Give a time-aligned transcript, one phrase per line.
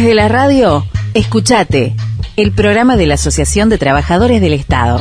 [0.00, 1.94] Desde la radio, escuchate,
[2.36, 4.98] el programa de la Asociación de Trabajadores del Estado.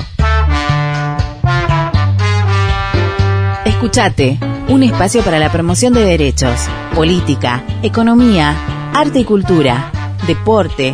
[3.64, 8.54] Escuchate, un espacio para la promoción de derechos, política, economía,
[8.93, 9.89] arte y cultura,
[10.28, 10.93] deporte,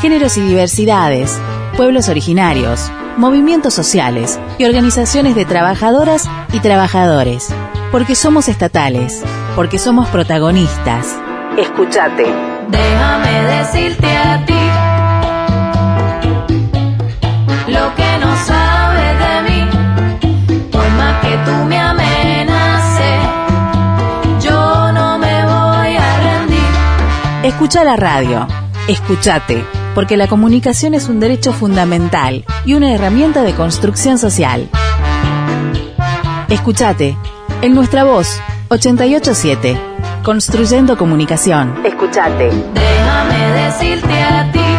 [0.00, 1.38] géneros y diversidades,
[1.76, 7.54] pueblos originarios, movimientos sociales y organizaciones de trabajadoras y trabajadores.
[7.92, 9.22] Porque somos estatales,
[9.54, 11.14] porque somos protagonistas.
[11.56, 12.53] Escuchate.
[12.70, 14.54] Déjame decirte a ti
[17.68, 19.68] lo que no sabes de mí.
[20.70, 23.20] Por más que tú me amenaces,
[24.42, 26.72] yo no me voy a rendir.
[27.42, 28.46] Escucha la radio.
[28.88, 34.68] Escuchate, porque la comunicación es un derecho fundamental y una herramienta de construcción social.
[36.50, 37.16] Escuchate,
[37.62, 39.93] en nuestra voz, 887,
[40.24, 41.74] construyendo comunicación.
[41.84, 42.50] Escuchate.
[42.72, 44.73] Déjame decirte a ti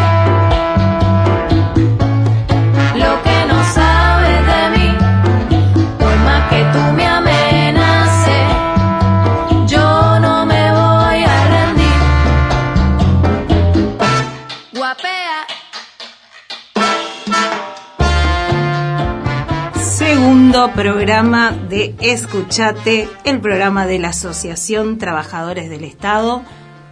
[20.55, 26.43] Segundo programa de Escuchate, el programa de la Asociación Trabajadores del Estado.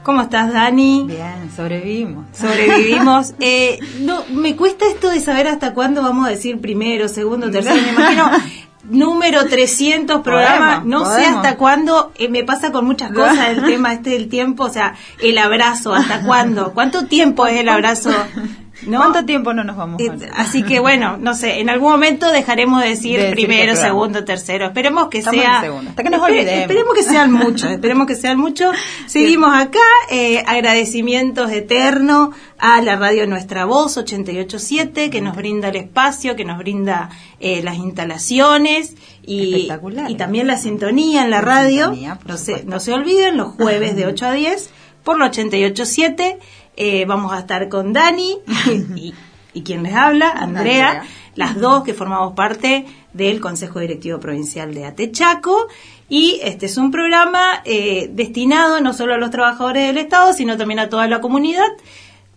[0.03, 1.05] ¿Cómo estás, Dani?
[1.07, 2.25] Bien, sobrevivimos.
[2.33, 3.33] Sobrevivimos.
[3.39, 7.81] Eh, no, me cuesta esto de saber hasta cuándo vamos a decir primero, segundo, tercero.
[7.81, 8.31] Me imagino
[8.89, 10.81] número 300 programa.
[10.81, 12.11] Podemos, no sé hasta cuándo.
[12.15, 14.65] eh, me pasa con muchas cosas el tema este del tiempo.
[14.65, 16.73] O sea, el abrazo, ¿hasta cuándo?
[16.73, 18.11] ¿Cuánto tiempo es el abrazo?
[18.81, 18.97] ¿No?
[18.97, 20.29] ¿Cuánto tiempo no nos vamos a Eh?
[20.33, 24.25] Así que bueno, no sé, en algún momento dejaremos de decir De decir primero, segundo,
[24.25, 24.65] tercero.
[24.65, 25.59] Esperemos que Estamos sea.
[25.59, 26.61] hasta que nos olvidemos.
[26.61, 28.75] Esperemos que sean muchos, esperemos que sean muchos.
[29.05, 29.79] Seguimos acá,
[30.09, 36.45] eh, agradecimientos eternos a la radio Nuestra Voz 887 que nos brinda el espacio, que
[36.45, 37.09] nos brinda
[37.39, 38.95] eh, las instalaciones
[39.25, 40.09] y, Espectacular.
[40.09, 41.93] y también la sintonía en la radio.
[42.25, 44.69] no, se, no se olviden, los jueves de 8 a 10
[45.03, 46.39] por la 887.
[46.75, 48.37] Eh, vamos a estar con Dani
[48.95, 49.13] y,
[49.53, 51.03] y quien les habla, Andrea, Andrea.
[51.35, 55.67] las dos que formamos parte del Consejo Directivo Provincial de Atechaco.
[56.09, 60.57] Y este es un programa eh, destinado no solo a los trabajadores del Estado, sino
[60.57, 61.67] también a toda la comunidad,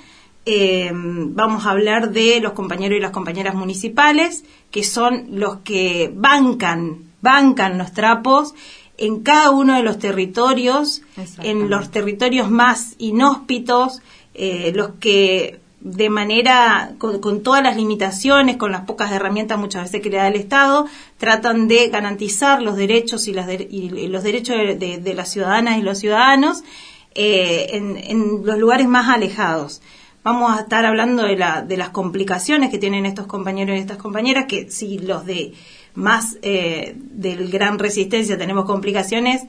[0.46, 6.12] Eh, vamos a hablar de los compañeros y las compañeras municipales, que son los que
[6.14, 8.54] bancan, bancan los trapos
[8.98, 11.04] en cada uno de los territorios,
[11.44, 14.02] en los territorios más inhóspitos,
[14.34, 15.60] eh, los que
[15.90, 20.28] de manera, con, todas las limitaciones, con las pocas herramientas muchas veces que le da
[20.28, 20.86] el Estado,
[21.18, 25.30] tratan de garantizar los derechos y, las de- y los derechos de, de- de las
[25.32, 26.64] ciudadanas y los ciudadanos
[27.16, 29.82] eh, en, en los lugares más alejados.
[30.24, 33.98] Vamos a estar hablando de, la, de las complicaciones que tienen estos compañeros y estas
[33.98, 35.54] compañeras, que si los de
[35.96, 39.44] más eh, del gran resistencia tenemos complicaciones,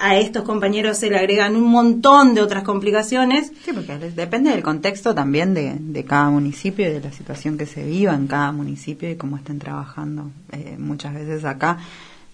[0.00, 3.52] a estos compañeros se le agregan un montón de otras complicaciones.
[3.64, 7.66] Sí, porque depende del contexto también de, de cada municipio y de la situación que
[7.66, 10.30] se viva en cada municipio y cómo estén trabajando.
[10.52, 11.78] Eh, muchas veces acá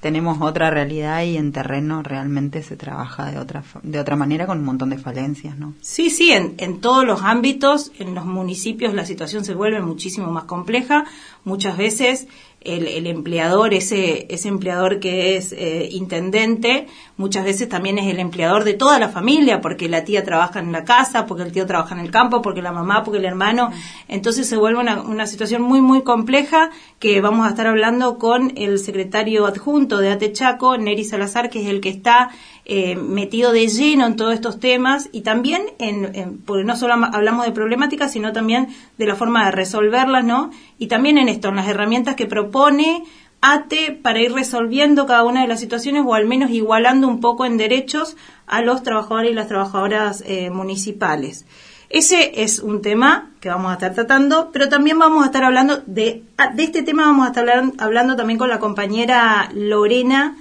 [0.00, 4.58] tenemos otra realidad y en terreno realmente se trabaja de otra de otra manera con
[4.58, 5.74] un montón de falencias, ¿no?
[5.80, 10.30] Sí, sí, en, en todos los ámbitos, en los municipios la situación se vuelve muchísimo
[10.30, 11.04] más compleja.
[11.44, 12.28] Muchas veces
[12.66, 18.18] el, el empleador, ese, ese empleador que es eh, intendente, muchas veces también es el
[18.18, 21.66] empleador de toda la familia, porque la tía trabaja en la casa, porque el tío
[21.66, 23.70] trabaja en el campo, porque la mamá, porque el hermano.
[24.08, 28.52] Entonces se vuelve una, una situación muy, muy compleja que vamos a estar hablando con
[28.56, 32.30] el secretario adjunto de Atechaco, Neri Salazar, que es el que está
[32.68, 36.94] eh, metido de lleno en todos estos temas y también en, en- porque no solo
[37.12, 38.68] hablamos de problemáticas sino también
[38.98, 43.04] de la forma de resolverlas no y también en esto en las herramientas que propone
[43.40, 47.44] ATE para ir resolviendo cada una de las situaciones o al menos igualando un poco
[47.44, 48.16] en derechos
[48.46, 51.44] a los trabajadores y las trabajadoras eh, municipales.
[51.88, 55.82] Ese es un tema que vamos a estar tratando, pero también vamos a estar hablando
[55.86, 57.46] de, ah, de este tema, vamos a estar
[57.78, 60.36] hablando también con la compañera Lorena.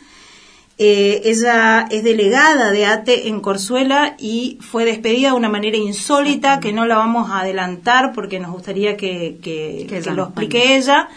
[0.78, 6.60] Eh, ella es delegada de ATE en Corzuela y fue despedida de una manera insólita
[6.60, 11.08] que no la vamos a adelantar porque nos gustaría que, que, que lo explique ella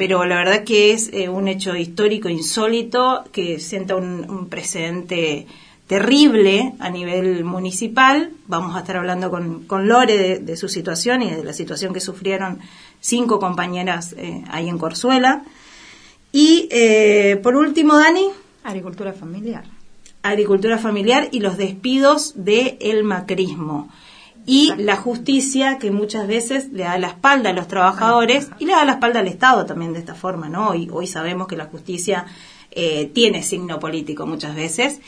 [0.00, 5.46] pero la verdad que es eh, un hecho histórico insólito que sienta un, precedente
[5.86, 8.30] terrible a nivel municipal.
[8.46, 12.00] Vamos a estar hablando con, con Lore de, su situación y de la situación que
[12.00, 12.60] sufrieron
[12.98, 15.42] cinco compañeras eh, ahí en Corzuela.
[16.32, 18.28] Y eh, por último, Dani.
[18.70, 19.64] Agricultura familiar.
[20.22, 23.88] Agricultura familiar y los despidos del el macrismo
[24.46, 28.72] y la justicia que muchas veces le da la espalda a los trabajadores y le
[28.72, 30.70] da la espalda al Estado también de esta forma, ¿no?
[30.70, 32.26] Hoy, hoy sabemos que la justicia
[32.72, 35.00] eh, tiene signo político muchas veces.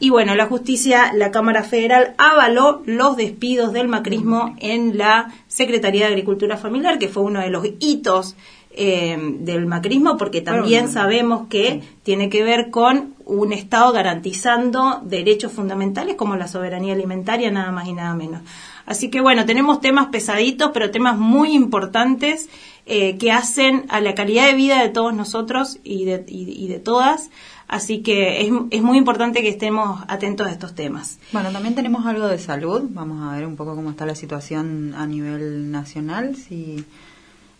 [0.00, 6.06] Y bueno, la justicia, la Cámara Federal avaló los despidos del macrismo en la Secretaría
[6.06, 8.36] de Agricultura Familiar, que fue uno de los hitos
[8.78, 15.50] eh, del macrismo, porque también sabemos que tiene que ver con un Estado garantizando derechos
[15.52, 18.42] fundamentales como la soberanía alimentaria, nada más y nada menos.
[18.84, 22.50] Así que bueno, tenemos temas pesaditos, pero temas muy importantes
[22.84, 26.78] eh, que hacen a la calidad de vida de todos nosotros y de, y, de
[26.78, 27.30] todas.
[27.68, 31.18] Así que es, es, muy importante que estemos atentos a estos temas.
[31.32, 32.82] Bueno, también tenemos algo de salud.
[32.90, 36.36] Vamos a ver un poco cómo está la situación a nivel nacional.
[36.36, 36.84] Si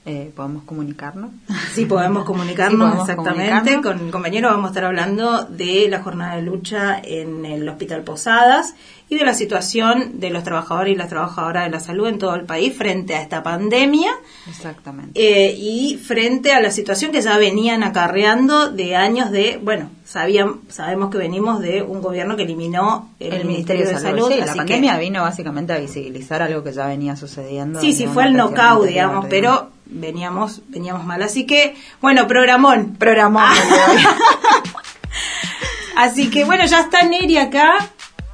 [0.08, 1.32] eh, podemos comunicarnos.
[1.74, 3.82] Sí, podemos comunicarnos exactamente.
[3.82, 8.02] Con el compañero vamos a estar hablando de la jornada de lucha en el Hospital
[8.02, 8.74] Posadas
[9.08, 12.36] y de la situación de los trabajadores y las trabajadoras de la salud en todo
[12.36, 14.12] el país frente a esta pandemia.
[14.48, 15.10] Exactamente.
[15.14, 20.60] Eh, y frente a la situación que ya venían acarreando de años de, bueno, sabían,
[20.68, 24.32] sabemos que venimos de un gobierno que eliminó el, Ministerio, de, Salud.
[24.38, 27.80] la pandemia vino básicamente a visibilizar algo que ya venía sucediendo.
[27.80, 31.22] Sí, sí, fue el knockout, digamos, pero veníamos, veníamos mal.
[31.22, 32.96] Así que, bueno, programón.
[32.98, 33.52] Programón.
[35.96, 37.88] Así que, bueno, ya está Neri acá,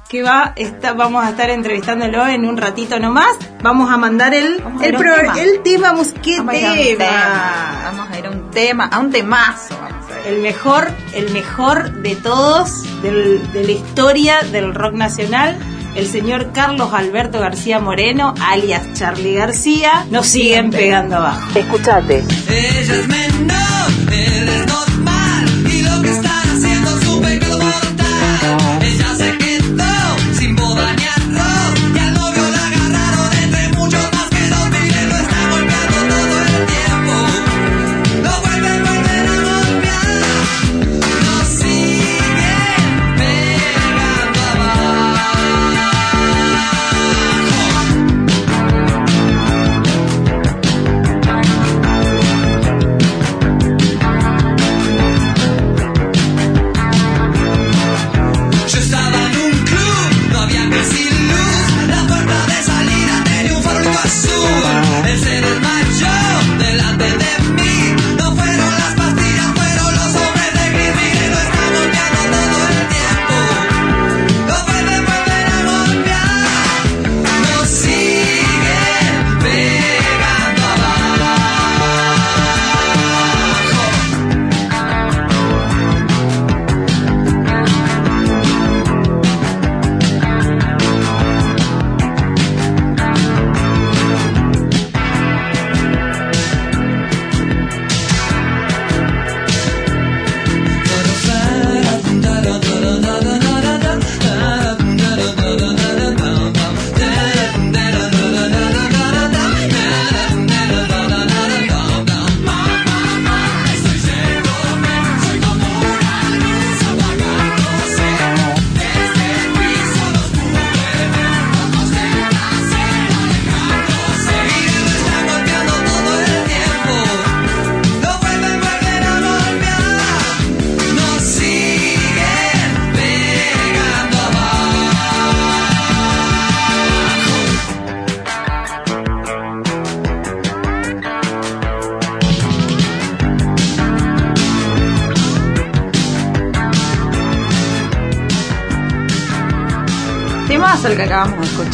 [0.09, 3.37] que va, está, vamos a estar entrevistándolo en un ratito nomás.
[3.61, 5.33] Vamos a mandar el, el, tema.
[5.39, 6.53] el tema, vamos, tema?
[7.85, 9.75] Vamos a ir a un tema, a un temazo.
[10.25, 15.57] El mejor, el mejor de todos del, de la historia del rock nacional
[15.95, 21.57] el señor Carlos Alberto García Moreno, alias Charlie García, nos siguen pegando abajo.
[21.57, 22.23] Escuchate.
[22.49, 24.92] Ella es menor, él es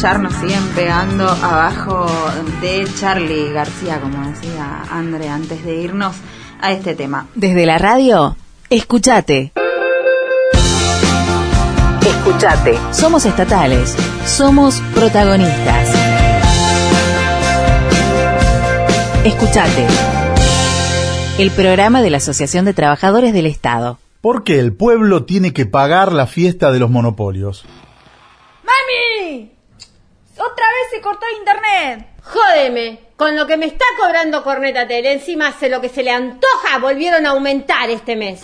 [0.00, 2.06] escuchar, nos siguen pegando abajo
[2.60, 6.16] de Charlie García, como decía André antes de irnos.
[6.62, 7.26] a este tema.
[7.34, 8.36] Desde la radio,
[8.68, 9.52] escuchate.
[12.06, 12.78] Escuchate.
[12.92, 13.96] Somos estatales.
[14.26, 15.88] Somos protagonistas.
[19.24, 19.86] Escuchate.
[21.38, 23.98] El programa de la Asociación de Trabajadores del Estado.
[24.20, 27.64] ¿Por qué el pueblo tiene que pagar la fiesta de los monopolios?
[31.00, 32.06] ¡Otra vez se cortó internet!
[32.22, 36.10] Jódeme, con lo que me está cobrando Corneta Tele, encima hace lo que se le
[36.10, 38.42] antoja, volvieron a aumentar este mes.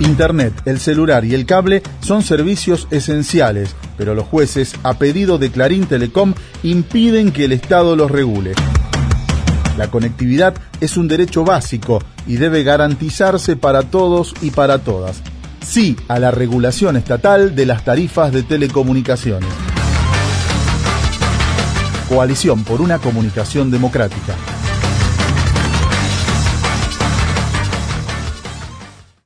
[0.00, 5.50] Internet, el celular y el cable son servicios esenciales, pero los jueces, a pedido de
[5.50, 8.54] Clarín Telecom, impiden que el Estado los regule.
[9.76, 15.22] La conectividad es un derecho básico y debe garantizarse para todos y para todas.
[15.64, 19.48] Sí a la regulación estatal de las tarifas de telecomunicaciones.
[22.14, 24.36] Coalición por una comunicación democrática.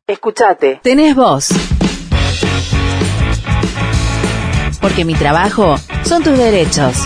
[0.06, 0.80] Escuchate.
[0.82, 1.48] Tenés voz.
[4.80, 6.96] Porque mi trabajo son tus derechos.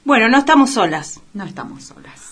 [0.03, 1.21] Bueno, no estamos solas.
[1.33, 2.24] No estamos solas.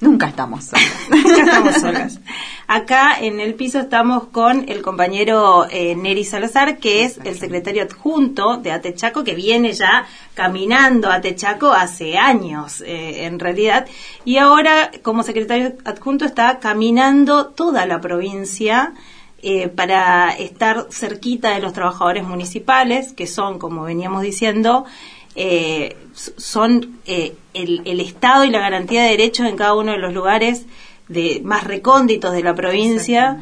[0.00, 0.90] Nunca estamos solas.
[1.10, 2.20] Nunca estamos solas.
[2.66, 7.82] Acá en el piso estamos con el compañero eh, Neri Salazar, que es el secretario
[7.82, 13.86] adjunto de Atechaco, que viene ya caminando a Atechaco hace años, eh, en realidad,
[14.24, 18.94] y ahora como secretario adjunto está caminando toda la provincia.
[19.42, 24.84] eh, para estar cerquita de los trabajadores municipales, que son, como veníamos diciendo,
[25.34, 29.98] eh, son eh, el, el Estado y la garantía de derechos en cada uno de
[29.98, 30.66] los lugares
[31.08, 33.38] de más recónditos de la provincia.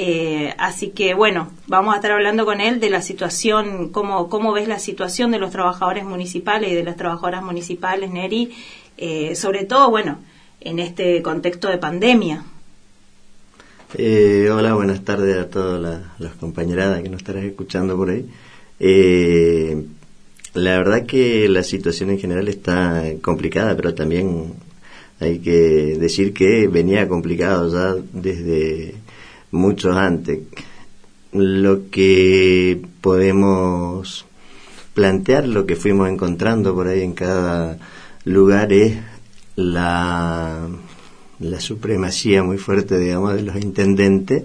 [0.00, 4.52] Eh, así que bueno, vamos a estar hablando con él de la situación, cómo, cómo
[4.52, 8.54] ves la situación de los trabajadores municipales y de las trabajadoras municipales, Neri,
[8.96, 10.18] eh, sobre todo, bueno,
[10.60, 12.44] en este contexto de pandemia.
[13.94, 18.26] Eh, hola, buenas tardes a todas la- las compañeradas que nos estarás escuchando por ahí.
[18.78, 19.82] Eh,
[20.54, 24.54] la verdad que la situación en general está complicada, pero también
[25.20, 28.94] hay que decir que venía complicado ya desde
[29.50, 30.40] mucho antes.
[31.32, 34.24] Lo que podemos
[34.94, 37.78] plantear, lo que fuimos encontrando por ahí en cada
[38.24, 38.96] lugar es
[39.56, 40.68] la
[41.40, 44.44] la supremacía muy fuerte, digamos, de los intendentes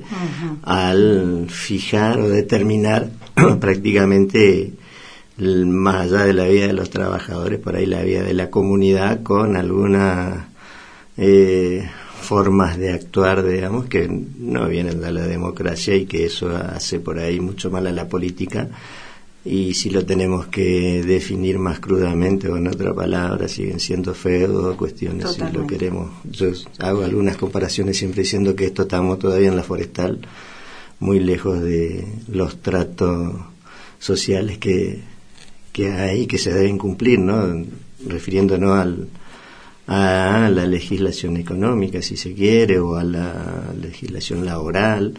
[0.62, 3.10] al fijar o determinar
[3.60, 4.74] prácticamente
[5.38, 9.24] más allá de la vida de los trabajadores, por ahí la vida de la comunidad
[9.24, 10.46] con algunas
[11.18, 11.90] eh,
[12.22, 17.20] formas de actuar, digamos, que no vienen de la democracia y que eso hace por
[17.20, 18.70] ahí mucho mal a la política.
[19.46, 24.78] Y si lo tenemos que definir más crudamente o en otra palabra, siguen siendo feudos,
[24.78, 26.12] cuestiones, si lo queremos.
[26.24, 26.48] Yo
[26.80, 30.22] hago algunas comparaciones siempre diciendo que esto estamos todavía en la forestal,
[31.00, 33.36] muy lejos de los tratos
[34.00, 35.02] sociales que,
[35.74, 37.66] que hay que se deben cumplir, ¿no?
[38.08, 39.08] Refiriéndonos al,
[39.88, 45.16] a la legislación económica, si se quiere, o a la legislación laboral,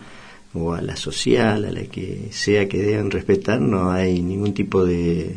[0.54, 4.84] o a la social, a la que sea que deben respetar, no hay ningún tipo
[4.84, 5.36] de,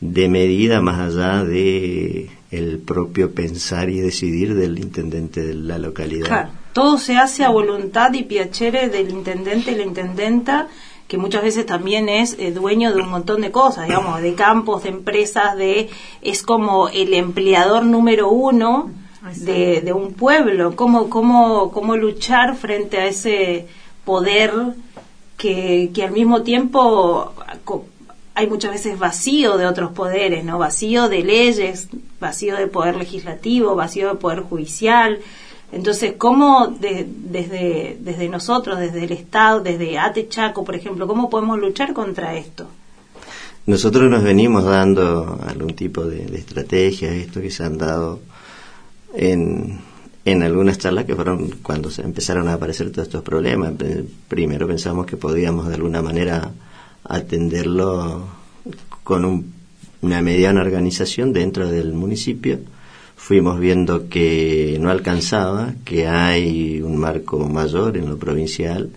[0.00, 6.26] de medida más allá de el propio pensar y decidir del intendente de la localidad.
[6.26, 10.68] Claro, todo se hace a voluntad y piacere del intendente y la intendenta,
[11.08, 14.84] que muchas veces también es eh, dueño de un montón de cosas, digamos, de campos,
[14.84, 15.90] de empresas, de
[16.22, 18.90] es como el empleador número uno
[19.36, 20.76] de, de un pueblo.
[20.76, 23.66] ¿Cómo, cómo, cómo luchar frente a ese
[24.04, 24.52] poder
[25.36, 27.32] que, que al mismo tiempo
[28.34, 30.58] hay muchas veces vacío de otros poderes, ¿no?
[30.58, 35.20] Vacío de leyes, vacío de poder legislativo, vacío de poder judicial.
[35.74, 41.58] Entonces, ¿cómo de- desde, nosotros, desde el Estado, desde ATE Chaco, por ejemplo, cómo podemos
[41.58, 42.66] luchar contra esto?
[43.66, 48.20] Nosotros nos venimos dando algún tipo de, de estrategias, esto que se han dado
[49.14, 49.78] en,
[50.24, 53.72] en algunas charlas que fueron cuando se empezaron a aparecer todos estos problemas.
[54.28, 56.52] Primero pensamos que podíamos de alguna manera
[57.04, 58.26] atenderlo
[59.02, 59.52] con un-
[60.02, 62.58] una mediana organización dentro del municipio
[63.24, 68.90] fuimos viendo que no alcanzaba, que hay un marco mayor en lo provincial,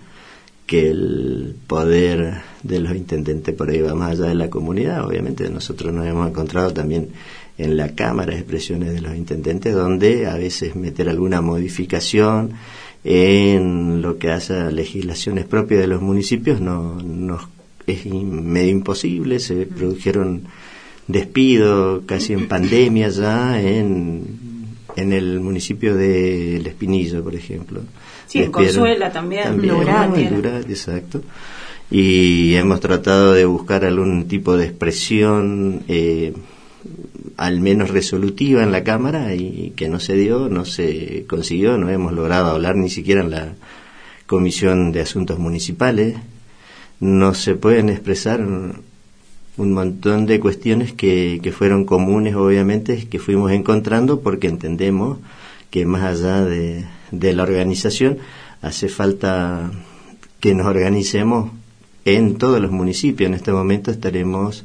[0.65, 5.05] que el poder de los intendentes por ahí va más allá de la comunidad.
[5.05, 7.07] Obviamente nosotros nos hemos encontrado también
[7.57, 12.51] en la Cámara expresiones de los intendentes donde a veces meter alguna modificación
[13.05, 17.47] en lo que hace a legislaciones propias de los municipios no nos
[17.85, 20.43] es medio imposible, se produjeron
[21.07, 24.25] despidos casi en pandemia ya en,
[24.95, 27.81] en el municipio de El Espinillo, por ejemplo.
[28.27, 30.07] Sí, en Consuela también, también muy era.
[30.07, 31.21] Lurán, exacto.
[31.89, 36.33] Y hemos tratado de buscar algún tipo de expresión eh,
[37.37, 41.89] al menos resolutiva en la Cámara y que no se dio, no se consiguió, no
[41.89, 43.53] hemos logrado hablar ni siquiera en la
[44.25, 46.17] Comisión de Asuntos Municipales.
[46.99, 48.45] No se pueden expresar
[49.57, 55.17] un montón de cuestiones que, que fueron comunes, obviamente, que fuimos encontrando porque entendemos
[55.69, 58.19] que más allá de, de la organización
[58.61, 59.71] hace falta
[60.39, 61.51] que nos organicemos
[62.05, 63.27] en todos los municipios.
[63.27, 64.63] En este momento estaremos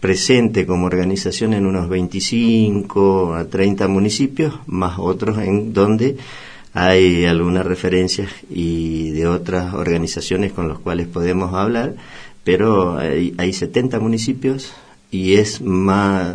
[0.00, 6.16] presentes como organización en unos 25 a 30 municipios, más otros en donde
[6.74, 11.94] hay algunas referencias y de otras organizaciones con las cuales podemos hablar,
[12.44, 14.72] pero hay, hay 70 municipios
[15.10, 16.34] y es más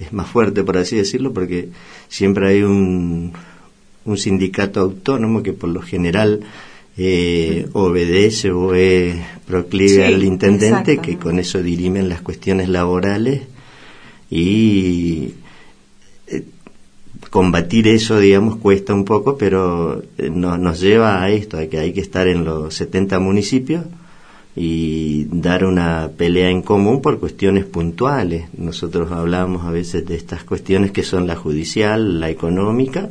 [0.00, 1.68] es más fuerte por así decirlo porque
[2.08, 3.32] siempre hay un,
[4.04, 6.40] un sindicato autónomo que por lo general
[6.96, 9.16] eh, obedece o es
[9.46, 13.42] proclive Sí, al intendente que con eso dirimen las cuestiones laborales
[14.30, 15.34] y
[16.26, 16.42] eh,
[17.30, 21.78] combatir eso, digamos, cuesta un poco, pero eh, no- nos lleva a esto, a que
[21.78, 23.84] hay que estar en los 70 municipios
[24.56, 28.46] y dar una pelea en común por cuestiones puntuales.
[28.56, 33.10] Nosotros hablamos a veces de estas cuestiones que son la judicial, la económica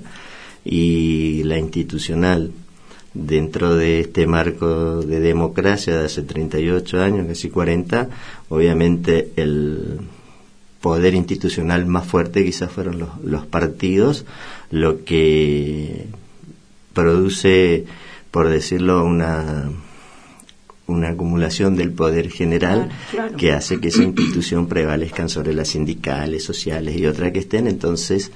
[0.64, 2.52] y la institucional.
[3.14, 8.10] Dentro de este marco de democracia de hace 38 años, casi 40,
[8.50, 10.00] obviamente el
[10.82, 14.26] poder institucional más fuerte quizás fueron los, los partidos,
[14.72, 16.08] lo que
[16.94, 17.86] produce,
[18.32, 19.70] por decirlo, una,
[20.88, 23.38] una acumulación del poder general Claro, claro.
[23.38, 27.68] que hace que esa institución prevalezcan sobre las sindicales, sociales y otras que estén.
[27.68, 28.32] Entonces,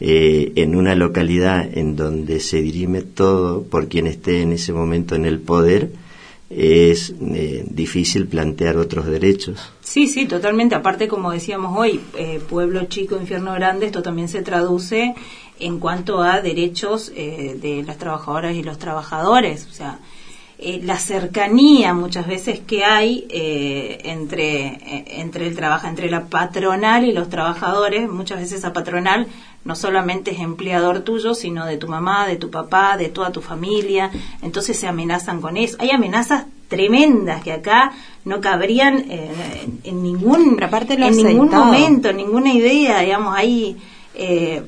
[0.00, 5.14] eh, en una localidad en donde se dirime todo por quien esté en ese momento
[5.14, 5.92] en el poder,
[6.50, 9.72] es eh, difícil plantear otros derechos.
[9.80, 10.74] Sí, sí, totalmente.
[10.74, 15.14] Aparte, como decíamos hoy, eh, pueblo chico, infierno grande, esto también se traduce
[15.58, 19.66] en cuanto a derechos eh, de las trabajadoras y los trabajadores.
[19.70, 20.00] O sea,
[20.66, 26.24] eh, la cercanía muchas veces que hay eh, entre, eh, entre el trabajo, entre la
[26.24, 29.26] patronal y los trabajadores, muchas veces esa patronal
[29.64, 33.42] no solamente es empleador tuyo, sino de tu mamá, de tu papá, de toda tu
[33.42, 34.10] familia.
[34.42, 35.76] Entonces se amenazan con eso.
[35.80, 37.92] Hay amenazas tremendas que acá
[38.24, 39.30] no cabrían eh,
[39.64, 43.76] en, en ningún aparte en ningún momento, en ninguna idea, digamos, ahí
[44.14, 44.62] eh,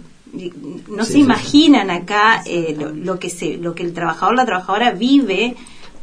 [0.89, 4.37] no Sí, se sí, imaginan acá eh, lo, lo que se lo que el trabajador
[4.37, 5.57] la trabajadora vive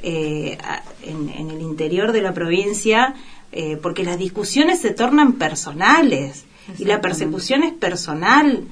[0.04, 0.58] eh,
[1.02, 3.16] en, en el interior de la provincia
[3.56, 6.46] eh, porque las discusiones se tornan personales
[6.80, 8.64] y la persecución es personal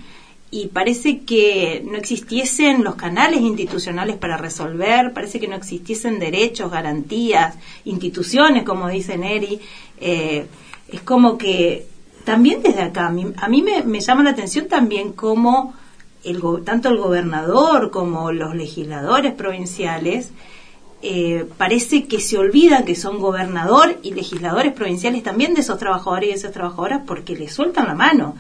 [0.49, 6.71] y parece que no existiesen los canales institucionales para resolver, parece que no existiesen derechos,
[6.71, 9.59] garantías, instituciones, como dice Neri.
[9.99, 10.47] Eh,
[10.87, 11.85] es como que
[12.23, 15.75] también desde acá, a mí, a mí me, me llama la atención también cómo
[16.23, 20.31] el, tanto el gobernador como los legisladores provinciales
[21.01, 26.29] eh, parece que se olvidan que son gobernador y legisladores provinciales también de esos trabajadores
[26.29, 28.35] y de esas trabajadoras porque les sueltan la mano.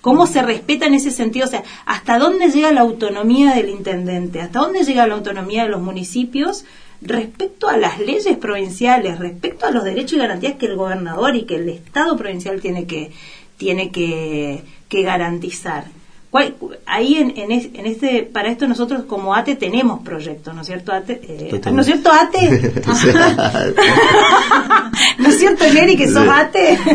[0.00, 1.46] ¿Cómo se respeta en ese sentido?
[1.46, 4.40] O sea, ¿hasta dónde llega la autonomía del intendente?
[4.40, 6.64] ¿Hasta dónde llega la autonomía de los municipios
[7.00, 11.44] respecto a las leyes provinciales, respecto a los derechos y garantías que el gobernador y
[11.44, 13.12] que el Estado provincial tiene que,
[13.56, 15.86] tiene que, que garantizar?
[16.34, 20.62] ¿Cuál- ahí en, en, es- en este para esto nosotros como ATE tenemos proyectos, ¿no
[20.62, 21.20] es cierto ATE?
[21.22, 21.60] Eh.
[21.72, 22.82] ¿No es cierto ATE?
[25.18, 26.26] ¿No es cierto Neri que sos.
[26.28, 26.78] ATE?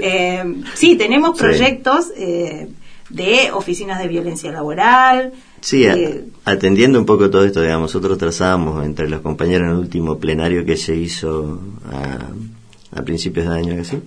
[0.00, 2.68] Eh, sí, tenemos proyectos eh,
[3.08, 5.32] de oficinas de violencia laboral.
[5.62, 9.78] Sí, eh, atendiendo un poco todo esto, digamos, nosotros trazamos entre los compañeros en el
[9.78, 11.58] último plenario que se hizo
[11.90, 13.98] a, a principios de año, así,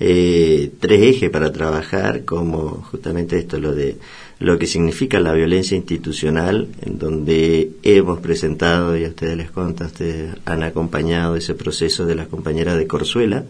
[0.00, 3.98] eh, tres ejes para trabajar, como justamente esto, lo de
[4.38, 9.84] lo que significa la violencia institucional, en donde hemos presentado, y a ustedes les consta,
[9.84, 13.44] ustedes han acompañado ese proceso de las compañeras de Corzuela,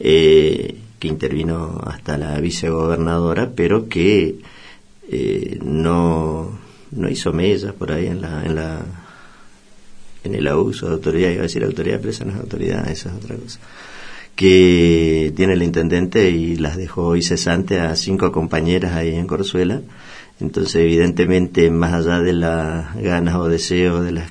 [0.00, 4.36] eh, que intervino hasta la vicegobernadora, pero que
[5.10, 6.58] eh, no,
[6.90, 8.86] no hizo mellas por ahí en la, en la
[10.24, 13.24] en el abuso de autoridad, iba a decir autoridad, pero no es autoridad, esa es
[13.24, 13.60] otra cosa,
[14.38, 19.80] que tiene el intendente y las dejó hoy cesante a cinco compañeras ahí en Corzuela.
[20.38, 24.30] Entonces, evidentemente, más allá de las ganas o deseos de las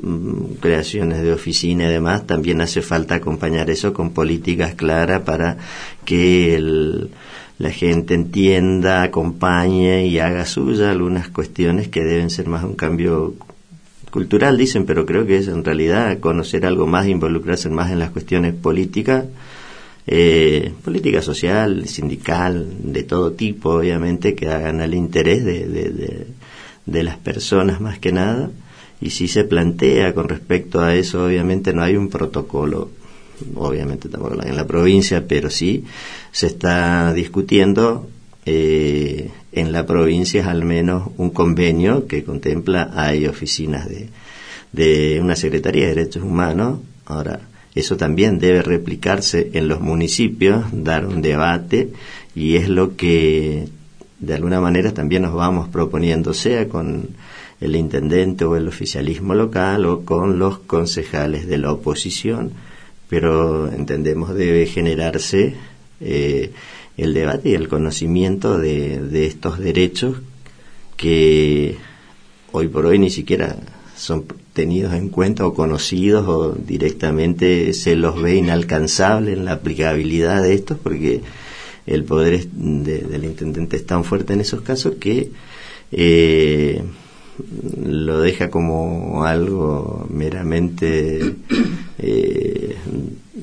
[0.00, 5.58] mm, creaciones de oficina y demás, también hace falta acompañar eso con políticas claras para
[6.06, 7.10] que el,
[7.58, 13.34] la gente entienda, acompañe y haga suya algunas cuestiones que deben ser más un cambio
[14.14, 18.10] cultural, dicen, pero creo que es en realidad conocer algo más, involucrarse más en las
[18.10, 19.24] cuestiones políticas,
[20.06, 26.26] eh, política social, sindical, de todo tipo, obviamente, que hagan al interés de, de,
[26.86, 28.52] de, las personas más que nada.
[29.00, 32.90] Y si se plantea con respecto a eso, obviamente no hay un protocolo
[33.56, 35.82] obviamente tampoco en la provincia, pero sí
[36.30, 38.08] se está discutiendo
[38.46, 44.08] eh, en la provincia es al menos un convenio que contempla, hay oficinas de,
[44.72, 46.80] de una Secretaría de Derechos Humanos.
[47.06, 47.40] Ahora,
[47.74, 51.90] eso también debe replicarse en los municipios, dar un debate
[52.34, 53.68] y es lo que
[54.20, 57.08] de alguna manera también nos vamos proponiendo, sea con
[57.60, 62.52] el intendente o el oficialismo local o con los concejales de la oposición,
[63.08, 65.54] pero entendemos debe generarse
[66.00, 66.52] eh,
[66.96, 70.18] el debate y el conocimiento de, de estos derechos
[70.96, 71.76] que
[72.52, 73.56] hoy por hoy ni siquiera
[73.96, 80.42] son tenidos en cuenta o conocidos o directamente se los ve inalcanzable en la aplicabilidad
[80.42, 81.22] de estos porque
[81.86, 85.30] el poder de, del intendente es tan fuerte en esos casos que
[85.92, 86.82] eh,
[87.82, 91.34] lo deja como algo meramente
[91.98, 92.76] eh,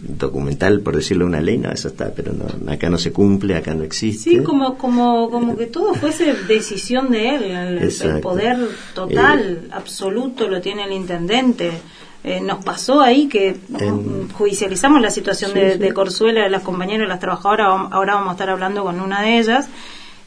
[0.01, 3.73] documental, por decirlo una ley, no, eso está, pero no, acá no se cumple, acá
[3.73, 4.31] no existe.
[4.31, 8.57] Sí, como, como, como que todo fuese decisión de él, el, el poder
[8.93, 11.71] total, eh, absoluto lo tiene el intendente.
[12.23, 15.79] Eh, nos pasó ahí que en, judicializamos la situación sí, de, sí.
[15.79, 19.21] de, Corzuela, de las compañeras, de las trabajadoras, ahora vamos a estar hablando con una
[19.21, 19.67] de ellas,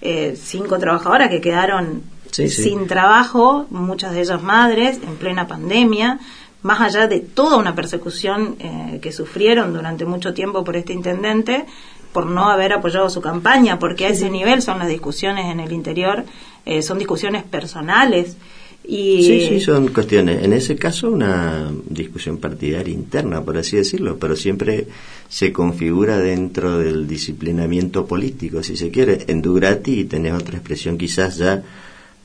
[0.01, 6.19] eh, cinco trabajadoras que quedaron sin trabajo, muchas de ellas madres, en plena pandemia,
[6.65, 11.67] más allá de toda una persecución eh, que sufrieron durante mucho tiempo por este intendente,
[12.11, 15.73] por no haber apoyado su campaña, porque a ese nivel son las discusiones en el
[15.73, 16.25] interior,
[16.65, 18.39] eh, son discusiones personales.
[18.83, 19.25] Y...
[19.25, 20.43] Sí, sí, son cuestiones.
[20.43, 24.87] En ese caso, una discusión partidaria interna, por así decirlo, pero siempre
[25.29, 29.25] se configura dentro del disciplinamiento político, si se quiere.
[29.27, 31.63] En Durati tenés otra expresión quizás ya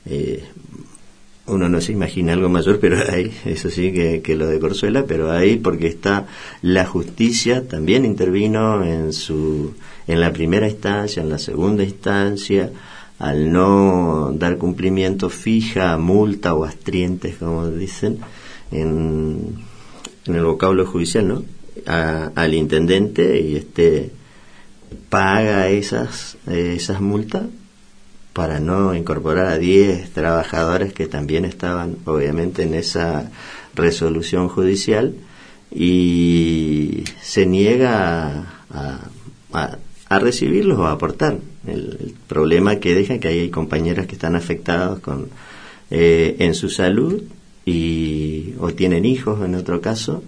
[0.06, 0.42] eh,
[1.50, 5.04] uno no se imagina algo mayor, pero hay, eso sí, que, que, lo de Corzuela,
[5.06, 6.26] pero hay porque está
[6.62, 9.74] la justicia también intervino en su,
[10.06, 12.70] en la primera instancia, en la segunda instancia,
[13.18, 18.18] al no dar cumplimiento fija, multa o astrientes, como dicen,
[18.70, 19.56] en,
[20.26, 21.44] en el vocablo judicial, ¿no?
[21.86, 24.10] A, al intendente y este
[25.08, 27.42] paga esas, esas multas
[28.32, 33.30] para no incorporar a 10 trabajadores que también estaban obviamente en esa
[33.74, 35.14] resolución judicial
[35.70, 39.08] y se niega a,
[39.52, 41.38] a, a recibirlos o a aportar.
[41.66, 45.28] El, el, problema que deja que hay compañeras que están afectadas con,
[45.90, 47.22] eh, en su salud
[47.66, 50.22] y o tienen hijos en otro caso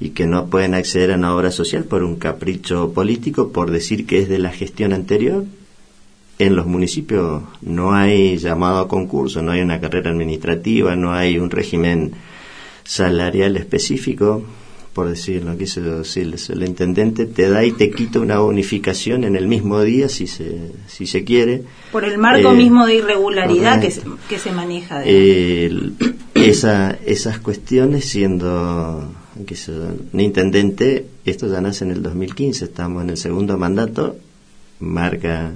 [0.00, 4.06] y que no pueden acceder a una obra social por un capricho político por decir
[4.06, 5.44] que es de la gestión anterior
[6.46, 11.38] en los municipios no hay llamado a concurso, no hay una carrera administrativa, no hay
[11.38, 12.12] un régimen
[12.84, 14.42] salarial específico,
[14.92, 19.80] por decirlo, decir, el intendente te da y te quita una bonificación en el mismo
[19.82, 21.62] día si se, si se quiere.
[21.92, 24.98] Por el marco eh, mismo de irregularidad que se, que se maneja.
[24.98, 25.92] De...
[26.34, 29.12] esa, esas cuestiones siendo
[29.46, 29.56] que
[30.12, 34.16] un intendente, esto ya nace en el 2015, estamos en el segundo mandato,
[34.80, 35.52] marca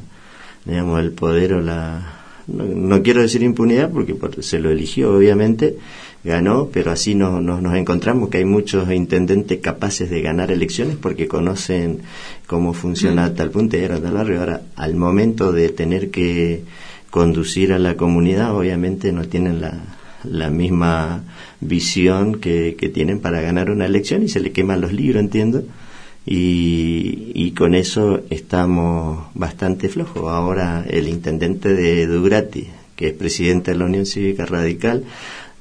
[0.66, 2.12] digamos, el poder o la...
[2.46, 5.76] No, no quiero decir impunidad porque se lo eligió, obviamente,
[6.22, 10.96] ganó, pero así no, no, nos encontramos que hay muchos intendentes capaces de ganar elecciones
[10.96, 12.02] porque conocen
[12.46, 14.40] cómo funciona tal puntero, tal barrio.
[14.40, 16.62] Ahora, al momento de tener que
[17.11, 19.81] conducir a la comunidad, obviamente no tienen la,
[20.22, 21.24] la misma
[21.61, 25.64] visión que, que tienen para ganar una elección y se le queman los libros, entiendo
[26.26, 30.24] y, y, con eso estamos bastante flojos.
[30.28, 35.04] Ahora el intendente de Dugrati, que es presidente de la Unión Cívica Radical,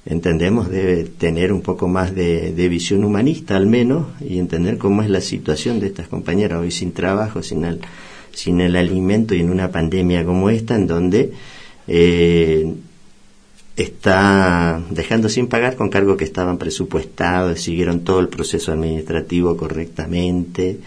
[0.06, 5.10] entendemos debe tener un poco más de, visión humanista al menos y entender cómo es
[5.10, 7.82] la situación de estas compañeras hoy sin trabajo, sin el,
[8.32, 11.32] sin el alimento y en una pandemia como esta en donde
[11.88, 12.73] eh,
[13.84, 20.80] está dejando sin pagar con cargos que estaban presupuestados, siguieron todo el proceso administrativo correctamente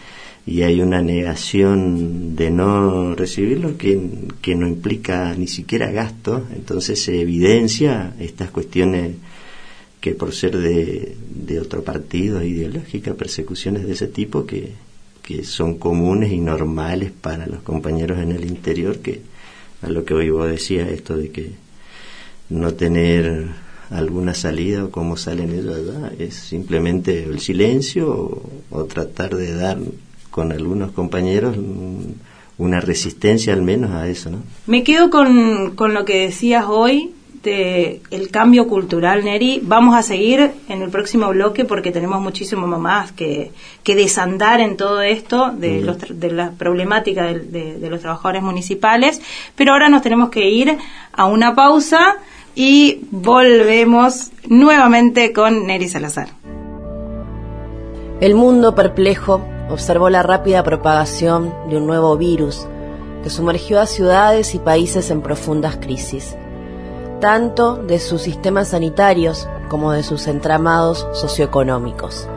[0.46, 4.00] y hay una negación de no recibirlo que,
[4.40, 9.16] que no implica ni siquiera gasto, entonces se evidencia estas cuestiones
[10.00, 14.72] que por ser de, de otro partido ideológica, persecuciones de ese tipo que,
[15.22, 19.20] que son comunes y normales para los compañeros en el interior, que
[19.82, 21.67] a lo que hoy vos decías, esto de que
[22.50, 23.46] no tener
[23.90, 29.54] alguna salida o cómo salen ellos allá, es simplemente el silencio o, o tratar de
[29.54, 29.78] dar
[30.30, 32.02] con algunos compañeros mm,
[32.58, 34.38] una resistencia al menos a eso, ¿no?
[34.66, 39.60] Me quedo con, con lo que decías hoy de el cambio cultural, Neri.
[39.62, 43.52] Vamos a seguir en el próximo bloque porque tenemos muchísimo más que,
[43.84, 48.00] que desandar en todo esto de, los tra- de la problemática de, de- de los
[48.00, 49.20] trabajadores municipales.
[49.54, 50.76] Pero ahora nos tenemos que ir
[51.12, 52.16] a una pausa
[52.58, 56.30] y volvemos nuevamente con Neri Salazar.
[58.20, 59.40] El mundo perplejo
[59.70, 62.66] observó la rápida propagación de un nuevo virus
[63.22, 66.36] que sumergió a ciudades y países en profundas crisis,
[67.20, 72.28] tanto de sus sistemas sanitarios como de sus entramados socioeconómicos.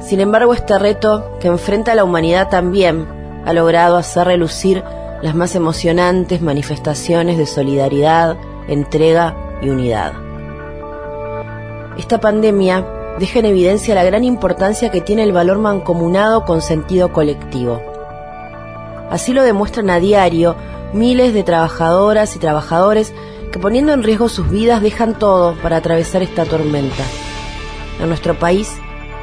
[0.00, 3.08] Sin embargo, este reto que enfrenta a la humanidad también
[3.44, 4.84] ha logrado hacer relucir
[5.24, 8.36] las más emocionantes manifestaciones de solidaridad,
[8.68, 10.12] entrega y unidad.
[11.96, 12.86] Esta pandemia
[13.18, 17.80] deja en evidencia la gran importancia que tiene el valor mancomunado con sentido colectivo.
[19.08, 20.56] Así lo demuestran a diario
[20.92, 23.14] miles de trabajadoras y trabajadores
[23.50, 27.02] que poniendo en riesgo sus vidas dejan todo para atravesar esta tormenta.
[27.98, 28.76] En nuestro país,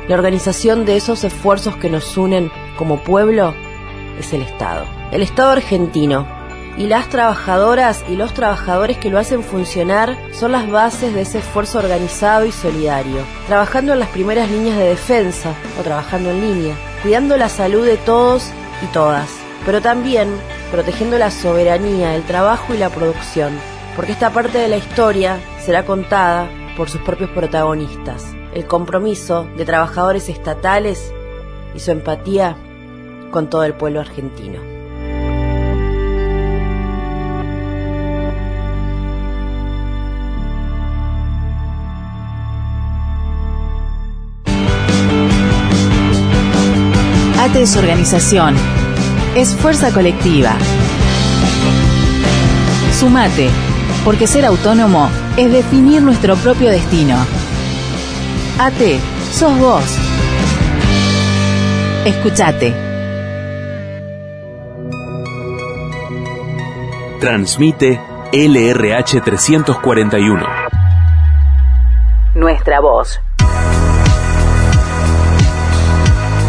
[0.07, 3.53] la organización de esos esfuerzos que nos unen como pueblo
[4.17, 5.00] es el Estado.
[5.11, 6.25] El Estado argentino,
[6.77, 11.39] y las trabajadoras y los trabajadores que lo hacen funcionar son las bases de ese
[11.39, 16.75] esfuerzo organizado y solidario, trabajando en las primeras líneas de defensa o trabajando en línea,
[17.01, 19.29] cuidando la salud de todos y todas,
[19.65, 20.29] pero también
[20.71, 23.51] protegiendo la soberanía, el trabajo y la producción,
[23.95, 29.65] porque esta parte de la historia será contada por sus propios protagonistas, el compromiso de
[29.65, 31.13] trabajadores estatales
[31.75, 32.55] y su empatía
[33.29, 34.70] con todo el pueblo argentino.
[47.41, 48.53] ATE es organización.
[49.35, 50.53] Es fuerza colectiva.
[52.93, 53.49] Sumate,
[54.05, 57.17] porque ser autónomo es definir nuestro propio destino.
[58.59, 58.99] ATE,
[59.31, 59.83] sos vos.
[62.05, 62.75] Escuchate.
[67.19, 67.99] Transmite
[68.31, 70.45] LRH 341.
[72.35, 73.19] Nuestra voz.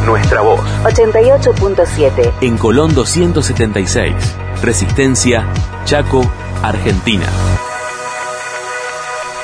[0.06, 0.60] Nuestra voz.
[0.84, 2.32] 88.7.
[2.40, 4.14] En Colón 276.
[4.62, 5.46] Resistencia,
[5.84, 6.22] Chaco,
[6.62, 7.26] Argentina.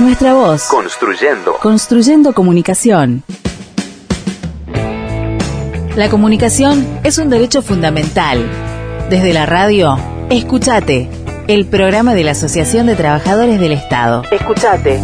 [0.00, 0.64] Nuestra voz.
[0.64, 1.54] Construyendo.
[1.60, 3.22] Construyendo comunicación.
[5.96, 8.48] La comunicación es un derecho fundamental.
[9.10, 9.96] Desde la radio,
[10.30, 11.10] escúchate.
[11.48, 14.22] El programa de la Asociación de Trabajadores del Estado.
[14.30, 15.00] Escúchate.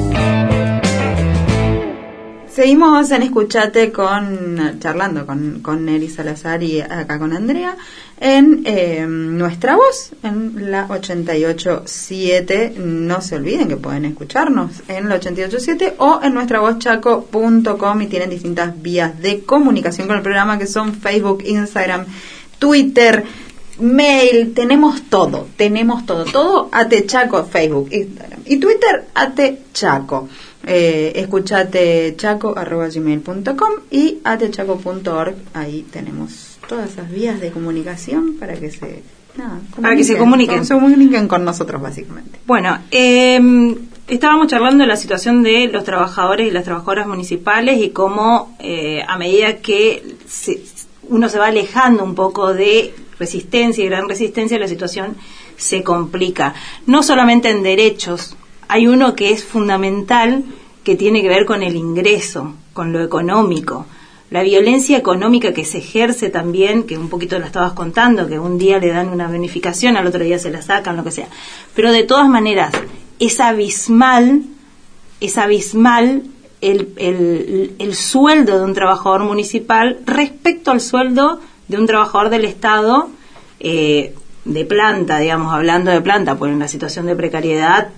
[2.54, 7.76] Seguimos en Escuchate con charlando con, con Salazar y acá con Andrea
[8.20, 12.74] en eh, nuestra voz en la 887.
[12.76, 18.06] No se olviden que pueden escucharnos en la 887 o en nuestra voz chaco.com y
[18.06, 22.06] tienen distintas vías de comunicación con el programa que son Facebook, Instagram,
[22.60, 23.24] Twitter,
[23.80, 30.28] mail, tenemos todo, tenemos todo, todo Ate Chaco, Facebook, Instagram y Twitter Ate Chaco.
[30.66, 38.54] Eh, escuchate chaco arroba gmail.com y atechaco.org ahí tenemos todas esas vías de comunicación para
[38.54, 39.02] que se
[39.36, 40.64] nada, Para que se comuniquen.
[40.64, 43.76] se comuniquen con nosotros básicamente Bueno, eh,
[44.08, 49.02] estábamos charlando de la situación de los trabajadores y las trabajadoras municipales y cómo eh,
[49.06, 50.62] a medida que se-
[51.08, 55.16] uno se va alejando un poco de resistencia y gran resistencia, la situación
[55.56, 56.54] se complica.
[56.86, 58.36] No solamente en derechos,
[58.68, 60.44] hay uno que es fundamental
[60.82, 63.86] que tiene que ver con el ingreso, con lo económico.
[64.30, 68.58] La violencia económica que se ejerce también, que un poquito la estabas contando, que un
[68.58, 71.28] día le dan una bonificación, al otro día se la sacan, lo que sea.
[71.74, 72.72] Pero de todas maneras,
[73.18, 74.42] es abismal,
[75.20, 76.24] es abismal
[76.60, 82.44] el, el, el sueldo de un trabajador municipal respecto al sueldo de un trabajador del
[82.44, 83.08] Estado,
[83.60, 87.88] eh, de planta, digamos, hablando de planta, pues en la situación de precariedad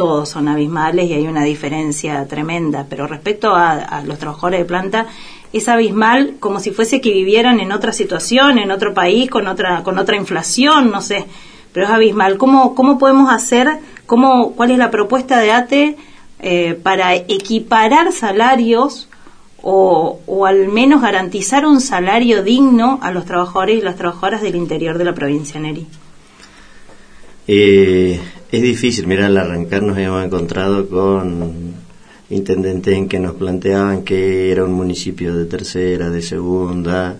[0.00, 5.06] todos son abismales y hay una diferencia tremenda, pero respecto a, los trabajadores de planta
[5.52, 9.82] es abismal como si fuese que vivieran en otra situación, en otro país, con otra,
[9.82, 11.26] con otra inflación, no sé,
[11.74, 12.38] pero es abismal.
[12.38, 15.98] ¿Cómo, cómo podemos hacer, cómo, cuál es la propuesta de ATE
[16.38, 19.06] eh, para equiparar salarios
[19.60, 24.56] o, o al menos garantizar un salario digno a los trabajadores y las trabajadoras del
[24.56, 25.86] interior de la provincia, Neri?
[27.52, 28.20] Eh,
[28.52, 31.74] es difícil, mira, al arrancar nos hemos encontrado con
[32.30, 37.18] intendentes en que nos planteaban que era un municipio de tercera, de segunda,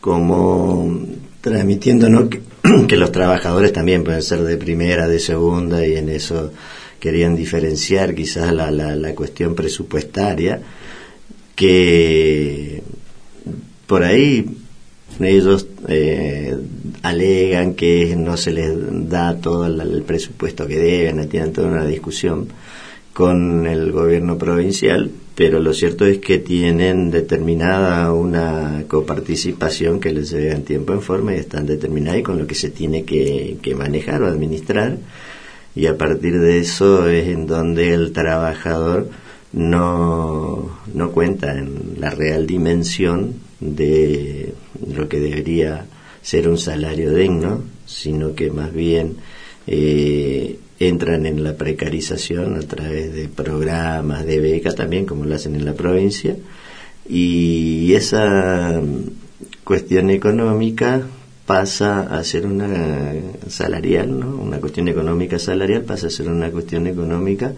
[0.00, 1.00] como
[1.40, 2.28] transmitiéndonos
[2.86, 6.52] que, los trabajadores también pueden ser de primera, de segunda, y en eso
[7.00, 10.62] querían diferenciar quizás la, la, la cuestión presupuestaria,
[11.56, 12.84] que
[13.88, 14.46] por ahí
[15.18, 16.56] ellos eh,
[17.02, 18.72] alegan que no se les
[19.08, 22.48] da todo el, presupuesto que deben, tienen toda una discusión
[23.12, 30.30] con el gobierno provincial, pero lo cierto es que tienen determinada una coparticipación que les
[30.30, 33.74] llega en tiempo en forma y están determinadas con lo que se tiene que, que
[33.74, 34.96] manejar o administrar.
[35.74, 39.08] Y a partir de eso es en donde el trabajador
[39.52, 44.54] no, no cuenta en la real dimensión de
[44.94, 45.86] lo que debería
[46.22, 49.16] ser un salario digno, sino que más bien
[49.66, 55.54] eh, entran en la precarización a través de programas, de becas también, como lo hacen
[55.54, 56.36] en la provincia,
[57.08, 58.80] y esa
[59.64, 61.02] cuestión económica
[61.46, 63.12] pasa a ser una
[63.48, 64.36] salarial, ¿no?
[64.36, 67.52] Una cuestión económica salarial pasa a ser una cuestión económica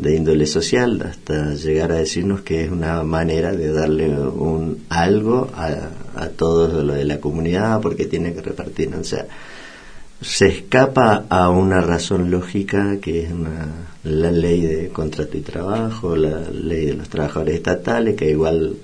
[0.00, 5.50] de índole social, hasta llegar a decirnos que es una manera de darle un algo
[5.54, 9.26] a, a todos lo de la comunidad porque tiene que repartir, o sea,
[10.20, 13.68] se escapa a una razón lógica que es una,
[14.04, 18.76] la ley de contrato y trabajo, la ley de los trabajadores estatales, que igual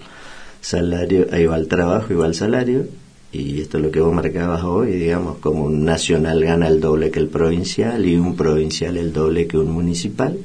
[0.61, 2.87] salario, igual trabajo, igual salario,
[3.33, 7.11] y esto es lo que vos marcabas hoy, digamos, como un nacional gana el doble
[7.11, 10.39] que el provincial y un provincial el doble que un municipal,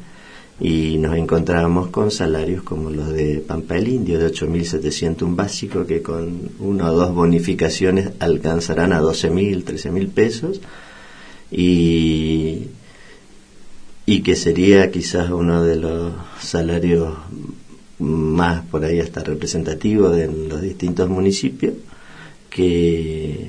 [0.62, 5.88] y nos encontramos con salarios como los de Pampa el Indio, de 8.700 un básico,
[5.88, 10.62] que con una o dos bonificaciones alcanzarán a 12.000, 13.000 pesos,
[11.50, 12.68] y,
[14.06, 17.12] y que sería quizás uno de los salarios
[17.98, 21.74] más por ahí hasta representativos de los distintos municipios,
[22.52, 23.48] que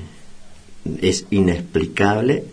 [0.99, 2.43] es inexplicable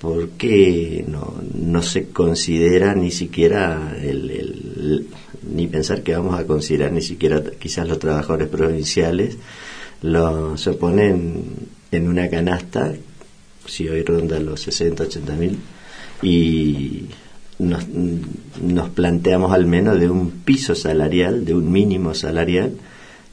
[0.00, 5.06] porque no, no se considera ni siquiera el,
[5.54, 9.36] ni pensar que vamos a considerar ni siquiera quizás los trabajadores provinciales
[10.00, 11.44] lo, se ponen
[11.92, 12.94] en una canasta
[13.66, 15.58] si hoy ronda los 60 80 mil
[16.22, 17.04] y
[17.58, 22.72] nos, nos planteamos al menos de un piso salarial de un mínimo salarial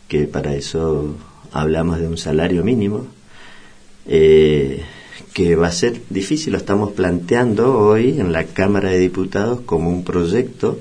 [0.09, 1.15] que para eso
[1.53, 3.07] hablamos de un salario mínimo
[4.05, 4.83] eh,
[5.37, 9.91] que va a ser difícil, lo estamos planteando hoy en la Cámara de Diputados como
[9.91, 10.79] un proyecto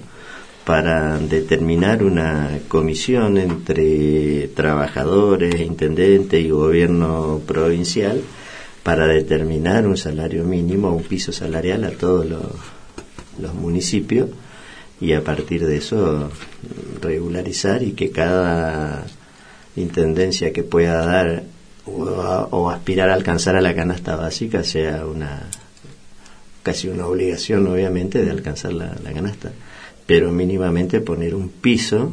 [0.65, 8.23] para determinar una comisión entre trabajadores, intendentes y gobierno provincial
[8.83, 12.47] para determinar un salario mínimo, un piso salarial a todos los,
[13.39, 14.31] los municipios
[15.03, 16.31] y a partir de eso
[17.03, 19.05] regularizar y que cada
[19.77, 21.45] intendencia que pueda dar
[21.87, 25.49] o, aspirar a alcanzar a la canasta básica sea una
[26.63, 29.53] casi una obligación obviamente de alcanzar la, la canasta.
[30.05, 32.13] Pero mínimamente poner un piso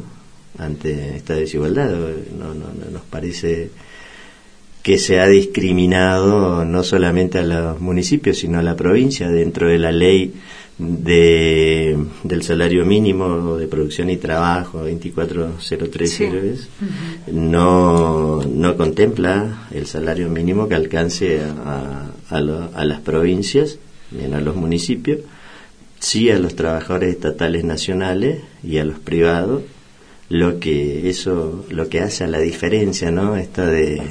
[0.58, 3.70] ante esta desigualdad no, no, no nos parece
[4.82, 9.28] que se ha discriminado no solamente a los municipios sino a la provincia.
[9.28, 10.34] Dentro de la ley
[10.78, 16.24] de, del salario mínimo de producción y trabajo 24030 sí.
[16.24, 17.32] uh -huh.
[17.32, 23.78] no, no contempla el salario mínimo que alcance a, a, lo, a las provincias
[24.10, 25.20] bien a los municipios
[26.00, 29.62] sí a los trabajadores estatales nacionales y a los privados
[30.28, 34.02] lo que eso lo que hace a la diferencia no esta de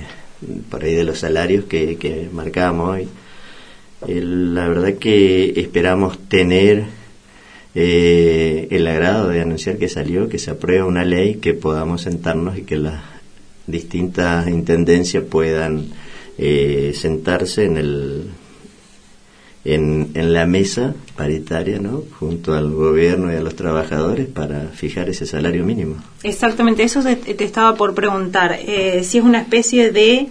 [0.70, 3.08] por ahí de los salarios que, que marcábamos hoy
[4.08, 6.86] la verdad que esperamos tener
[7.76, 12.58] eh, el agrado de anunciar que salió, que se aprueba una ley, que podamos sentarnos
[12.58, 13.02] y que las
[13.68, 15.88] distintas intendencias puedan
[16.38, 18.30] eh, sentarse en el
[19.66, 22.04] en, en, la mesa paritaria, ¿no?
[22.20, 25.96] Junto al gobierno y a los trabajadores para fijar ese salario mínimo.
[26.22, 28.60] Exactamente, eso te, te estaba por preguntar.
[28.60, 30.28] Eh, si es una especie de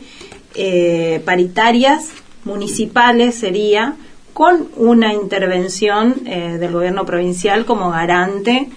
[0.55, 2.11] eh, paritarias
[2.45, 3.97] municipales sería
[4.33, 8.69] con una intervención eh, del gobierno provincial como garante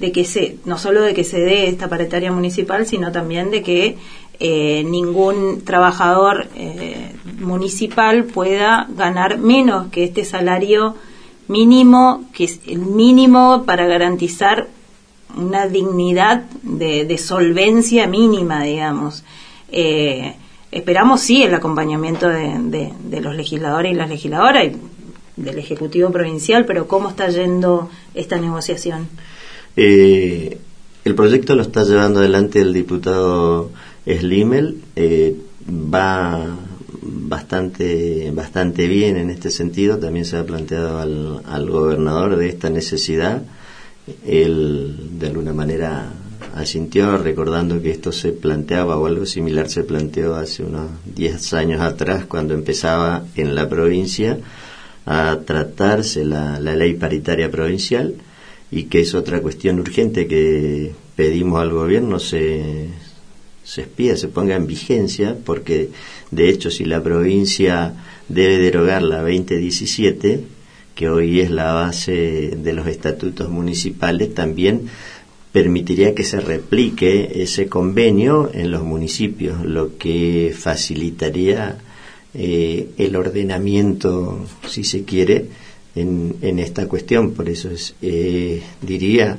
[0.00, 3.62] de que se no solo de que se dé esta paritaria municipal sino también de
[3.62, 3.96] que
[4.40, 10.96] eh, ningún trabajador eh, municipal pueda ganar menos que este salario
[11.46, 14.66] mínimo que es el mínimo para garantizar
[15.36, 19.22] una dignidad de, solvencia mínima digamos
[20.74, 24.72] esperamos sí el acompañamiento de, los legisladores y las legisladoras y
[25.36, 29.08] del ejecutivo provincial pero cómo está yendo esta negociación
[29.76, 30.58] Eh,
[31.04, 33.70] el proyecto lo está llevando adelante el diputado
[34.06, 34.78] Slimel.
[34.94, 36.56] eh, va
[37.02, 39.98] bastante bastante bien en este sentido.
[39.98, 43.42] También se ha planteado al, al gobernador de esta necesidad.
[44.24, 46.12] Él, de alguna manera,
[46.54, 51.80] asintió recordando que esto se planteaba o algo similar se planteó hace unos 10 años
[51.80, 54.38] atrás cuando empezaba en la provincia
[55.04, 58.14] a tratarse la, la ley paritaria provincial
[58.70, 62.88] y que es otra cuestión urgente que pedimos al gobierno se,
[63.64, 65.90] se espía, se ponga en vigencia, porque
[66.30, 67.94] de hecho si la provincia
[68.28, 70.44] debe derogar la 2017,
[70.94, 74.88] que hoy es la base de los estatutos municipales, también
[75.54, 81.78] permitiría que se replique ese convenio en los municipios, lo que facilitaría
[82.34, 85.46] eh, el ordenamiento, si se quiere,
[85.94, 87.34] en, en esta cuestión.
[87.34, 89.38] Por eso es, eh, diría,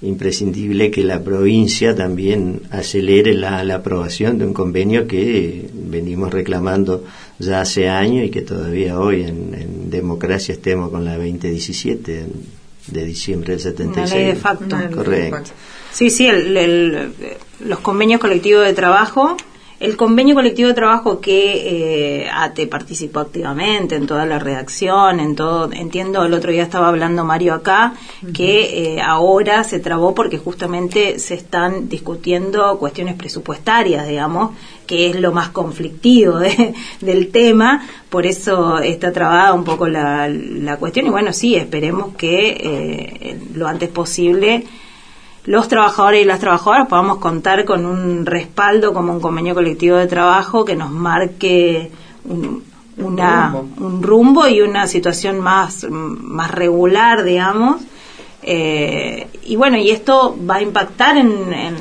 [0.00, 7.02] imprescindible que la provincia también acelere la, aprobación de un convenio que venimos reclamando
[7.40, 12.26] ya hace años y que todavía hoy en, en democracia estemos con la 2017
[12.90, 14.10] de diciembre del 76.
[14.12, 14.76] Una ley de facto.
[14.94, 15.50] Correcto.
[15.92, 17.12] Sí, sí, el- el-
[17.60, 19.36] los convenios colectivos de trabajo.
[19.80, 25.36] El convenio colectivo de trabajo que eh, ATE participó activamente en toda la redacción, en
[25.36, 27.94] todo, entiendo, el otro día estaba hablando Mario acá,
[28.34, 34.50] que eh, ahora se trabó porque justamente se están discutiendo cuestiones presupuestarias, digamos,
[34.88, 40.28] que es lo más conflictivo de- del tema, por eso está trabada un poco la,
[40.28, 44.64] la cuestión y bueno, sí, esperemos que eh, lo antes posible
[45.48, 50.06] los trabajadores y las trabajadoras podamos contar con un respaldo como un convenio colectivo de
[50.06, 51.90] trabajo que nos marque
[52.26, 52.62] un,
[52.98, 57.80] una, un rumbo y una situación más, más regular, digamos.
[58.42, 61.76] Eh, y bueno, y esto va a impactar en, en,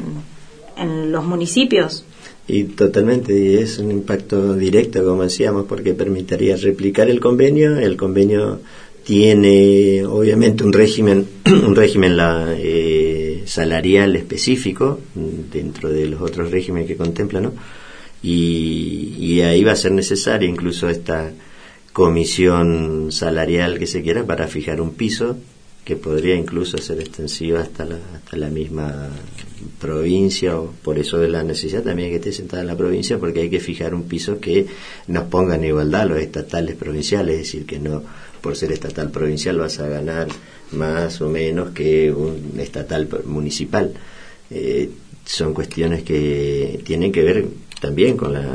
[0.78, 2.06] en los municipios.
[2.48, 7.78] Y totalmente, y es un impacto directo, como decíamos, porque permitiría replicar el convenio.
[7.78, 8.62] El convenio
[9.04, 13.17] tiene, obviamente, un régimen, un régimen la, eh,
[13.48, 17.54] salarial específico mm, dentro de los otros regímenes que contempla, ¿no?
[18.22, 21.32] Y, y ahí va a ser necesaria incluso esta
[21.94, 25.38] comisión salarial que se quiera para fijar un piso
[25.88, 29.10] que podría incluso ser extensiva hasta la, hasta la misma
[29.80, 33.40] provincia o por eso de la necesidad también que esté sentada en la provincia porque
[33.40, 34.66] hay que fijar un piso que
[35.08, 38.04] nos ponga en igualdad los estatales provinciales es decir que no
[38.42, 40.28] por ser estatal provincial vas a ganar
[40.72, 43.94] más o menos que un estatal municipal
[44.50, 44.90] Eh,
[45.26, 47.46] son cuestiones que tienen que ver
[47.82, 48.46] también con la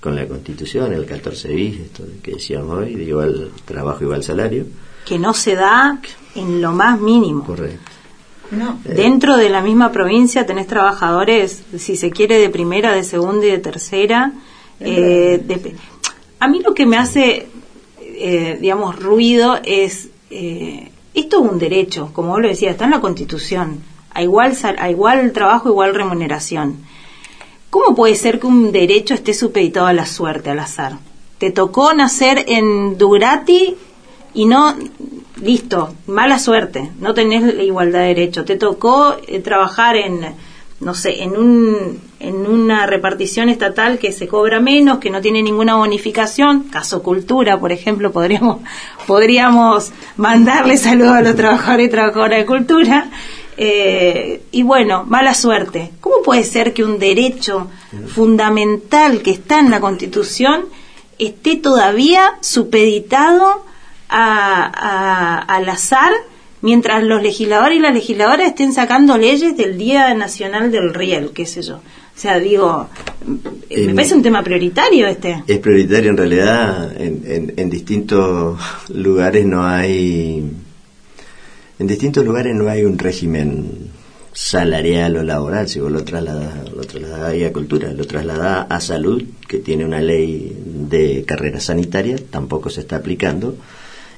[0.00, 4.64] con la constitución el 14 bis esto que decíamos hoy de igual trabajo igual salario
[5.04, 6.00] que no se da
[6.34, 7.44] en lo más mínimo.
[7.44, 7.90] correcto
[8.50, 8.78] No.
[8.84, 13.50] Dentro de la misma provincia tenés trabajadores, si se quiere, de primera, de segunda y
[13.50, 14.32] de tercera.
[14.80, 15.74] Eh, de-
[16.40, 17.46] a mí lo que me hace,
[18.00, 22.90] eh, digamos, ruido es, eh, esto es un derecho, como vos lo decías, está en
[22.90, 23.80] la Constitución,
[24.12, 26.78] a igual, a igual trabajo, igual remuneración.
[27.70, 30.98] ¿Cómo puede ser que un derecho esté supeditado a la suerte, al azar?
[31.38, 33.76] Te tocó nacer en Durati
[34.32, 34.74] y no,
[35.40, 38.44] listo, mala suerte, no tenés igualdad de derecho.
[38.44, 40.34] Te tocó eh, trabajar en,
[40.84, 45.42] no sé, en, un, en una repartición estatal que se cobra menos, que no tiene
[45.42, 48.58] ninguna bonificación, caso cultura, por ejemplo, podríamos,
[49.06, 53.10] podríamos mandarle saludos a los trabajadores y trabajadoras de cultura.
[53.56, 55.92] Eh, y bueno, mala suerte.
[56.00, 57.68] ¿Cómo puede ser que un derecho
[58.08, 60.64] fundamental que está en la Constitución
[61.18, 63.64] esté todavía supeditado
[64.08, 66.10] a- a- al azar
[66.64, 71.44] mientras los legisladores y las legisladoras estén sacando leyes del Día Nacional del Riel, qué
[71.46, 71.76] sé yo?
[71.76, 72.88] O sea, digo,
[73.26, 75.42] me En- parece un tema prioritario este.
[75.46, 78.58] Es prioritario en realidad, en, en- en distintos
[78.88, 80.42] lugares no hay,
[81.78, 83.90] en distintos lugares no hay un régimen
[84.32, 88.80] salarial o laboral, si vos lo trasladás, lo trasladás ahí a cultura, lo trasladás a
[88.80, 93.56] salud, que tiene una ley de carrera sanitaria tampoco se está aplicando.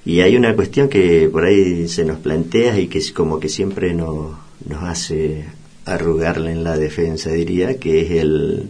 [0.07, 3.49] Y hay una cuestión que por ahí se nos plantea y que es como que
[3.49, 5.45] siempre nos, nos hace
[5.85, 8.69] arrugarle en la defensa, diría, que es el,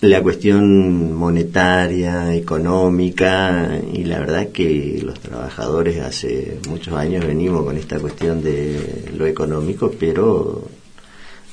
[0.00, 7.76] la cuestión monetaria, económica, y la verdad que los trabajadores hace muchos años venimos con
[7.76, 10.64] esta cuestión de lo económico, pero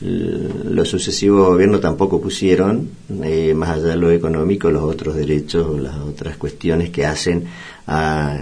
[0.03, 2.89] los sucesivos gobiernos tampoco pusieron,
[3.23, 7.45] eh, más allá de lo económico, los otros derechos o las otras cuestiones que hacen
[7.87, 8.37] a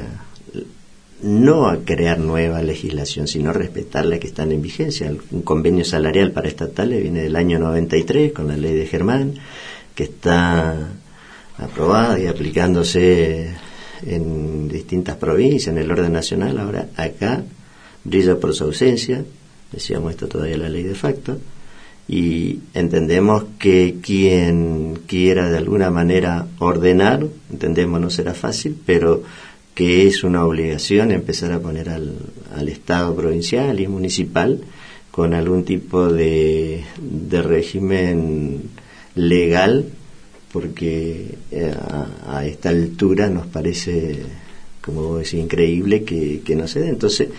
[1.22, 5.14] no a crear nueva legislación, sino a respetar la que están en vigencia.
[5.32, 9.36] Un convenio salarial para estatales viene del año 93 con la ley de Germán,
[9.94, 10.90] que está
[11.58, 13.52] aprobada y aplicándose
[14.04, 16.58] en distintas provincias, en el orden nacional.
[16.58, 17.44] Ahora, acá
[18.04, 19.24] brilla por su ausencia,
[19.72, 21.38] decíamos esto todavía la ley de facto,
[22.12, 29.24] y entendemos que quien quiera de alguna manera ordenar, entendemos no será fácil, pero
[29.74, 32.18] que es una obligación empezar a poner al,
[32.54, 34.60] al Estado provincial y municipal
[35.10, 38.64] con algún tipo de, de régimen
[39.16, 39.86] legal,
[40.52, 44.18] porque eh, a, a, esta altura nos parece,
[44.82, 46.90] como decía, increíble que, que no se dé.
[46.90, 47.30] Entonces,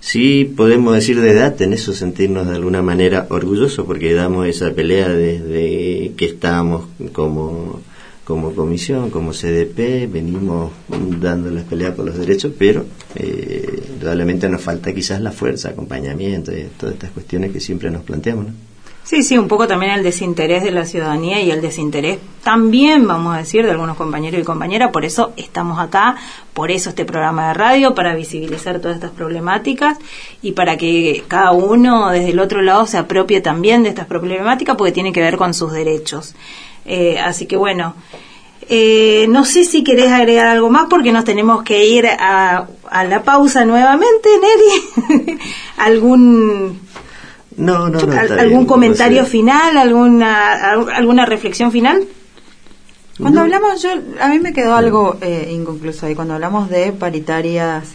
[0.00, 4.72] sí podemos decir de edad, en eso sentirnos de alguna manera orgullosos, porque damos esa
[4.72, 7.80] pelea desde que estábamos como
[8.28, 10.70] como comisión, como CDP, venimos
[11.18, 12.84] dando las peleas por los derechos, pero
[13.14, 18.02] eh, realmente nos falta quizás la fuerza, acompañamiento, y todas estas cuestiones que siempre nos
[18.02, 18.48] planteamos.
[18.48, 18.67] ¿no?
[19.08, 23.34] Sí, sí, un poco también el desinterés de la ciudadanía y el desinterés también, vamos
[23.34, 24.90] a decir, de algunos compañeros y compañeras.
[24.92, 26.16] Por eso estamos acá,
[26.52, 29.96] por eso este programa de radio, para visibilizar todas estas problemáticas
[30.42, 34.76] y para que cada uno desde el otro lado se apropie también de estas problemáticas
[34.76, 36.34] porque tiene que ver con sus derechos.
[36.84, 37.94] Eh, así que bueno,
[38.68, 43.04] eh, no sé si querés agregar algo más porque nos tenemos que ir a, a
[43.04, 44.28] la pausa nuevamente,
[45.08, 45.38] Neri.
[45.78, 46.78] ¿Algún
[47.58, 49.30] no, no, no, ¿Algún bien, comentario no sé.
[49.30, 49.76] final?
[49.76, 52.04] ¿Alguna, ¿Alguna reflexión final?
[53.20, 53.90] Cuando hablamos, yo
[54.20, 56.14] a mí me quedó algo eh, inconcluso ahí.
[56.14, 57.88] Cuando hablamos de paritarias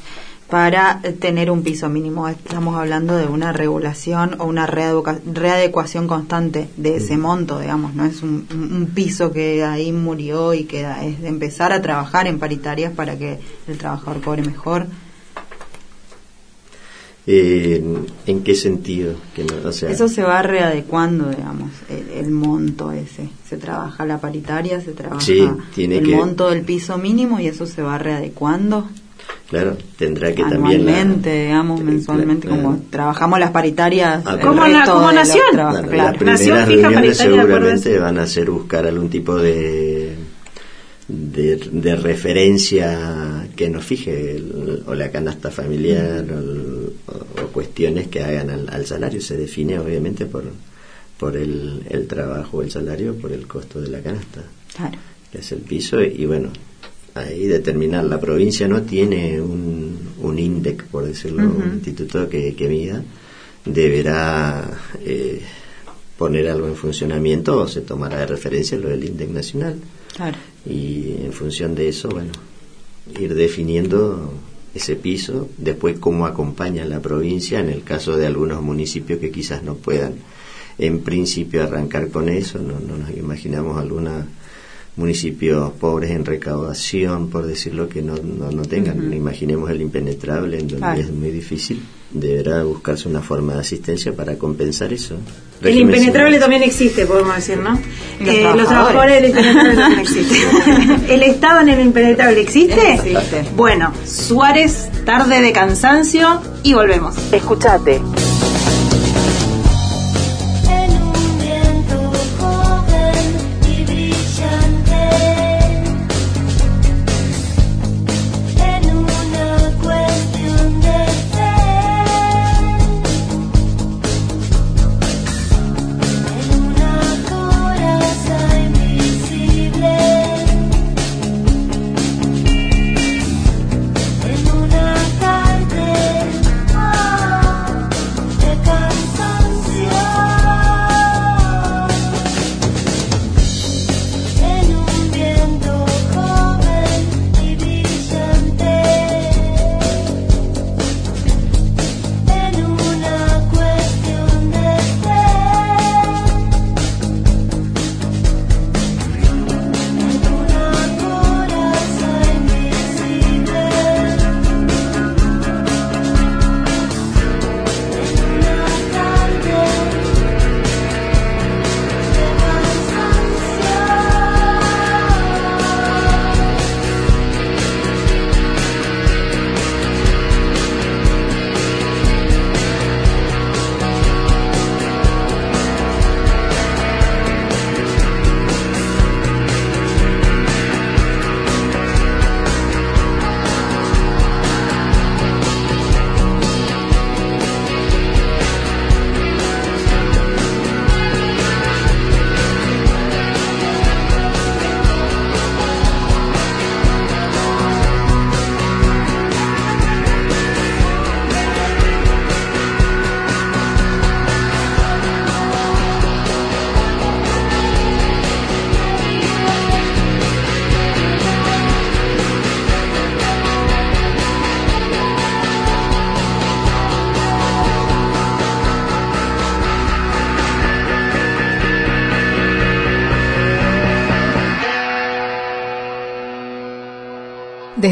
[0.49, 6.67] para eh, tener un piso mínimo, estamos hablando de una regulación o una readecuación, constante
[6.75, 7.93] de ese monto, digamos.
[7.93, 11.05] No es un, un, un piso que ahí murió y queda.
[11.05, 14.87] Es de empezar a trabajar en paritarias para que el trabajador cobre mejor.
[17.25, 17.81] Eh,
[18.27, 19.13] ¿En qué sentido?
[19.33, 23.29] Que no, o sea, Eso se va readecuando, digamos, el, el monto ese.
[23.47, 27.47] Se trabaja la paritaria, se trabaja Sí, tiene el que- monto del piso mínimo y
[27.47, 28.89] eso se va readecuando
[29.49, 30.85] claro, tendrá que también...
[30.85, 32.61] la- anualmente, digamos, mensualmente, claro.
[32.63, 34.23] como trabajamos las paritarias.
[34.25, 35.43] Ah, como resto como nación.
[35.53, 36.09] trabajos, Claro, claro.
[36.09, 40.15] Las primeras Nación fija reuniones seguramente van a ser buscar algún tipo de,
[41.07, 46.72] de, de referencia que nos fije, el- o la canasta familiar, o, el-
[47.53, 49.21] cuestiones que hagan al, al salario.
[49.21, 50.43] Se define obviamente por,
[51.17, 54.43] por el, el trabajo, el salario, por el costo de la canasta,
[54.75, 54.97] Claro.
[55.31, 56.49] que es el piso, y bueno,
[57.13, 58.03] ahí determinar.
[58.03, 63.01] La provincia no tiene un, un INDEC, por decirlo, un instituto que, que mida,
[63.63, 64.69] deberá
[65.05, 65.41] eh,
[66.17, 69.75] poner algo en funcionamiento o se tomará de referencia lo del INDEC nacional.
[70.15, 70.37] Claro.
[70.65, 72.31] Y en función de eso, bueno,
[73.19, 74.33] ir definiendo
[74.73, 79.63] ese piso, después cómo acompaña la provincia en el caso de algunos municipios que quizás
[79.63, 80.15] no puedan
[80.77, 84.25] en principio arrancar con eso, no, no nos imaginamos algunos
[84.95, 90.67] municipios pobres en recaudación, por decirlo, que no, no, no tengan, imaginemos el impenetrable, en
[90.67, 91.01] donde Claro.
[91.01, 91.81] es muy difícil,
[92.11, 95.15] deberá buscarse una forma de asistencia para compensar eso.
[95.61, 97.71] El Régimen impenetrable también existe, podemos decir, ¿no?
[97.71, 97.79] Los
[98.29, 98.67] Eh, los trabajadores.
[98.67, 101.01] trabajadores del impenetrable también existen.
[101.09, 102.93] ¿El Estado en el impenetrable existe?
[102.93, 103.45] Existe.
[103.55, 107.15] Bueno, Suárez, tarde de cansancio y volvemos.
[107.31, 107.99] Escuchate.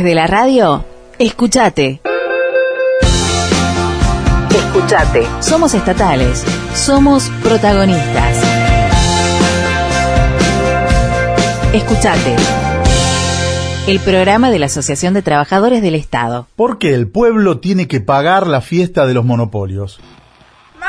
[0.02, 0.84] Desde la radio,
[1.20, 2.02] escúchate.
[4.49, 5.28] Escúchate.
[5.41, 6.43] Somos estatales.
[6.74, 8.36] Somos protagonistas.
[11.72, 12.36] Escúchate.
[13.86, 16.47] El programa de la Asociación de Trabajadores del Estado.
[16.56, 19.99] ¿Por qué el pueblo tiene que pagar la fiesta de los monopolios?
[20.80, 20.88] ¡Ma!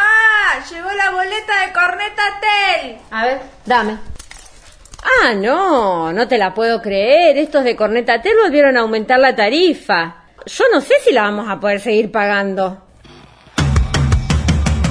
[0.71, 2.97] Llegó la boleta de Corneta Tel.
[3.11, 3.99] A ver, dame.
[5.03, 7.37] Ah, no, no te la puedo creer.
[7.37, 10.17] Estos de Cornetatel volvieron a aumentar la tarifa.
[10.47, 12.87] Yo no sé si la vamos a poder seguir pagando.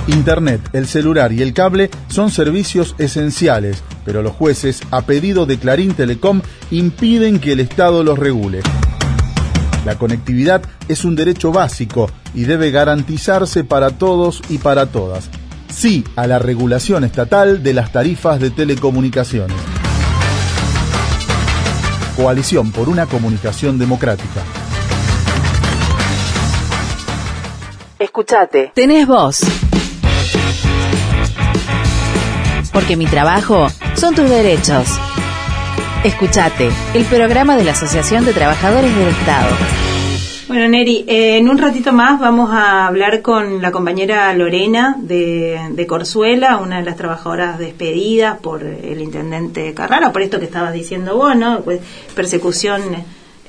[0.08, 5.58] Internet, el celular y el cable son servicios esenciales, pero los jueces, a pedido de
[5.58, 6.42] Clarín Telecom,
[6.72, 8.62] impiden que el Estado los regule.
[9.86, 15.30] La conectividad es un derecho básico y debe garantizarse para todos y para todas.
[15.70, 19.58] Sí a la regulación estatal de las tarifas de telecomunicaciones.
[22.22, 24.44] Coalición por una comunicación democrática.
[27.98, 28.72] Escúchate.
[28.76, 29.42] Tenés voz.
[32.72, 33.66] Porque mi trabajo
[33.96, 34.88] son tus derechos.
[36.04, 39.50] Escúchate, el programa de la Asociación de Trabajadores del Estado.
[40.52, 45.58] Bueno, Neri, eh, en un ratito más vamos a hablar con la compañera Lorena de,
[45.72, 50.74] de Corzuela, una de las trabajadoras despedidas por el intendente Carrara, por esto que estabas
[50.74, 51.62] diciendo vos, ¿no?
[51.62, 51.80] Pues,
[52.14, 52.82] persecución,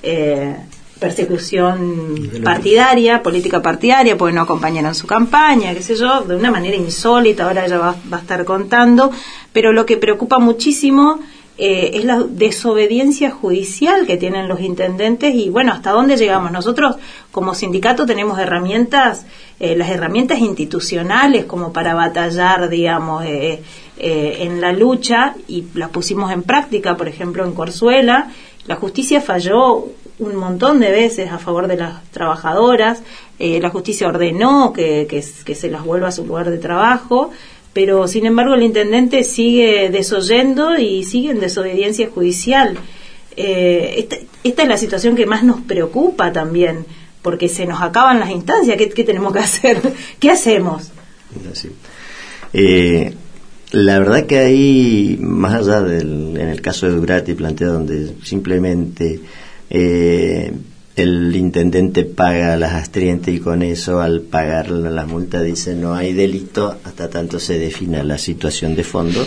[0.00, 0.56] eh,
[1.00, 6.76] persecución partidaria, política partidaria, porque no acompañaron su campaña, qué sé yo, de una manera
[6.76, 9.10] insólita, ahora ella va, va a estar contando,
[9.52, 11.18] pero lo que preocupa muchísimo
[11.58, 16.50] eh, es la desobediencia judicial que tienen los intendentes y bueno, hasta dónde llegamos.
[16.50, 16.96] Nosotros
[17.30, 19.26] como sindicato tenemos herramientas,
[19.60, 23.62] eh, las herramientas institucionales como para batallar, digamos, eh,
[23.98, 28.30] eh, en la lucha y las pusimos en práctica, por ejemplo, en Corzuela.
[28.66, 29.88] La justicia falló
[30.18, 33.02] un montón de veces a favor de las trabajadoras,
[33.38, 37.30] eh, la justicia ordenó que, que, que se las vuelva a su lugar de trabajo,
[37.72, 42.76] pero sin embargo el intendente sigue desoyendo y sigue en desobediencia judicial.
[43.36, 46.84] Eh, esta, esta es la situación que más nos preocupa también,
[47.22, 48.76] porque se nos acaban las instancias.
[48.76, 49.80] ¿Qué, qué tenemos que hacer?
[50.18, 50.90] ¿Qué hacemos?
[52.52, 53.14] Eh,
[53.70, 59.20] la verdad que ahí, más allá del, en el caso de Durati plantea donde simplemente
[59.70, 60.52] eh,
[60.96, 66.12] el intendente paga las astrientes y con eso al pagar la, multa dice no hay
[66.12, 69.26] delito hasta tanto se defina la situación de fondo.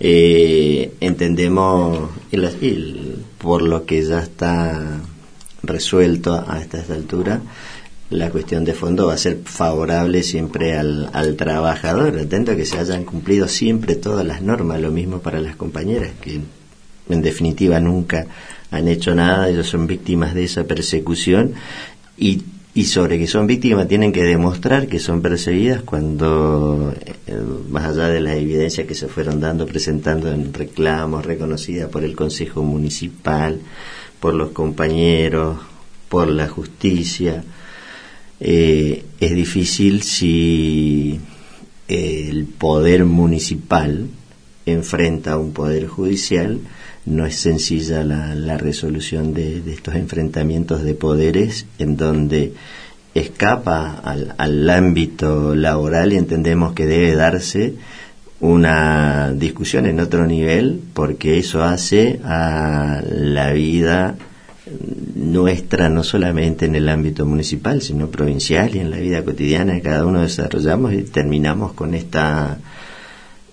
[0.00, 5.00] Eh, entendemos el- por lo que ya está
[5.62, 7.40] resuelto a esta altura
[8.10, 12.64] la cuestión de fondo va a ser favorable siempre al, al trabajador, atento a que
[12.64, 16.40] se hayan cumplido siempre todas las normas, lo mismo para las compañeras, que
[17.08, 18.26] en definitiva nunca
[18.70, 21.54] han hecho nada, ellos son víctimas de esa persecución.
[22.18, 22.42] Y,
[22.74, 26.94] y sobre que son víctimas tienen que demostrar que son perseguidas cuando,
[27.26, 27.40] eh,
[27.70, 32.14] más allá de las evidencias que se fueron dando, presentando en reclamos reconocidas por el
[32.14, 33.60] Consejo Municipal,
[34.20, 35.58] por los compañeros,
[36.08, 37.44] por la justicia,
[38.40, 41.18] eh, es difícil si
[41.88, 44.08] eh, el poder municipal
[44.66, 46.60] enfrenta a un poder judicial,
[47.06, 52.52] no es sencilla la, la resolución de, estos enfrentamientos de poderes en donde
[53.14, 57.74] escapa al, al ámbito laboral y entendemos que debe darse
[58.40, 64.16] una discusión en otro nivel porque eso hace a la vida
[65.14, 69.82] nuestra no solamente en el ámbito municipal sino provincial y en la vida cotidiana que
[69.82, 72.58] cada uno desarrollamos y terminamos con esta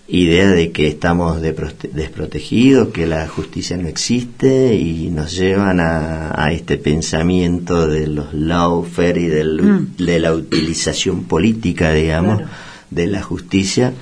[0.08, 6.51] idea de que estamos desprotegidos, que la justicia no existe y nos llevan a, a
[6.51, 9.95] este pensamiento de los lawfare y del- Mm.
[9.97, 12.51] de la utilización política, digamos, Claro.
[12.91, 13.93] de la justicia,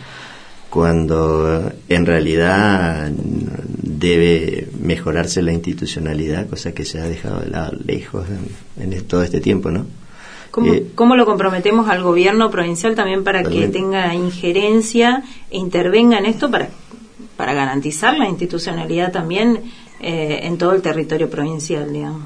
[0.71, 3.11] cuando en realidad
[3.83, 8.25] debe mejorarse la institucionalidad, cosa que se ha dejado de lado lejos
[8.79, 9.85] en, en todo este tiempo, ¿no?
[10.51, 16.17] ¿Cómo, Eh, cómo lo comprometemos al gobierno provincial también para que tenga injerencia e intervenga
[16.19, 16.69] en esto para,
[17.37, 19.61] para garantizar la institucionalidad también
[20.01, 22.23] eh, en todo el territorio provincial, digamos?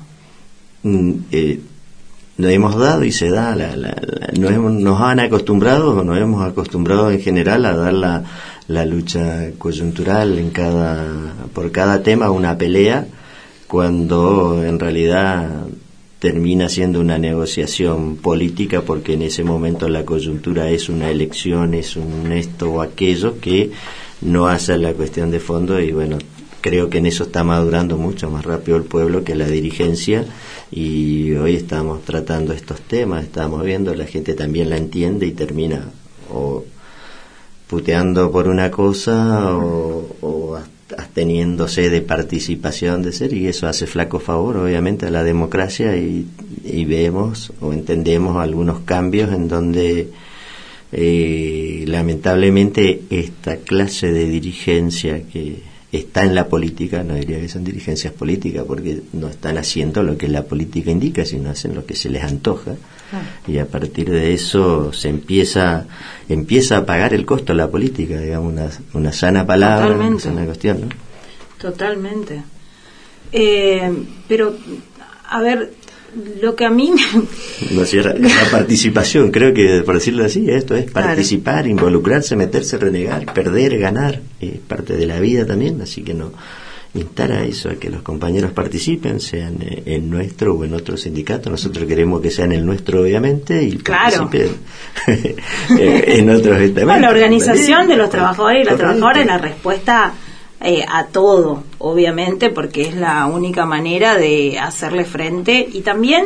[0.83, 1.59] mm, eh,
[2.37, 6.03] nos hemos dado y se da, la, la- la- nos, hemos- nos han acostumbrado, o
[6.03, 8.23] nos hemos acostumbrado en general a dar la,
[8.67, 11.05] la lucha coyuntural en cada,
[11.53, 13.05] por cada tema una pelea,
[13.67, 15.49] cuando en realidad
[16.27, 21.95] termina siendo una negociación política porque en ese momento la coyuntura es una elección, es
[21.95, 23.69] un esto o aquello que
[24.21, 26.17] no hace la cuestión de fondo y bueno,
[26.61, 30.25] creo que en eso está madurando mucho más rápido el pueblo que la dirigencia
[30.71, 35.91] y hoy estamos tratando estos temas, estamos viendo, la gente también la entiende y termina
[36.33, 36.63] o
[37.67, 43.87] puteando por una cosa o, o ast- absteniéndose de participación de ser y eso hace
[43.87, 46.27] flaco favor obviamente a la democracia y,
[46.63, 50.09] y vemos o entendemos algunos cambios en donde
[50.91, 55.61] eh, lamentablemente esta clase de dirigencia que
[55.91, 60.17] está en la política, no diría que son dirigencias políticas porque no están haciendo lo
[60.17, 62.75] que la política indica, sino hacen lo que se les antoja
[63.47, 65.85] y a partir de eso se empieza
[66.27, 70.23] empieza a pagar el costo la política, digamos una, una sana palabra, una Totalmente.
[70.23, 70.87] sana cuestión, ¿no?
[71.59, 72.43] Totalmente.
[73.31, 73.91] Eh,
[74.27, 74.55] pero,
[75.29, 75.73] a ver,
[76.41, 77.83] lo que a mí me- No,
[78.19, 81.07] la participación, creo que por decirlo así, esto es Claro.
[81.07, 86.31] participar, involucrarse, meterse, renegar, perder, ganar, es parte de la vida también, así que no
[86.95, 90.97] instar a eso, a que los compañeros participen, sean eh, en nuestro o en otro
[90.97, 94.29] sindicato, nosotros queremos que sean el nuestro obviamente y Claro.
[94.29, 94.57] participen
[95.79, 96.83] eh, en otros estamentos.
[96.85, 100.13] Bueno, la organización de los trabajadores y las trabajadoras es la respuesta
[100.61, 106.25] eh, a todo, obviamente, porque es la única manera de hacerle frente y también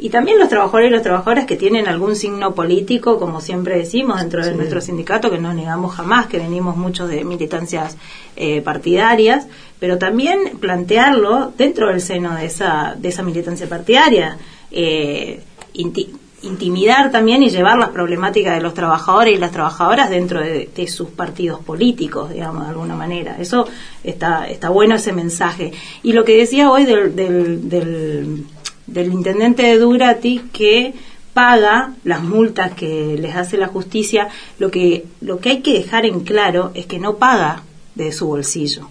[0.00, 4.20] y también los trabajadores y las trabajadoras que tienen algún signo político, como siempre decimos
[4.20, 4.56] dentro de Sí.
[4.56, 7.96] nuestro sindicato, que no negamos jamás, que venimos muchos de militancias
[8.36, 9.46] eh, partidarias,
[9.78, 14.38] pero también plantearlo dentro del seno de esa, de esa militancia partidaria.
[14.70, 15.42] Eh,
[15.74, 16.08] inti-
[16.42, 20.88] intimidar también y llevar las problemáticas de los trabajadores y las trabajadoras dentro de, de
[20.88, 23.36] sus partidos políticos, digamos, de alguna manera.
[23.38, 23.66] Eso
[24.02, 25.72] está, está bueno ese mensaje.
[26.02, 28.44] Y lo que decía hoy del, del, del,
[28.86, 30.94] del intendente de Durati que
[31.34, 34.28] paga las multas que les hace la justicia,
[34.58, 37.62] lo que, lo que hay que dejar en claro es que no paga
[37.94, 38.88] de su bolsillo.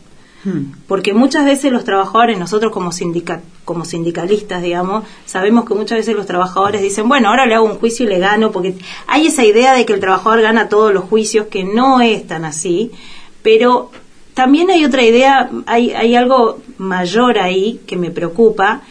[0.88, 6.16] Porque muchas veces los trabajadores, nosotros como, sindica, como sindicalistas, digamos, sabemos que muchas veces
[6.16, 8.76] los trabajadores dicen, bueno, ahora le hago un juicio y le gano, porque
[9.06, 12.46] hay esa idea de que el trabajador gana todos los juicios, que no es tan
[12.46, 12.92] así,
[13.44, 13.92] pero
[14.34, 18.84] también hay otra idea, hay, hay algo mayor ahí que me preocupa,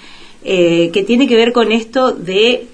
[0.44, 2.66] eh, que tiene que ver con esto de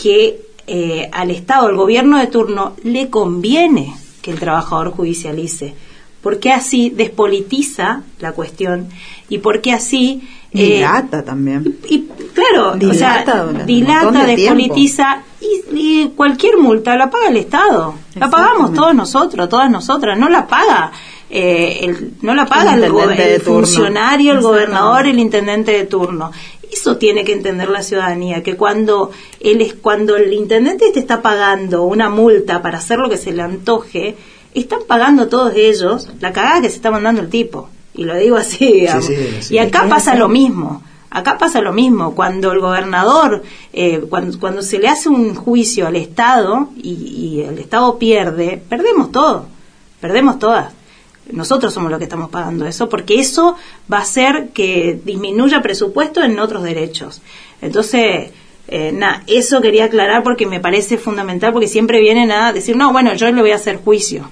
[0.00, 5.74] que eh, al Estado, al gobierno de turno, le conviene que el trabajador judicialice
[6.22, 8.88] porque así despolitiza la cuestión
[9.28, 11.78] y porque así eh, Dilata también.
[11.88, 17.94] y claro, Dilata o sea, de despolitiza y, y cualquier multa la paga el Estado.
[18.14, 20.16] La pagamos todos nosotros, todas nosotras.
[20.18, 20.92] No la paga
[21.28, 26.30] eh, el, no la paga El funcionario, el gobernador, el intendente de turno.
[26.72, 29.10] Eso tiene que entender la ciudadanía, que cuando
[29.40, 33.32] él es, cuando el intendente te está pagando una multa para hacer lo que se
[33.32, 34.16] le antoje,
[34.54, 37.68] están pagando todos ellos la cagada que se está mandando el tipo.
[37.94, 39.04] Y lo digo así, digamos.
[39.04, 39.54] sí, sí.
[39.54, 40.82] Y acá pasa lo mismo.
[41.10, 42.14] Acá pasa lo mismo.
[42.14, 43.42] Cuando el gobernador,
[43.74, 48.62] eh, cuando, cuando se le hace un juicio al Estado y, y el Estado pierde,
[48.66, 49.44] perdemos todo.
[50.00, 50.72] Perdemos todas.
[51.30, 53.56] Nosotros somos los que estamos pagando eso, porque eso
[53.90, 57.22] va a hacer que disminuya presupuesto en otros derechos.
[57.60, 58.30] Entonces,
[58.68, 62.92] eh, nada, eso quería aclarar porque me parece fundamental, porque siempre vienen a decir, no,
[62.92, 64.30] bueno, yo le voy a hacer juicio.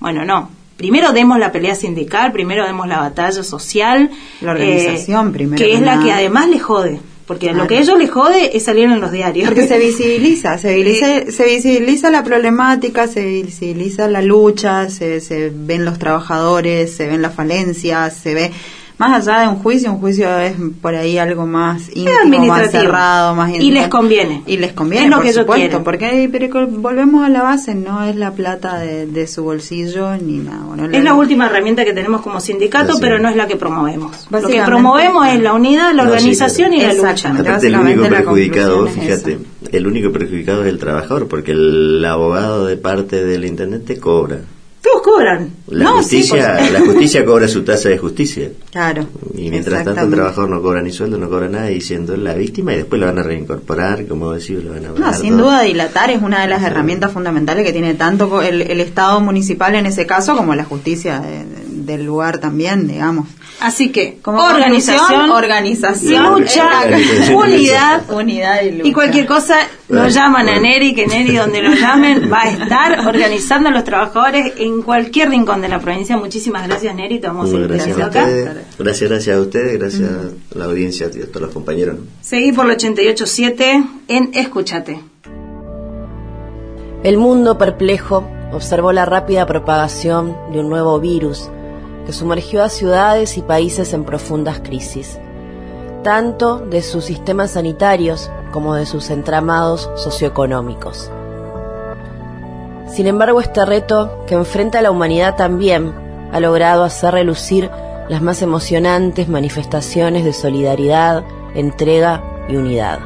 [0.00, 0.50] Bueno, no.
[0.76, 4.10] Primero demos la pelea sindical, primero demos la batalla social.
[4.40, 7.00] La organización, eh, primero Que es la que además le jode.
[7.26, 7.62] Porque Claro.
[7.62, 9.48] lo que a ellos les jode es salir en los diarios.
[9.48, 15.50] Porque se visibiliza, se visibiliza, se visibiliza la problemática, se visibiliza la lucha, se, se
[15.54, 18.50] ven los trabajadores, se ven las falencias, se ve
[18.96, 22.82] más allá de un juicio, un juicio es por ahí algo más íntimo, más administrativo.
[22.82, 23.72] cerrado, más Y íntimo.
[23.74, 24.42] les conviene.
[24.46, 28.04] Y les conviene, Es lo por que supuesto, porque pero volvemos a la base, no
[28.04, 30.62] es la plata de, de su bolsillo ni nada.
[30.66, 34.26] Bueno, Es la última herramienta que tenemos como sindicato, pero no es la que promovemos.
[34.30, 37.30] Lo que promovemos es la unidad, la No, organización y la lucha.
[37.36, 39.38] Aparte, el único perjudicado, es fíjate,
[39.72, 44.38] el único perjudicado es el trabajador, porque el abogado de parte del intendente cobra.
[44.84, 45.48] Todos cobran.
[45.68, 48.50] La no, sí, justicia, la justicia cobra su tasa de justicia.
[48.70, 49.06] Claro.
[49.34, 52.34] Y mientras tanto el trabajador no cobra ni sueldo, no cobra nada y siendo la
[52.34, 55.44] víctima y después lo van a reincorporar, como decís, lo van a No, sin todo.
[55.46, 59.74] duda dilatar es una de las herramientas fundamentales que tiene tanto el, el Estado municipal
[59.74, 61.44] en ese caso como la justicia de-
[61.84, 63.28] del lugar también, digamos.
[63.60, 67.34] Así que, Como organización, organización, lucha, Organización.
[67.36, 68.10] unidad.
[68.10, 68.88] unidad y lucha.
[68.88, 69.56] Y cualquier cosa,
[69.88, 70.58] lo llaman a.
[70.58, 75.30] Neri, que Neri, donde lo llamen, va a estar organizando a los trabajadores en cualquier
[75.30, 76.16] rincón de la provincia.
[76.16, 77.20] Muchísimas gracias, Neri.
[77.20, 78.22] Te vamos a gracias a acá.
[78.24, 81.96] ustedes, gracias, gracias a ustedes, gracias a la audiencia y a todos los compañeros.
[82.22, 85.00] Seguí por el 88.7 en Escúchate.
[87.04, 91.50] El mundo perplejo observó la rápida propagación de un nuevo virus
[92.06, 95.18] que sumergió a ciudades y países en profundas crisis,
[96.02, 101.10] tanto de sus sistemas sanitarios como de sus entramados socioeconómicos.
[102.88, 105.92] Sin embargo, este reto que enfrenta a la humanidad también
[106.32, 107.70] ha logrado hacer relucir
[108.08, 111.24] las más emocionantes manifestaciones de solidaridad,
[111.54, 113.00] entrega y unidad.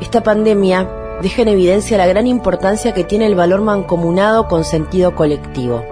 [0.00, 0.88] Esta pandemia
[1.20, 5.84] deja en evidencia la gran importancia que tiene el valor mancomunado con sentido colectivo.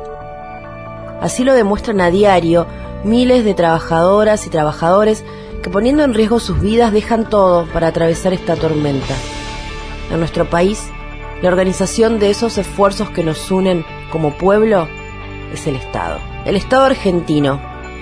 [1.20, 2.66] Así lo demuestran a diario
[3.04, 5.24] miles de trabajadoras y trabajadores
[5.62, 9.14] que poniendo en riesgo sus vidas dejan todo para atravesar esta tormenta.
[10.10, 10.88] En nuestro país,
[11.42, 14.88] la organización de esos esfuerzos que nos unen como pueblo
[15.52, 16.18] es el Estado.
[16.44, 17.60] El Estado argentino.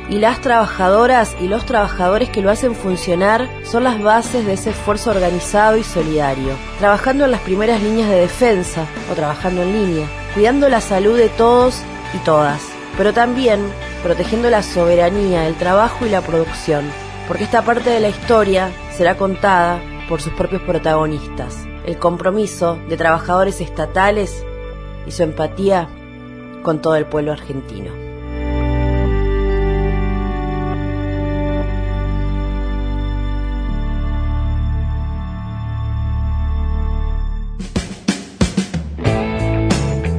[0.08, 4.70] Y las trabajadoras y los trabajadores que lo hacen funcionar son las bases de ese
[4.70, 10.06] esfuerzo organizado y solidario, trabajando en las primeras líneas de defensa o trabajando en línea,
[10.32, 11.82] cuidando la salud de todos
[12.14, 13.60] y todas, pero también
[14.02, 16.84] protegiendo la soberanía, el trabajo y la producción,
[17.28, 22.96] porque esta parte de la historia será contada por sus propios protagonistas, el compromiso de
[22.96, 24.44] trabajadores estatales
[25.06, 25.88] y su empatía
[26.62, 28.05] con todo el pueblo argentino.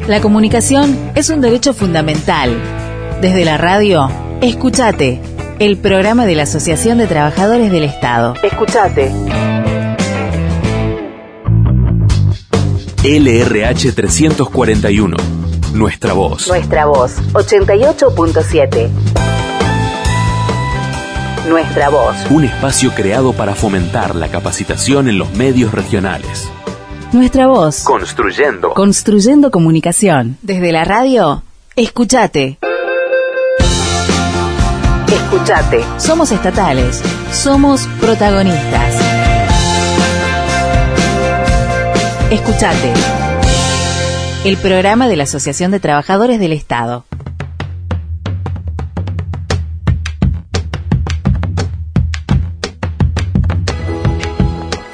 [0.07, 2.57] La comunicación es un derecho fundamental.
[3.19, 5.19] Desde la radio, escúchate,
[5.59, 8.33] el programa de la Asociación de Trabajadores del Estado.
[8.41, 9.11] Escúchate.
[13.03, 15.17] LRH 341.
[15.73, 16.47] Nuestra voz.
[16.47, 18.89] Nuestra voz, 88.7.
[21.49, 22.15] Nuestra voz.
[22.29, 26.49] Un espacio creado para fomentar la capacitación en los medios regionales.
[27.13, 27.83] Nuestra voz.
[27.83, 28.73] Construyendo.
[28.73, 30.37] Construyendo comunicación.
[30.41, 31.41] Desde la radio,
[31.75, 32.59] escúchate.
[35.07, 35.85] Escúchate.
[35.97, 37.01] Somos estatales.
[37.31, 38.93] Somos protagonistas.
[42.29, 42.93] Escúchate.
[44.43, 47.05] El programa de la Asociación de Trabajadores del Estado.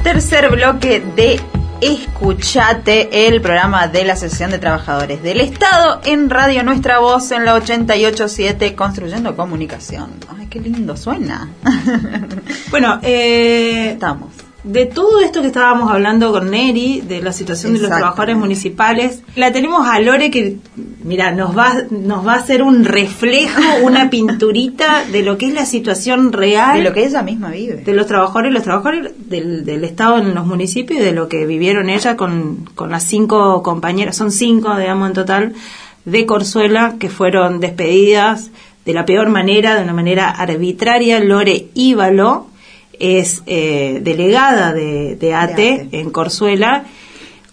[0.04, 1.40] Tercer bloque de
[1.84, 7.44] Escuchate, el programa de la Asociación de Trabajadores del Estado en Radio Nuestra Voz en
[7.44, 10.12] la 887 Construyendo Comunicación.
[10.40, 11.50] Ay, qué lindo suena.
[12.72, 14.43] Bueno, eh, Estamos.
[14.64, 19.22] De todo esto que estábamos hablando con Neri, de la situación de los trabajadores municipales,
[19.36, 20.58] la tenemos a Lore que,
[21.04, 25.54] mira, nos va, nos va a hacer un reflejo, una pinturita de lo que es
[25.54, 27.76] la situación real De lo que ella misma vive.
[27.76, 31.46] de los trabajadores los trabajadores del, del Estado en los municipios y de lo que
[31.46, 35.54] vivieron ella con, con las cinco compañeras, son cinco, digamos, en total,
[36.06, 38.50] de Corzuela que fueron despedidas
[38.86, 41.20] de la peor manera, de una manera arbitraria.
[41.20, 42.48] Lore Íbalo
[43.00, 46.00] es eh, delegada de, de ATE ATE.
[46.00, 46.86] en Corzuela.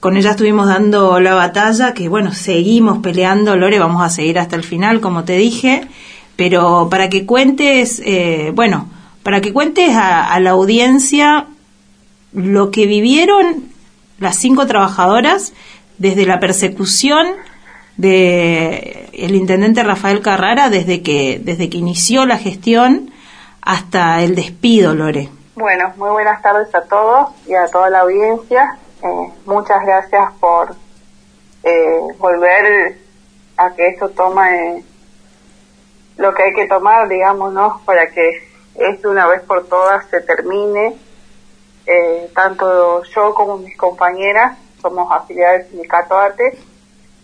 [0.01, 4.57] Con ella estuvimos dando la batalla, que bueno, seguimos peleando, Lore, vamos a seguir hasta
[4.57, 5.86] el final, como te dije,
[6.36, 8.88] pero para que cuentes, eh, bueno,
[9.22, 11.47] para que cuentes a, a la audiencia
[12.32, 13.64] lo que vivieron
[14.18, 15.53] las cinco trabajadoras
[15.99, 17.26] desde la persecución
[17.97, 23.10] de el intendente Rafael Carrara desde que desde que inició la gestión
[23.71, 25.29] hasta el despido, Lore.
[25.55, 28.77] Bueno, muy buenas tardes a todos y a toda la audiencia.
[29.01, 30.75] Eh, muchas gracias por
[31.62, 32.97] eh, volver
[33.57, 34.83] a que esto tome
[36.16, 37.55] lo que hay que tomar, digamos.
[37.83, 38.43] Para que
[38.75, 40.97] esto una vez por todas se termine.
[41.87, 46.59] Eh, tanto yo como mis compañeras somos afiliadas del sindicato ATE,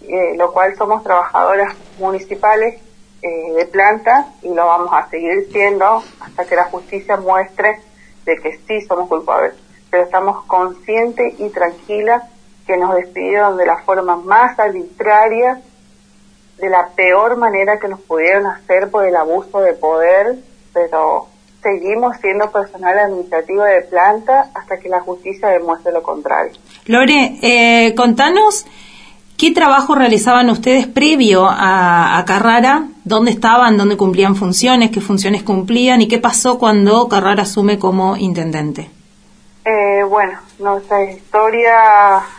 [0.03, 2.81] eh, lo cual somos trabajadoras municipales
[3.23, 7.81] eh, de planta y lo vamos a seguir siendo hasta que la justicia muestre
[8.25, 9.55] de que sí somos culpables.
[9.91, 12.23] Pero estamos conscientes y tranquilas
[12.67, 15.61] que nos despidieron de la forma más arbitraria,
[16.59, 20.37] de la peor manera que nos pudieron hacer por el abuso de poder,
[20.73, 21.29] pero
[21.63, 26.53] seguimos siendo personal administrativo de planta hasta que la justicia demuestre lo contrario.
[26.87, 28.67] Lore, eh, contanos
[29.39, 36.01] qué trabajo realizaban ustedes previo a, Carrara, dónde estaban, dónde cumplían funciones, qué funciones cumplían
[36.01, 38.91] y qué pasó cuando Carrara asume como intendente.
[39.65, 41.75] Eh, bueno, nuestra historia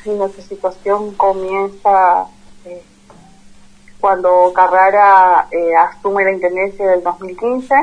[0.05, 2.25] y nuestra situación comienza
[2.65, 2.81] eh,
[3.99, 7.75] cuando Carrara eh, asume la intendencia del 2015.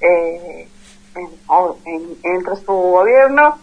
[0.00, 0.68] Eh,
[1.16, 1.28] en,
[1.86, 3.56] en- entre su gobierno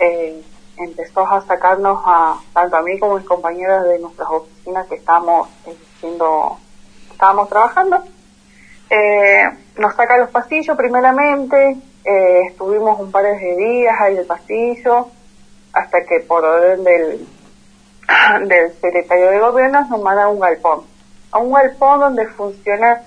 [0.00, 0.42] eh,
[0.78, 4.96] empezó a sacarnos a tanto a mí como a mis compañeros de nuestras oficinas que
[4.96, 6.58] estamos eh, siendo
[7.18, 8.04] estábamos trabajando.
[8.90, 9.42] Eh,
[9.76, 15.08] nos saca los pasillos primeramente, eh, estuvimos un par de días ahí en el pasillo,
[15.72, 17.26] hasta que por orden del,
[18.48, 20.82] del secretario de gobierno nos manda a un galpón.
[21.32, 23.02] A un galpón donde funciona,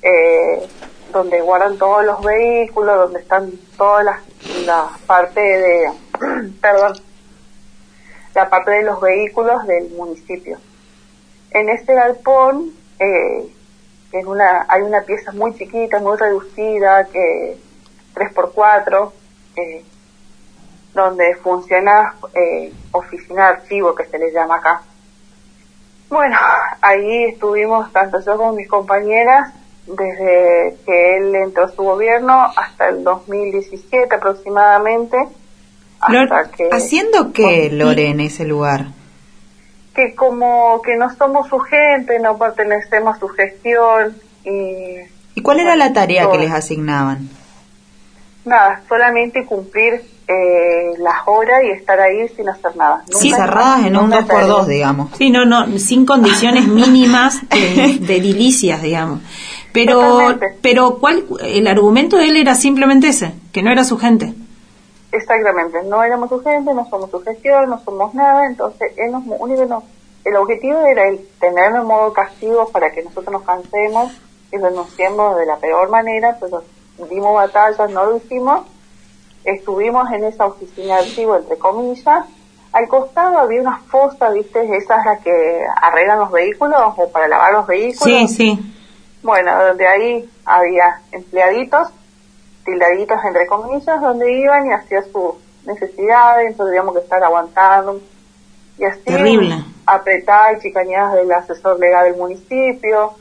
[0.00, 0.66] eh,
[1.12, 4.20] donde guardan todos los vehículos, donde están todas las,
[4.64, 5.90] las partes de,
[6.60, 6.94] perdón,
[8.36, 10.58] la parte de los vehículos del municipio.
[11.50, 13.50] En este galpón eh,
[14.12, 17.56] en una, hay una pieza muy chiquita, muy reducida, que
[18.14, 19.10] 3x4,
[19.56, 19.84] eh,
[20.92, 24.82] donde funciona eh, oficina de archivo, que se le llama acá.
[26.10, 26.36] Bueno,
[26.82, 29.54] ahí estuvimos tanto yo como mis compañeras
[29.86, 35.16] desde que él entró a su gobierno hasta el 2017 aproximadamente.
[36.00, 38.86] Hasta que, ¿Haciendo qué, Lore, en ese lugar?
[39.94, 44.98] que como que no somos su gente, no pertenecemos a su gestión y
[45.34, 47.28] ¿Y cuál era la tarea que les asignaban?
[48.44, 53.02] nada, solamente cumplir eh, las horas y estar ahí sin hacer nada.
[53.10, 54.68] Sí, Nunca- cerradas en un nunca 2 por 2 salimos.
[54.68, 55.10] digamos.
[55.18, 59.20] Sí, no, no, sin condiciones mínimas de, de edilicias, digamos.
[59.72, 60.46] Pero, Totalmente.
[60.62, 64.32] pero ¿cuál, el argumento de él era simplemente ese, que no era su gente.
[65.16, 69.24] Exactamente, no éramos su gente, no somos su gestión, no somos nada, entonces él nos,
[69.38, 69.82] único no,
[70.24, 74.12] el objetivo era el tenernos en modo castigo para que nosotros nos cansemos
[74.52, 76.62] y renunciemos de la peor manera, pero
[77.10, 78.66] dimos batallas, no lo hicimos,
[79.44, 82.26] estuvimos en esa oficina de archivo, entre comillas,
[82.72, 85.32] al costado había una fosa, viste, esas las que
[85.80, 88.02] arreglan los vehículos o para lavar los vehículos.
[88.02, 88.74] Sí, sí.
[89.22, 91.88] Bueno, donde ahí había empleaditos,
[92.66, 98.00] tildaditos entre comillas, donde iban y hacían sus necesidades, entonces teníamos que estar aguantando.
[98.78, 99.54] Y así, Terrible.
[99.86, 103.12] apretadas y chicaneadas del asesor legal del municipio.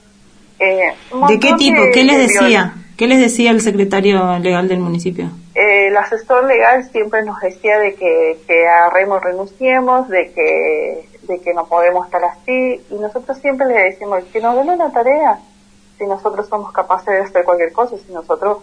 [0.60, 0.94] eh,
[1.30, 1.82] ¿De qué tipo?
[1.82, 2.74] de- ¿Qué les de decía?
[2.98, 5.30] ¿Qué les decía el secretario legal del municipio?
[5.54, 11.40] eh, el asesor legal siempre nos decía de que, que agarremos, renunciemos, de que, de
[11.40, 15.40] que no podemos estar así, y nosotros siempre le decimos que nos den una tarea,
[15.98, 18.58] si nosotros somos capaces de hacer cualquier cosa, si nosotros,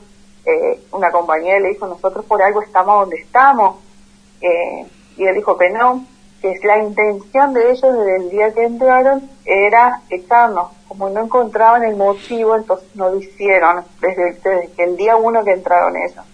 [0.45, 3.77] eh, una compañera le dijo, nosotros por algo estamos donde estamos,
[4.41, 4.87] eh,
[5.17, 6.05] y él dijo que no,
[6.41, 11.25] que es la intención de ellos desde el día que entraron era echarnos, como no
[11.25, 15.97] encontraban el motivo, entonces no lo hicieron, desde, desde que el día uno que entraron
[15.97, 16.25] ellos.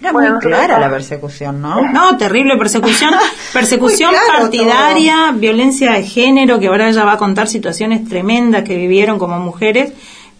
[0.00, 1.80] Era muy clara la persecución, ¿no?
[1.92, 3.12] No, terrible persecución,
[3.52, 8.76] persecución claro partidaria, violencia de género, que ahora ella va a contar situaciones tremendas que
[8.76, 9.92] vivieron como mujeres,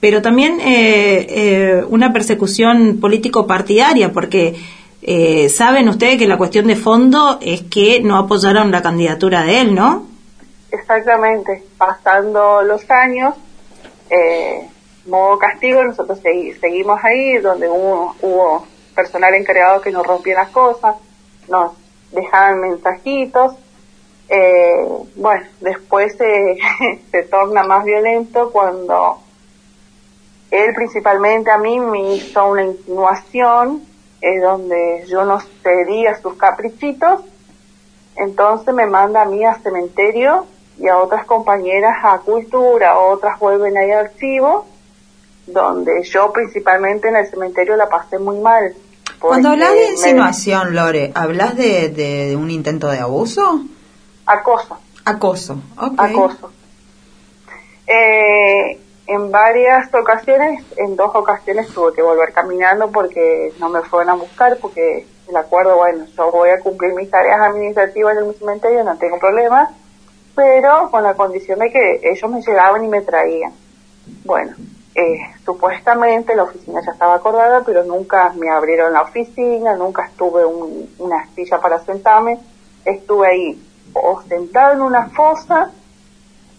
[0.02, 4.56] pero también eh, eh, una persecución político-partidaria, porque
[5.00, 9.60] eh, saben ustedes que la cuestión de fondo es que no apoyaron la candidatura de
[9.60, 10.06] él, ¿no?
[10.72, 13.34] Exactamente, pasando los años,
[14.10, 14.66] eh,
[15.06, 20.48] modo castigo, nosotros segui- seguimos ahí, donde hubo, hubo personal encargado que nos rompía las
[20.48, 20.96] cosas,
[21.48, 21.74] nos
[22.10, 23.52] dejaban mensajitos,
[24.28, 24.84] eh,
[25.14, 26.58] bueno, después se,
[27.12, 29.21] se torna más violento cuando
[30.52, 33.82] él principalmente a mí me hizo una insinuación
[34.20, 37.22] eh, donde yo no cedí a sus caprichitos
[38.16, 40.46] entonces me manda a mí a cementerio
[40.78, 44.66] y a otras compañeras a cultura, otras vuelven ahí a archivo,
[45.46, 48.74] donde yo principalmente en el cementerio la pasé muy mal.
[49.18, 53.62] Cuando hablas de me- insinuación, Lore, ¿hablas de, de- de un intento de abuso?
[54.26, 55.56] Acoso, Acoso.
[55.78, 55.94] ok.
[56.00, 56.50] acoso.
[57.86, 64.10] Eh, en varias ocasiones, en dos ocasiones tuve que volver caminando porque no me fueron
[64.10, 68.34] a buscar, porque el acuerdo, bueno, yo voy a cumplir mis tareas administrativas en el
[68.34, 69.70] cementerio, no tengo problema,
[70.34, 73.52] pero con la condición de que ellos me llegaban y me traían.
[74.24, 74.52] Bueno,
[74.94, 80.44] eh, supuestamente la oficina ya estaba acordada, pero nunca me abrieron la oficina, nunca estuve
[80.44, 82.38] un- una silla para sentarme,
[82.84, 85.70] estuve ahí o sentado en una fosa,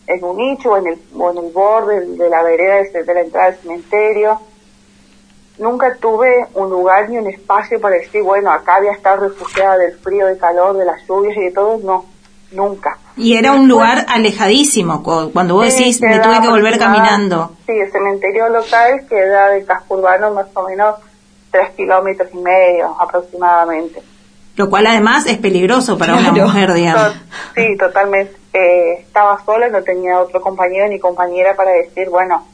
[0.07, 3.13] en un nicho o en el, o en el borde de la vereda de, de
[3.13, 4.39] la entrada del cementerio.
[5.59, 9.77] Nunca tuve un lugar ni un espacio para decir, bueno, acá voy a estar refugiada
[9.77, 11.77] del frío, del calor, de las lluvias y de todo.
[11.83, 12.05] No,
[12.51, 12.97] nunca.
[13.15, 17.51] Y era un lugar alejadísimo, cu- cuando vos Sí, decís, me tuve que volver caminando.
[17.67, 20.95] Sí, el cementerio local queda del casco urbano más o menos
[21.51, 24.01] tres kilómetros y medio aproximadamente.
[24.55, 27.13] Lo cual además es peligroso para una mujer, digamos.
[27.55, 28.35] Sí, totalmente.
[28.53, 32.45] Eh, estaba sola, no tenía otro compañero ni compañera para decir, bueno,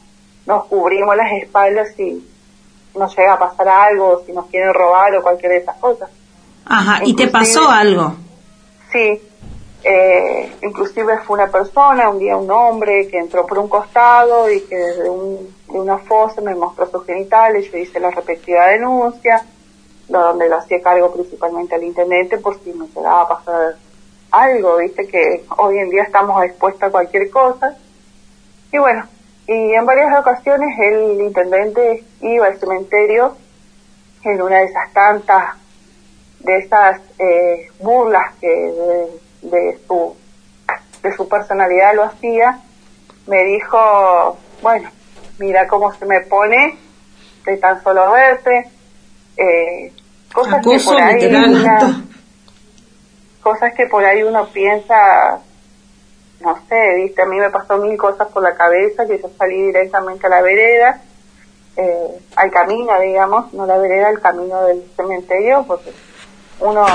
[0.45, 2.25] nos cubrimos las espaldas si
[2.97, 6.09] nos llega a pasar algo, si nos quieren robar o cualquier de esas cosas.
[6.65, 8.15] Ajá, y te pasó algo.
[8.91, 9.21] Sí,
[9.81, 14.59] Eh, inclusive fue una persona, un día un hombre que entró por un costado y
[14.65, 19.41] que desde un- de una fosa me mostró sus genitales, yo hice la respectiva denuncia,
[20.09, 23.75] donde lo hacía cargo principalmente al intendente por si me llegaba a pasar
[24.31, 27.75] algo, viste que hoy en día estamos expuestos a cualquier cosa.
[28.71, 29.07] Y bueno,
[29.47, 33.35] y en varias ocasiones el intendente iba al cementerio
[34.23, 35.55] en una de esas tantas,
[36.39, 40.15] de esas eh, burlas que de, de su
[41.01, 42.59] de su personalidad lo hacía,
[43.27, 44.89] me dijo, bueno,
[45.37, 46.77] mira cómo se me pone
[47.45, 48.69] de tan solo verte,
[49.37, 49.93] eh,
[50.33, 51.19] cosas que por ahí
[51.61, 51.79] una-
[53.41, 55.39] cosas que por ahí uno piensa,
[56.41, 59.61] no sé, viste, a mí me pasó mil cosas por la cabeza, que yo salí
[59.67, 61.01] directamente a la vereda,
[61.77, 65.91] eh, al camino, digamos, no la vereda, al camino del cementerio, porque
[66.59, 66.85] uno,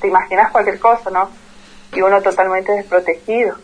[0.00, 1.28] te imaginas cualquier cosa, ¿no?
[1.92, 3.56] Y uno totalmente desprotegido,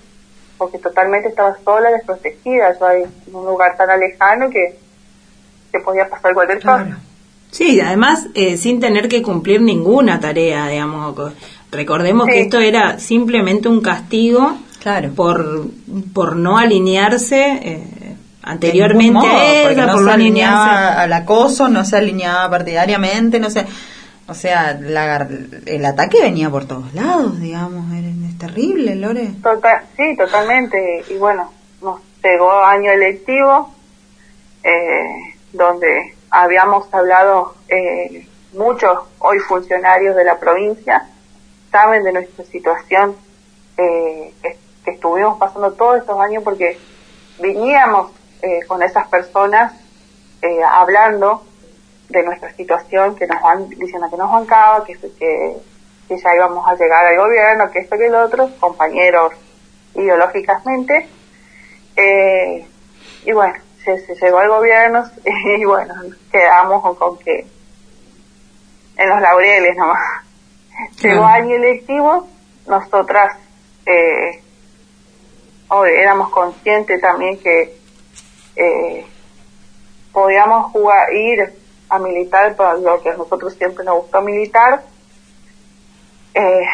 [0.58, 4.76] porque totalmente estaba sola, desprotegida, yo ahí en un lugar tan alejano que,
[5.72, 6.98] que podía pasar cualquier cosa.
[7.50, 11.14] Sí, además eh, sin tener que cumplir ninguna tarea, digamos.
[11.14, 11.32] co-
[11.70, 14.56] Recordemos que esto era simplemente un castigo
[15.14, 15.66] por,
[16.14, 19.30] por no alinearse eh, anteriormente modo, a
[19.62, 21.00] porque ella, no por se no alineaba alinearse.
[21.00, 23.66] al acoso, no se alineaba partidariamente, no sé.
[24.28, 25.28] O sea, la-
[25.66, 29.30] el ataque venía por todos lados, digamos, es terrible, Lore.
[29.42, 31.04] Total, sí, totalmente.
[31.10, 31.50] Y bueno,
[31.82, 33.74] nos llegó año electivo,
[34.62, 41.08] eh, donde habíamos hablado eh, muchos hoy funcionarios de la provincia,
[41.70, 43.16] saben de nuestra situación
[43.76, 46.78] eh, que, estuvimos pasando todos estos años porque
[47.40, 49.72] veníamos eh, con esas personas
[50.42, 51.42] eh, hablando
[52.08, 55.56] de nuestra situación, que nos van diciendo que nos bancaba, que, que,
[56.08, 59.32] que ya íbamos a llegar al gobierno, que esto que el otro, compañeros
[59.94, 61.08] ideológicamente.
[61.96, 62.66] Eh,
[63.24, 63.54] y bueno,
[63.86, 65.04] se, se llegó al gobierno
[65.56, 65.94] y bueno,
[66.30, 67.46] quedamos con, que
[68.96, 69.98] en los laureles nomás.
[71.00, 71.26] Llegó Claro.
[71.26, 72.28] año electivo,
[72.66, 73.38] nosotras
[73.86, 74.42] eh,
[75.68, 77.78] hoy éramos conscientes también que
[78.56, 79.06] eh,
[80.12, 81.54] podíamos jugar, ir
[81.88, 84.82] a militar para lo que a nosotros siempre nos gustó militar.
[86.34, 86.66] Eh,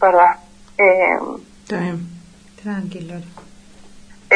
[0.00, 0.26] perdón.
[0.78, 1.18] Eh.
[2.62, 3.20] Tranquilo.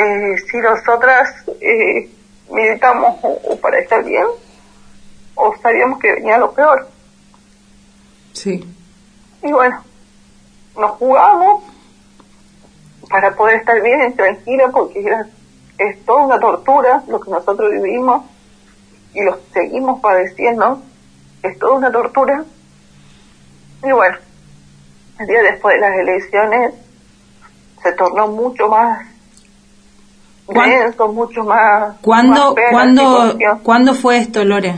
[0.00, 2.10] Eh, si nosotras eh,
[2.50, 4.26] militamos o, para estar bien
[5.34, 6.88] o sabíamos que venía lo peor.
[8.32, 8.64] Sí.
[9.42, 9.82] Y bueno,
[10.76, 11.64] nos jugamos
[13.08, 15.26] para poder estar bien y tranquila porque era,
[15.78, 18.24] es toda una tortura lo que nosotros vivimos
[19.12, 20.80] y lo seguimos padeciendo.
[21.42, 22.44] Es toda una tortura.
[23.82, 24.18] Y bueno,
[25.18, 26.74] el día después de las elecciones
[27.82, 29.09] se tornó mucho más
[30.54, 31.94] ¿Cuán- denso, mucho más...
[32.02, 33.58] ¿Cuándo, más fea la ¿cuándo, situación.
[33.62, 34.74] ¿Cuándo fue esto, Lore?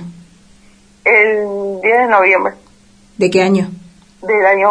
[1.05, 2.55] El 10 de noviembre
[3.19, 3.69] ¿De qué año?
[4.23, 4.69] del año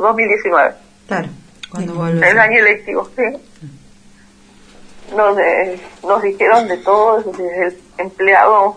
[0.00, 0.74] 2019.
[1.06, 1.28] Claro,
[1.70, 2.26] cuando vuelve.
[2.30, 3.22] El año electivo, sí.
[5.14, 8.76] Donde nos dijeron de todo, desde el empleado,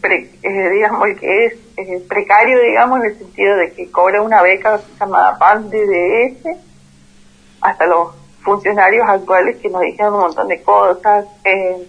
[0.00, 4.22] pre- eh, digamos, el que es eh, precario, digamos, en el sentido de que cobra
[4.22, 6.56] una beca llamada PAN DDS,
[7.60, 8.08] hasta los
[8.42, 11.26] funcionarios actuales que nos dijeron un montón de cosas.
[11.44, 11.88] eh,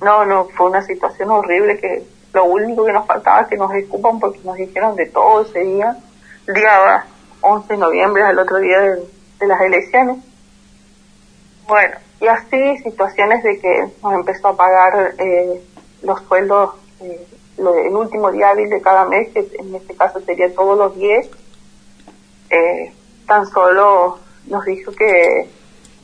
[0.00, 2.02] no, no, fue una situación horrible que
[2.32, 5.60] lo único que nos faltaba es que nos escupan porque nos dijeron de todo ese
[5.60, 5.96] día,
[6.52, 7.06] día
[7.40, 9.02] 11 de noviembre, al otro día de,
[9.40, 10.18] de las elecciones.
[11.66, 15.62] Bueno, y así situaciones de que nos empezó a pagar eh,
[16.02, 17.26] los sueldos eh,
[17.56, 21.30] el último día hábil de cada mes, que en este caso sería todos los 10,
[22.50, 22.92] eh,
[23.26, 25.48] tan solo nos dijo que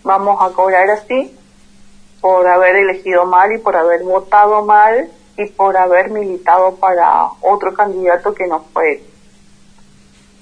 [0.03, 1.37] vamos a cobrar así
[2.21, 7.73] por haber elegido mal y por haber votado mal y por haber militado para otro
[7.75, 9.03] candidato que no fue.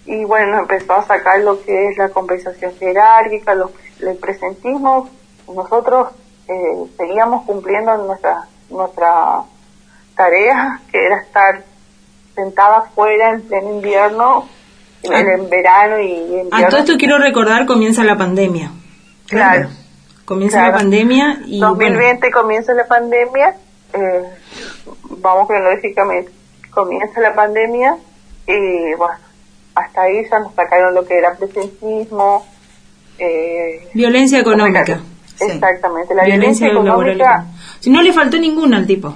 [0.07, 3.71] Y bueno, empezó a sacar lo que es la compensación jerárquica, los,
[4.01, 5.09] el presentismo.
[5.47, 6.09] Nosotros
[6.49, 9.43] eh, seguíamos cumpliendo nuestra, nuestra
[10.17, 11.63] tarea, que era estar
[12.35, 14.49] sentada afuera en pleno invierno,
[15.03, 16.49] en, en verano y en A invierno.
[16.53, 18.71] Ah, todo esto quiero recordar, comienza la pandemia.
[19.27, 19.69] Claro.
[20.25, 20.73] Comienza Claro.
[20.73, 23.55] la pandemia y bueno, 2020 comienza la pandemia,
[23.95, 24.23] eh,
[25.19, 26.31] vamos cronológicamente,
[26.71, 27.97] comienza la pandemia
[28.47, 29.15] y bueno,
[29.75, 32.47] hasta ahí ya nos sacaron lo que era presentismo,
[33.19, 35.01] eh, violencia económica.
[35.41, 37.47] exactamente, la Violencia violencia, económica,
[37.81, 39.15] Si no le faltó ninguna al tipo.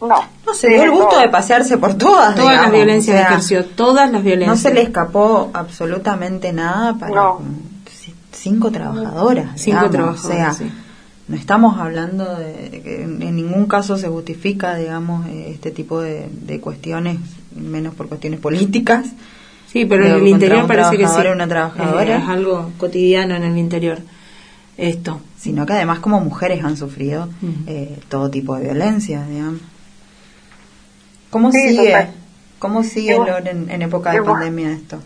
[0.00, 0.24] No.
[0.46, 2.34] No se dio el gusto de pasearse por todas.
[2.34, 4.56] Todas las violencias o sea, ejerció, todas las violencias.
[4.56, 7.40] No se le escapó absolutamente nada para No.
[8.32, 9.50] cinco trabajadoras.
[9.60, 10.72] Cinco digamos, trabajadoras, O sea, sí.
[11.28, 16.28] no estamos hablando de que en ningún caso se justifica, digamos, eh, este tipo de,
[16.30, 17.18] de cuestiones,
[17.54, 19.06] menos por cuestiones políticas.
[19.72, 21.14] Sí, pero en el interior parece que sí.
[21.32, 22.16] una trabajadora.
[22.18, 23.98] Es, es algo cotidiano en el interior.
[24.76, 25.20] Esto.
[25.38, 27.28] Sino que además como mujeres han sufrido
[27.66, 29.60] eh, todo tipo de violencia, digamos.
[31.36, 31.86] ¿Cómo Sí, sigue?
[31.92, 32.14] total.
[32.58, 34.32] ¿Cómo sigue, Y en, en época de bueno.
[34.34, 34.98] pandemia esto?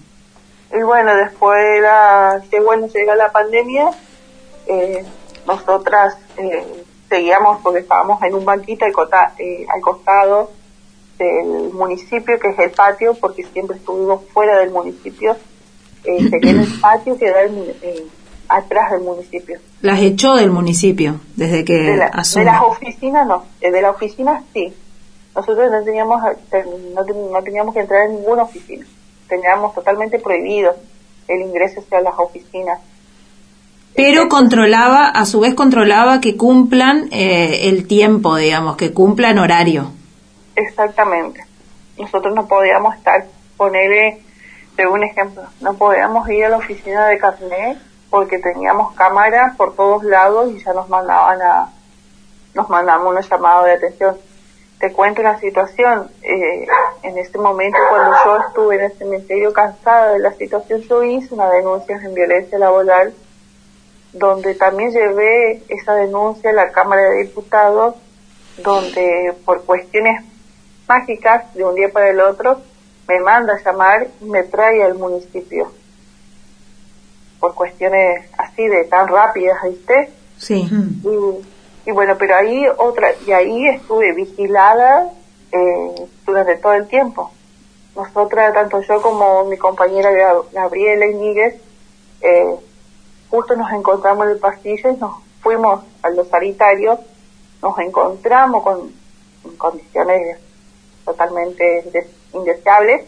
[0.72, 3.90] Y bueno, después era, que bueno, llega la pandemia,
[4.68, 5.04] eh,
[5.44, 10.52] nosotras eh, seguíamos porque estábamos en un banquito al, cota- eh, al costado
[11.18, 15.36] del municipio, que es el patio, porque siempre estuvimos fuera del municipio,
[16.04, 18.06] eh, sería en el patio que da el eh,
[18.48, 19.58] atrás del municipio.
[19.82, 22.46] Las echó del municipio desde que De, la- asumió.
[22.46, 24.72] de las oficinas no, eh, de la oficina sí.
[25.34, 28.84] Nosotros no teníamos, eh, no, no teníamos que entrar en ninguna oficina.
[29.28, 30.74] Teníamos totalmente prohibido
[31.28, 32.80] el ingreso hacia las oficinas.
[33.94, 39.92] Pero controlaba, a su vez controlaba que cumplan eh, el tiempo, digamos, que cumplan horario.
[40.56, 41.44] Exactamente.
[41.98, 43.26] Nosotros no podíamos estar,
[43.56, 44.22] ponerle,
[44.76, 47.78] de un ejemplo, no podíamos ir a la oficina de carnet
[48.08, 51.68] porque teníamos cámaras por todos lados y ya nos mandaban a,
[52.54, 54.16] nos mandaban unos llamados de atención.
[54.80, 56.66] Te cuento una situación, eh,
[57.02, 61.34] en ese momento cuando yo estuve en el cementerio cansada de la situación, yo hice
[61.34, 63.12] una denuncia en violencia laboral
[64.14, 67.94] donde también llevé esa denuncia a la Cámara de Diputados,
[68.62, 70.24] donde por cuestiones
[70.88, 72.60] mágicas de un día para el otro
[73.06, 75.72] me manda a llamar y me trae al municipio.
[77.38, 80.10] Por cuestiones así de tan rápidas, ¿viste?
[80.38, 80.68] Sí.
[81.04, 85.10] Y, y bueno, pero ahí otra, y ahí estuve vigilada
[85.52, 87.30] eh, durante todo el tiempo.
[87.96, 91.60] Nosotras, tanto yo como mi compañera Gab- Gabriela Iñiguez,
[92.20, 92.54] eh,
[93.30, 95.12] justo nos encontramos en el pasillo y nos
[95.42, 96.98] fuimos a los sanitarios,
[97.62, 98.92] nos encontramos con
[99.44, 100.38] en condiciones
[101.04, 103.06] totalmente des- indeseables,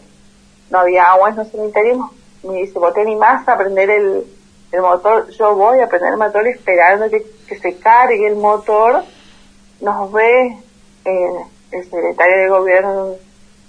[0.71, 1.99] no había agua en los sanitarios,
[2.43, 4.25] me dice, vos te animás a prender el,
[4.73, 9.03] el motor, yo voy a prender el motor esperando que, que se cargue el motor,
[9.79, 10.57] nos ve
[11.05, 13.17] eh, el secretario de gobierno en un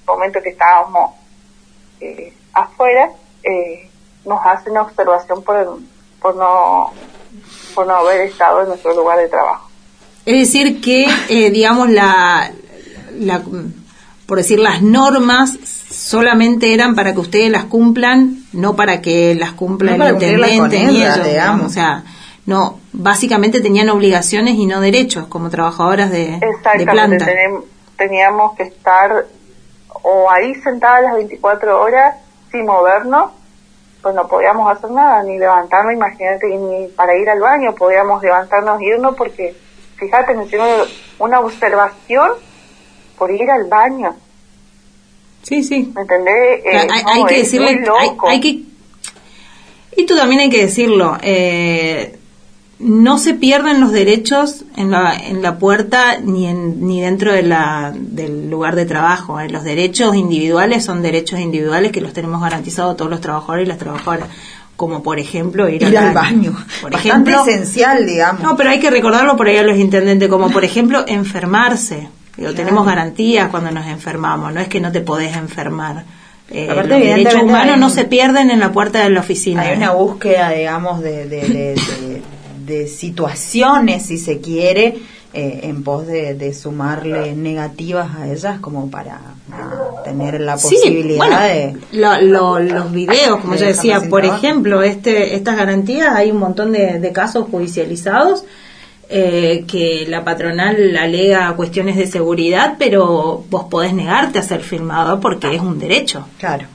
[0.07, 1.15] momento que estábamos
[2.01, 3.11] eh, afuera,
[3.43, 3.91] eh,
[4.25, 5.79] nos hace una observación por,
[6.21, 6.91] por no
[7.75, 9.69] por no haber estado en nuestro lugar de trabajo.
[10.25, 11.07] Es decir, que,
[11.51, 12.51] digamos, la,
[13.19, 13.43] la,
[14.25, 15.59] por decir, las normas
[16.05, 20.59] solamente eran para que ustedes las cumplan, no para que las cumpla No el intendente
[20.59, 21.67] con ni ellas, ellos, digamos.
[21.67, 22.05] O sea,
[22.45, 27.27] no, básicamente tenían obligaciones y no derechos como trabajadoras de, de Exactamente, planta.
[27.97, 29.25] teníamos que estar
[30.03, 32.17] o ahí sentadas las 24 horas
[32.53, 33.31] sin movernos,
[34.03, 38.79] pues no podíamos hacer nada, ni levantarnos, imagínate, ni para ir al baño podíamos levantarnos
[38.79, 39.57] e irnos porque,
[39.97, 40.69] fíjate, nos hicieron
[41.19, 42.33] una observación
[43.17, 44.15] por ir al baño.
[45.45, 45.93] Sí, sí.
[45.95, 46.35] ¿Me entendés?
[46.65, 47.69] Eh, hay, no, hay que decirle,
[48.01, 48.63] hay, hay que
[49.97, 52.17] y tú también hay que decirlo, eh,
[52.81, 57.43] no se pierden los derechos en la, en la puerta ni en, ni dentro de
[57.43, 59.39] la, del lugar de trabajo.
[59.39, 59.49] eh.
[59.49, 63.79] Los derechos individuales son derechos individuales que los tenemos garantizados todos los trabajadores y las
[63.79, 64.29] trabajadoras.
[64.77, 66.53] Como por ejemplo ir, Ir al baño.
[66.83, 68.43] Por Bastante ejemplo, esencial, digamos.
[68.43, 72.09] no, pero hay que recordarlo por ahí a los intendentes, como por ejemplo enfermarse.
[72.37, 72.55] Digo, Claro.
[72.55, 76.05] Tenemos garantías cuando nos enfermamos, no es que no te podés enfermar.
[76.51, 79.63] Eh, Aparte, los derechos humanos hay no se pierden en la puerta de la oficina.
[79.63, 79.77] Hay ¿eh?
[79.77, 82.23] una búsqueda, digamos, de, de, de-
[82.89, 84.99] situaciones, si se quiere,
[85.33, 89.21] eh, en pos de, de sumarle negativas a ellas como para
[89.53, 91.77] ah, tener la Sí, posibilidad bueno, de...
[91.93, 96.73] lo- lo- los videos, como yo decía, por ejemplo, este, estas garantías, hay un montón
[96.73, 98.45] de, de casos judicializados
[99.09, 105.21] eh, que la patronal alega cuestiones de seguridad, pero vos podés negarte a ser filmado
[105.21, 106.27] porque es un derecho.
[106.39, 106.67] Claro.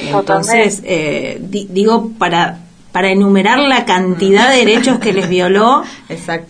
[0.00, 2.60] Entonces, eh, di- digo, para,
[2.92, 5.82] para enumerar la cantidad de derechos que les violó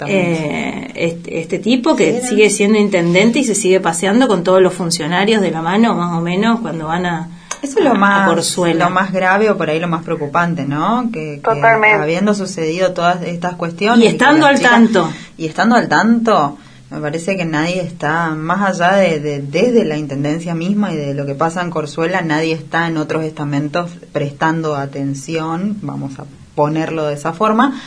[0.08, 4.74] eh, este, este tipo, que sigue siendo intendente y se sigue paseando con todos los
[4.74, 7.28] funcionarios de la mano, más o menos, cuando van a,
[7.62, 8.86] Eso es lo más, Corzuela.
[8.86, 11.10] lo más grave o por ahí lo más preocupante, ¿no?
[11.12, 12.02] Que, que Totalmente.
[12.02, 14.04] habiendo sucedido todas estas cuestiones...
[14.04, 15.12] Y estando al chicas- tanto.
[15.36, 16.58] Y estando al tanto,
[16.90, 21.14] me parece que nadie está, más allá de, de- desde la Intendencia misma y de
[21.14, 26.24] lo que pasa en Corzuela, nadie está en otros estamentos prestando atención, vamos a
[26.54, 27.80] ponerlo de esa forma,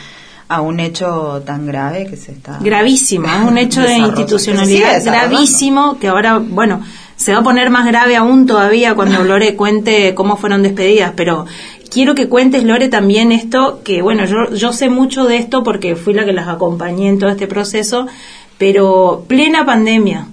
[0.48, 5.98] a un hecho tan grave que se está gravísimo, es un hecho de institucionalidad gravísimo
[6.00, 6.82] que ahora, bueno,
[7.16, 11.46] se va a poner más grave aún todavía cuando Lore cuente cómo fueron despedidas, pero
[11.90, 15.96] quiero que cuentes, Lore, también esto, que bueno, yo, yo sé mucho de esto porque
[15.96, 18.08] fui la que las acompañé en todo este proceso,
[18.58, 20.28] pero plena pandemia,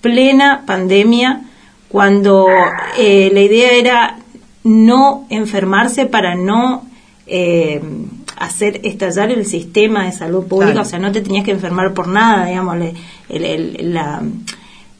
[0.00, 1.42] plena pandemia,
[1.88, 2.46] cuando
[2.98, 4.18] eh, la idea era
[4.64, 6.84] no enfermarse para no
[7.26, 7.80] eh,
[8.36, 10.86] hacer estallar el sistema de salud pública, Claro.
[10.86, 12.76] o sea, no te tenías que enfermar por nada, digamos,
[13.28, 14.22] el- la,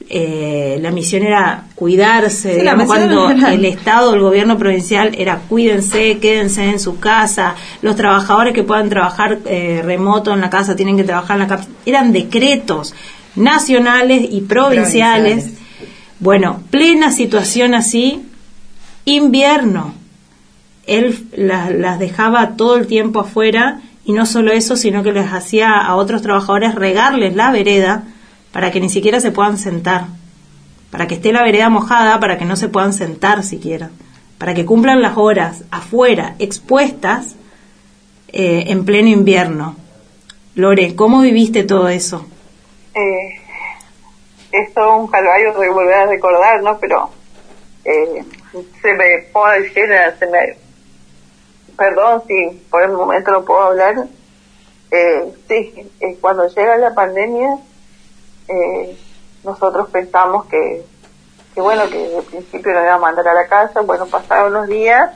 [0.08, 5.38] eh, la misión era cuidarse, Sí, digamos, cuando era- el Estado, el gobierno provincial era
[5.48, 10.76] cuídense, quédense en su casa, los trabajadores que puedan trabajar eh, remoto en la casa
[10.76, 12.94] tienen que trabajar en la casa, eran decretos
[13.34, 15.44] nacionales y provinciales.
[15.44, 15.62] Provinciales.
[16.20, 18.22] Bueno, plena situación así,
[19.04, 19.94] invierno.
[20.86, 25.32] Él la- las dejaba todo el tiempo afuera y no solo eso, sino que les
[25.32, 28.04] hacía a otros trabajadores regarles la vereda
[28.56, 30.06] para que ni siquiera se puedan sentar,
[30.90, 33.90] para que esté la vereda mojada, para que no se puedan sentar siquiera,
[34.38, 37.36] para que cumplan las horas afuera, expuestas,
[38.28, 39.76] eh, en pleno invierno.
[40.54, 42.26] Lore, ¿cómo viviste todo eso?
[42.94, 43.42] Eh,
[44.52, 46.78] es todo un calvario de volver a recordar, ¿no?
[46.78, 47.10] Pero
[47.84, 48.24] eh,
[48.80, 50.56] se me pone el cielo, se me...
[51.76, 54.06] Perdón si por el momento no puedo hablar.
[54.90, 57.58] Eh, sí, eh, cuando llega la pandemia,
[58.48, 58.96] eh,
[59.44, 60.84] nosotros pensamos que,
[61.54, 63.80] que, bueno, que de principio nos iba a mandar a la casa.
[63.82, 65.12] Bueno, pasaron unos días.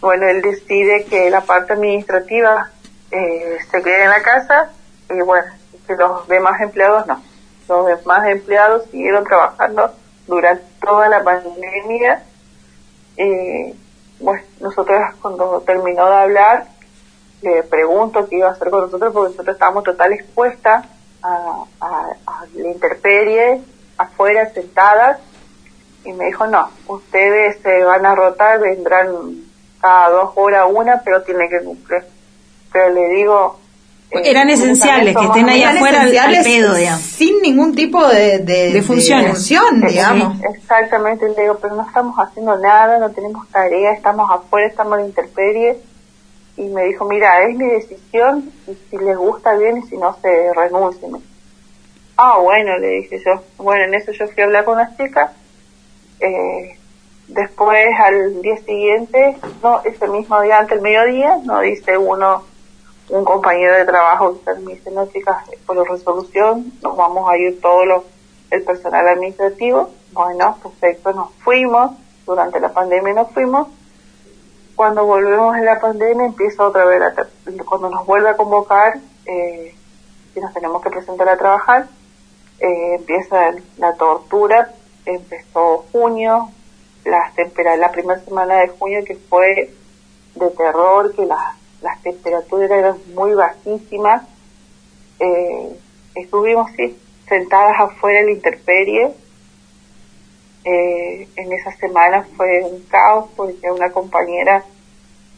[0.00, 2.70] Bueno, él decide que la parte administrativa
[3.10, 4.70] eh, se quede en la casa
[5.10, 5.46] y bueno,
[5.86, 7.22] que los demás empleados no.
[7.68, 9.92] Los demás empleados siguieron trabajando
[10.26, 12.22] durante toda la pandemia.
[13.16, 13.74] Eh,
[14.20, 16.66] bueno, nosotros cuando terminó de hablar,
[17.42, 20.86] le pregunto qué iba a hacer con nosotros porque nosotros estábamos total expuestas
[21.22, 23.60] a, a- a la intemperie,
[23.96, 25.18] afuera, sentadas.
[26.04, 29.08] Y me dijo, no, ustedes se van a rotar, vendrán
[29.80, 32.02] cada dos horas una, pero tienen que cumplir.
[32.72, 33.58] Pero le digo...
[34.10, 37.02] eh, Eran esenciales, que estén ahí afuera al, al esenciales pedo, digamos.
[37.02, 39.32] sin ningún tipo de, de, De funciones.
[39.32, 40.38] función, digamos.
[40.38, 44.94] sí, Exactamente, le digo, pero no estamos haciendo nada, no tenemos tarea, estamos afuera, estamos
[44.94, 45.78] en la intemperie.
[46.58, 50.14] Y me dijo, mira, es mi decisión, y si les gusta bien y si no,
[50.20, 51.16] se renuncien.
[52.16, 53.40] Ah, bueno, le dije yo.
[53.58, 55.30] Bueno, en eso yo fui a hablar con las chicas.
[56.18, 56.76] Eh,
[57.28, 62.42] después, al día siguiente, no, ese mismo día, antes del mediodía, nos dice uno,
[63.10, 67.36] un compañero de trabajo que me dice, no chicas, por la resolución nos vamos a
[67.36, 68.02] ir todos los,
[68.50, 69.90] el personal administrativo.
[70.10, 71.92] Bueno, perfecto, nos fuimos,
[72.26, 73.68] durante la pandemia nos fuimos.
[74.78, 78.96] Cuando volvemos en la pandemia empieza otra vez, la cuando nos vuelve a convocar,
[79.26, 79.74] eh,
[80.36, 81.88] y nos tenemos que presentar a trabajar,
[82.60, 84.72] eh, empieza la tortura,
[85.04, 86.50] empezó junio,
[87.04, 87.32] las
[87.76, 89.74] la primera semana de junio que fue
[90.36, 94.28] de terror, que las, las temperaturas eran muy bajísimas.
[95.18, 95.76] Eh,
[96.14, 96.96] estuvimos sí,
[97.28, 99.12] sentadas afuera en la intemperie.
[100.64, 104.64] Eh, en esa semana fue un caos porque una compañera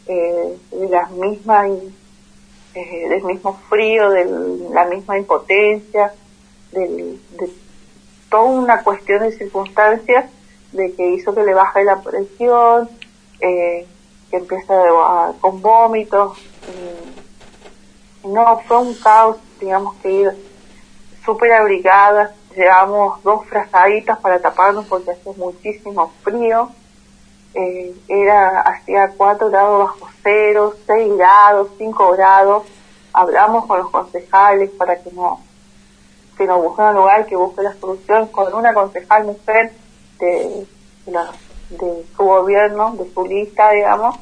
[0.06, 1.70] eh, de las mismas
[2.74, 4.24] eh, del mismo frío, de
[4.72, 6.14] la misma impotencia,
[6.72, 7.50] del- de
[8.30, 10.30] toda una cuestión de circunstancias
[10.72, 12.88] de que hizo que le baje la presión,
[13.40, 13.86] eh,
[14.30, 16.38] que empieza a- con vómitos.
[18.24, 20.30] no, fue un caos, digamos que ir
[21.24, 26.70] súper abrigadas, llevamos dos frazaditas para taparnos porque hacía muchísimo frío.
[27.54, 32.64] Eh, era hacía 4 grados bajo cero, 6 grados, 5 grados.
[33.12, 35.40] Hablamos con los concejales para que no
[36.38, 39.72] que nos busquen un lugar que busque la solución con una concejal mujer
[40.18, 40.66] de,
[41.06, 41.32] la-
[41.68, 44.16] de su gobierno, de su lista, digamos.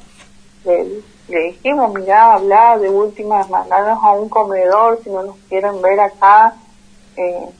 [0.64, 0.84] Le,
[1.28, 6.00] le dijimos, mirá, hablar de última, mandarnos a un comedor si no nos quieren ver
[6.00, 6.54] acá.
[7.16, 7.50] Eh,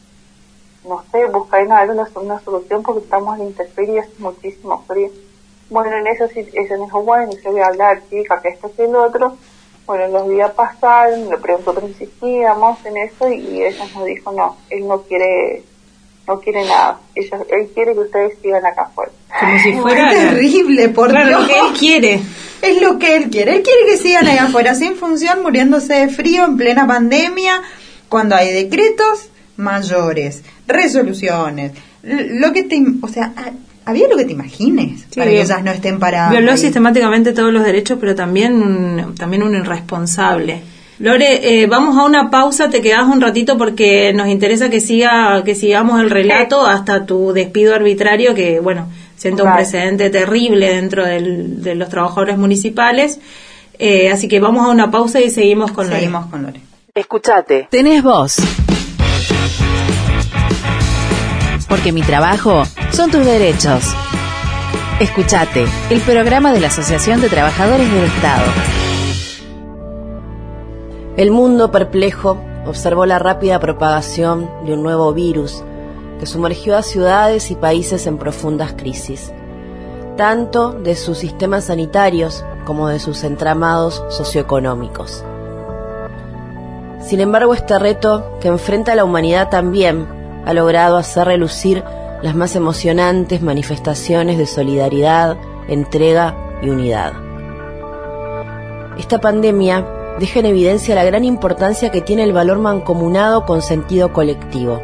[0.89, 3.55] no sé, buscar una, una, solución porque estamos en
[3.89, 5.10] y hace muchísimo frío.
[5.70, 8.70] Bueno, en eso sí, ella me dijo, bueno, yo voy a hablar, chica, que esto
[8.78, 9.36] y el otro.
[9.86, 14.56] Bueno, los días pasaron, le preguntó pero insistíamos en eso y ella nos dijo, no,
[14.70, 15.62] él no quiere,
[16.27, 17.01] no quiere nada.
[17.15, 19.12] Ella, él quiere que ustedes sigan acá afuera.
[19.39, 21.40] Como si fuera Es terrible, por Claro, Dios.
[21.40, 22.20] lo que él quiere.
[22.60, 23.56] Es lo que él quiere.
[23.56, 27.62] Él quiere que sigan ahí afuera sin función, muriéndose de frío en plena pandemia,
[28.09, 31.73] cuando hay decretos mayores, resoluciones,
[32.03, 33.53] lo que te, o sea, ha-
[33.91, 36.31] había lo que te imagines Sí, para que ellas no estén paradas.
[36.31, 36.59] Violó ahí.
[36.59, 40.63] sistemáticamente todos los derechos, pero también un, también un irresponsable.
[41.01, 45.43] Lore, eh, vamos a una pausa, te quedas un ratito porque nos interesa que siga
[45.45, 49.63] que sigamos el relato hasta tu despido arbitrario que bueno, sienta un Vale.
[49.63, 53.21] precedente terrible dentro del- de los trabajadores municipales.
[53.79, 56.01] Eh, así que vamos a una pausa y seguimos con Lore.
[56.01, 56.61] Seguimos con Lore.
[56.97, 57.69] Escuchate.
[57.71, 58.39] Tenés voz.
[61.69, 63.85] Porque mi trabajo son tus derechos.
[65.01, 68.45] Escuchate, el programa de la Asociación de Trabajadores del Estado.
[71.16, 75.62] El mundo perplejo observó la rápida propagación de un nuevo virus
[76.19, 79.32] que sumergió a ciudades y países en profundas crisis,
[80.16, 85.24] tanto de sus sistemas sanitarios como de sus entramados socioeconómicos.
[87.01, 90.18] Sin embargo, este reto que enfrenta a la humanidad también
[90.49, 91.85] ha logrado hacer relucir
[92.23, 95.37] las más emocionantes manifestaciones de solidaridad,
[95.69, 97.12] entrega y unidad.
[98.97, 99.87] Esta pandemia
[100.19, 104.83] deja en evidencia la gran importancia que tiene el valor mancomunado con sentido colectivo.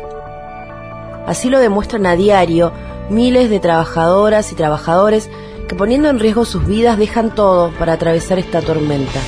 [1.26, 2.70] Así lo demuestran a diario
[3.08, 5.30] miles de trabajadoras y trabajadores
[5.66, 9.18] que poniendo en riesgo sus vidas dejan todo para atravesar esta tormenta.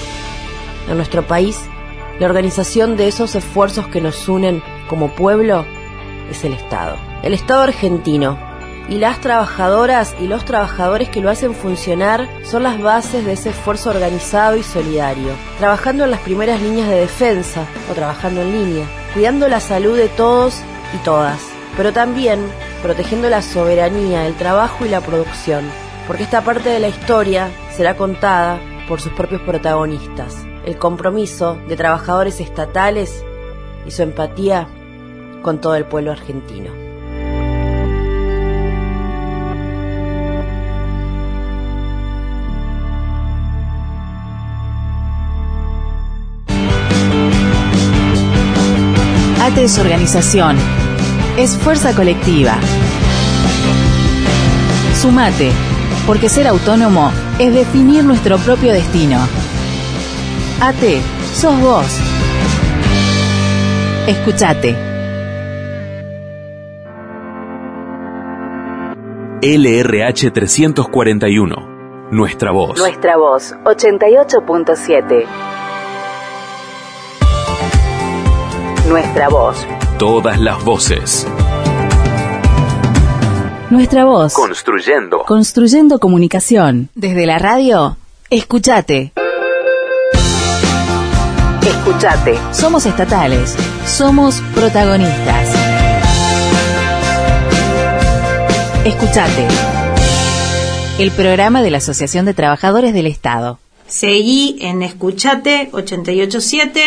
[0.86, 1.58] En nuestro país,
[2.20, 5.64] la organización de esos esfuerzos que nos unen como pueblo
[6.30, 6.96] es el Estado.
[7.22, 8.38] El Estado argentino.
[8.88, 13.50] Y las trabajadoras y los trabajadores que lo hacen funcionar son las bases de ese
[13.50, 18.86] esfuerzo organizado y solidario, trabajando en las primeras líneas de defensa o trabajando en línea,
[19.12, 20.62] cuidando la salud de todos
[20.94, 21.40] y todas,
[21.76, 22.38] pero también
[22.80, 25.64] protegiendo la soberanía, el trabajo y la producción,
[26.06, 31.76] porque esta parte de la historia será contada por sus propios protagonistas, el compromiso de
[31.76, 33.24] trabajadores estatales
[33.84, 34.68] y su empatía
[35.46, 36.72] con todo el pueblo argentino.
[49.40, 50.56] ATE es organización.
[51.38, 52.56] Es fuerza colectiva.
[55.00, 55.52] Sumate,
[56.08, 59.20] porque ser autónomo es definir nuestro propio destino.
[60.60, 61.00] ATE,
[61.32, 61.86] sos vos.
[64.08, 64.95] Escuchate.
[69.42, 72.08] LRH 341.
[72.10, 72.78] Nuestra voz.
[72.78, 75.26] Nuestra voz, 88.7.
[78.88, 79.66] Nuestra voz.
[79.98, 81.26] Todas las voces.
[83.68, 84.32] Nuestra voz.
[84.32, 85.24] Construyendo.
[85.24, 86.88] Construyendo comunicación.
[86.94, 87.98] Desde la radio,
[88.30, 89.12] escuchate.
[91.60, 92.38] Escuchate.
[92.52, 93.54] Somos estatales.
[93.84, 95.55] Somos protagonistas.
[98.86, 99.48] Escuchate.
[101.00, 103.58] El programa de la Asociación de Trabajadores del Estado.
[103.88, 106.82] Seguí en Escuchate 887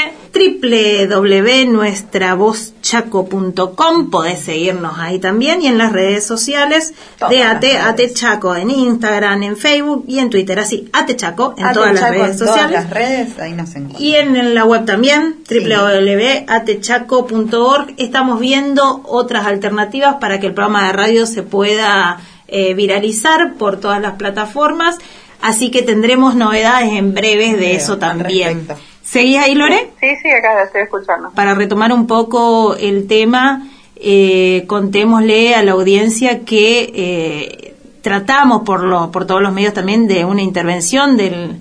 [1.09, 6.93] www.nuestravozchaco.com podés seguirnos ahí también y en las redes sociales
[7.29, 11.15] de Todas AT, las AT Chaco en Instagram, en Facebook y en Twitter, así AT
[11.15, 12.83] Chaco en Ate todas las Chaco redes en todas sociales.
[12.83, 14.03] las redes, ahí nos encuentran.
[14.03, 20.87] y en, en la web también www.atechaco.org estamos viendo otras alternativas para que el programa
[20.87, 24.97] de radio se pueda eh, viralizar por todas las plataformas
[25.41, 28.67] así que tendremos novedades en breves de eso también
[29.09, 29.89] ¿Seguís ahí, Lore?
[29.99, 31.31] Sí, sí, acá la estoy escuchando.
[31.31, 38.83] Para retomar un poco el tema, eh, contémosle a la audiencia que eh, tratamos por,
[38.83, 41.57] lo, por todos los medios también de una intervención del,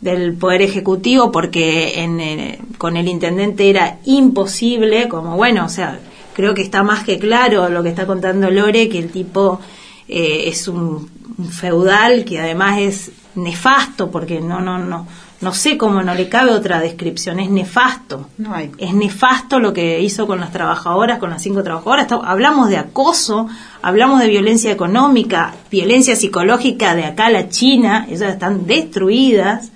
[0.00, 5.98] del Poder Ejecutivo, porque en, eh, con el intendente era imposible, como bueno, o sea,
[6.32, 9.60] creo que está más que claro lo que está contando Lore, que el tipo
[10.08, 11.10] eh, es un
[11.50, 15.06] feudal que además es nefasto, porque no, no, no,
[15.42, 18.30] no sé cómo no le cabe otra descripción, es nefasto.
[18.38, 18.72] No hay.
[18.78, 22.06] Es nefasto lo que hizo con las trabajadoras, con las cinco trabajadoras.
[22.24, 23.46] Hablamos de acoso,
[23.82, 29.70] hablamos de violencia económica, violencia psicológica de acá a la China, ellas están destruidas.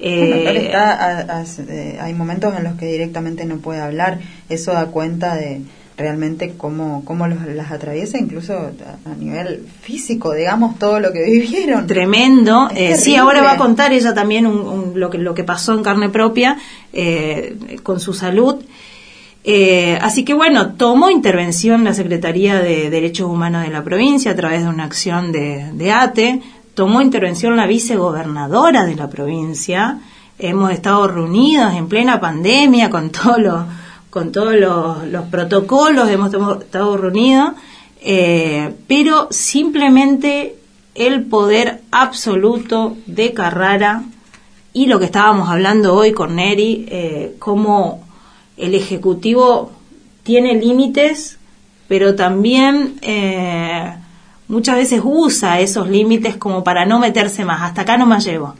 [0.00, 3.80] Bueno, Eh, él está a- a- eh, hay momentos en los que directamente no puede
[3.80, 4.18] hablar.
[4.48, 5.62] Eso da cuenta de
[5.96, 11.86] realmente cómo, cómo los- las atraviesa, incluso a, nivel físico, digamos, todo lo que vivieron.
[11.86, 12.68] Tremendo.
[12.74, 15.72] Eh, sí, ahora va a contar ella también un- un- lo, que, lo que pasó
[15.74, 16.58] en carne propia
[16.92, 18.56] eh, con su salud.
[19.46, 24.34] Eh, así que bueno, tomó intervención la Secretaría de Derechos Humanos de la provincia a
[24.36, 26.40] través de una acción de, de ATE,
[26.74, 29.98] tomó intervención la vicegobernadora de la provincia,
[30.38, 33.64] hemos estado reunidos en plena pandemia con todos los
[34.14, 36.32] con todos los, los protocolos, hemos
[36.62, 37.54] estado reunidos,
[38.00, 40.54] eh, pero simplemente
[40.94, 44.04] el poder absoluto de Carrara
[44.72, 48.04] y lo que estábamos hablando hoy con Neri, eh, cómo
[48.56, 49.72] el Ejecutivo
[50.22, 51.40] tiene límites,
[51.88, 53.96] pero también eh,
[54.46, 57.62] muchas veces usa esos límites como para no meterse más.
[57.62, 58.54] Hasta acá no más llevo.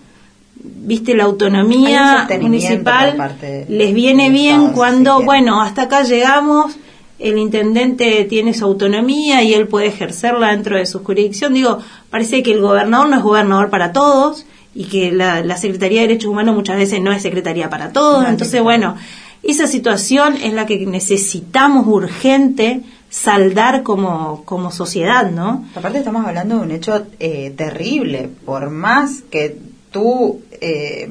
[0.66, 3.36] Viste, la autonomía municipal
[3.69, 6.77] les viene bien Estado, cuando, si bueno, hasta acá llegamos,
[7.19, 11.53] el intendente tiene su autonomía y él puede ejercerla dentro de su jurisdicción.
[11.53, 11.78] Digo,
[12.09, 16.09] parece que el gobernador no es gobernador para todos y que la, la Secretaría de
[16.09, 18.23] Derechos Humanos muchas veces no es secretaría para todos.
[18.23, 18.97] No, Entonces, bueno,
[19.43, 22.81] esa situación es la que necesitamos urgente
[23.11, 25.65] saldar como, como sociedad, ¿no?
[25.77, 29.57] Aparte estamos hablando de un hecho eh, terrible, por más que
[29.93, 31.09] tú, eh,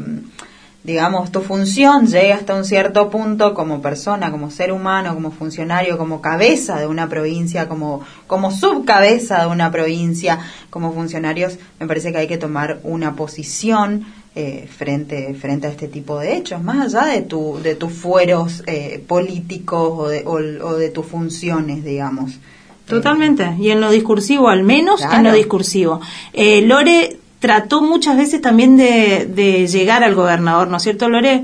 [0.83, 5.97] digamos, tu función llegue hasta un cierto punto como persona, como ser humano, como funcionario,
[5.97, 10.39] como cabeza de una provincia, como, como subcabeza de una provincia,
[10.69, 14.05] como funcionarios, me parece que hay que tomar una posición
[14.35, 18.63] eh, frente frente a este tipo de hechos, más allá de tu de tus fueros
[18.65, 22.39] eh, políticos o de, o, o de tus funciones, digamos.
[22.87, 26.01] Totalmente, y en lo discursivo, al menos en lo discursivo.
[26.33, 31.43] Eh, Lore trató muchas veces también de, de llegar al gobernador, ¿no es cierto, Lore?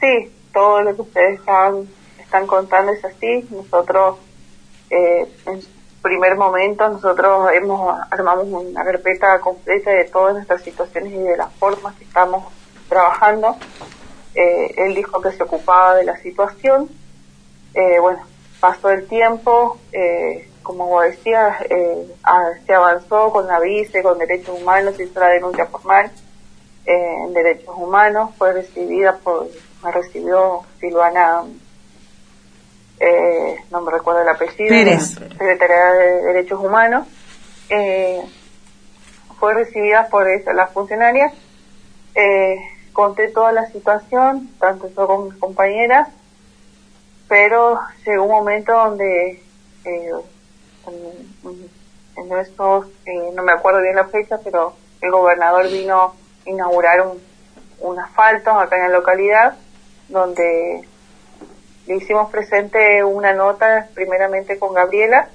[0.00, 1.88] Sí, todo lo que ustedes están,
[2.20, 3.48] están contando es así.
[3.50, 4.18] Nosotros,
[4.90, 5.60] eh, en
[6.02, 11.52] primer momento, nosotros hemos armamos una carpeta completa de todas nuestras situaciones y de las
[11.54, 12.44] formas que estamos
[12.88, 13.56] trabajando.
[14.36, 16.88] Eh, él dijo que se ocupaba de la situación.
[17.74, 18.20] Eh, bueno,
[18.60, 24.18] pasó el tiempo, eh, como vos decías, eh, ah, se avanzó con la vice, con
[24.18, 26.10] derechos humanos, se hizo la denuncia formal
[26.86, 29.48] eh, en derechos humanos, fue recibida por,
[29.82, 31.42] me recibió Silvana,
[32.98, 35.14] eh, no me recuerdo el apellido, Pérez.
[35.14, 37.06] Secretaría de Derechos Humanos,
[37.70, 38.20] eh,
[39.38, 41.32] fue recibida por eso, las funcionarias,
[42.14, 42.56] eh,
[42.92, 46.08] conté toda la situación, tanto yo como mis compañeras,
[47.28, 49.42] pero llegó un momento donde
[49.84, 50.12] eh,
[50.86, 51.70] en,
[52.16, 56.12] en eh, no me acuerdo bien la fecha, pero el gobernador vino a
[56.50, 57.18] inaugurar un,
[57.80, 59.56] un asfalto acá en la localidad,
[60.08, 60.86] donde
[61.86, 65.28] le hicimos presente una nota primeramente con Gabriela,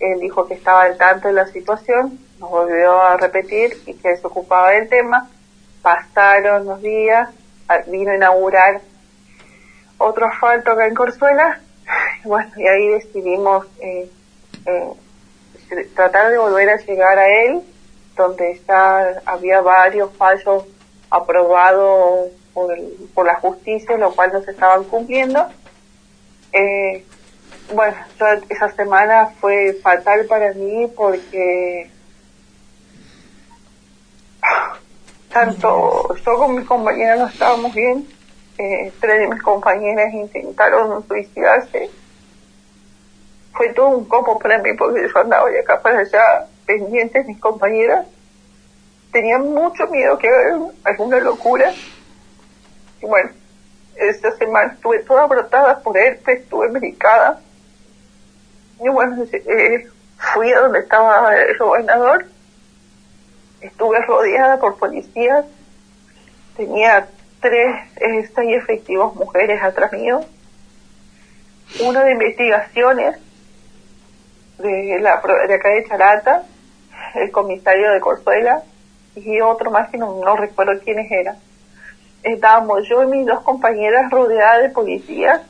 [0.00, 4.16] él dijo que estaba al tanto de la situación, nos volvió a repetir y que
[4.16, 5.28] se ocupaba del tema,
[5.82, 7.30] pasaron los días,
[7.88, 8.80] vino a inaugurar
[9.98, 11.60] otro asfalto acá en Corzuela,
[12.24, 14.10] bueno, y ahí decidimos eh,
[14.66, 17.62] eh, tratar de volver a llegar a él,
[18.16, 20.64] donde ya había varios fallos
[21.10, 22.74] aprobados por,
[23.14, 25.46] por la justicia, lo cual no se estaban cumpliendo.
[26.52, 27.04] Eh,
[27.74, 27.96] bueno,
[28.48, 31.90] esa semana fue fatal para mí porque
[35.32, 38.06] tanto yo como mis compañeras no estábamos bien.
[38.58, 41.90] Eh, tres de mis compañeras intentaron suicidarse.
[43.56, 47.24] Fue todo un copo para mí porque yo andaba de acá para allá pendiente de
[47.24, 48.06] mis compañeras.
[49.12, 50.28] Tenía mucho miedo que
[50.84, 51.72] alguna locura.
[53.00, 53.30] Y bueno,
[53.94, 57.40] esta semana estuve toda brotada por herpes, estuve medicada.
[58.80, 59.88] Y bueno, eh,
[60.34, 62.26] fui a donde estaba el gobernador.
[63.62, 65.46] Estuve rodeada por policías.
[66.58, 67.08] Tenía
[67.40, 70.20] tres, eh, seis efectivos mujeres atrás mío.
[71.80, 73.16] Uno de investigaciones
[74.58, 76.42] de, la, de acá de Charata,
[77.14, 78.62] el comisario de Corzuela,
[79.14, 81.36] y otro más que no, no recuerdo quiénes eran.
[82.22, 85.40] Estábamos yo y mis dos compañeras rodeadas de policías,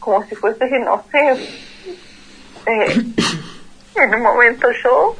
[0.00, 1.32] como si fuese, no sé,
[2.66, 3.02] eh,
[3.96, 5.16] en un momento yo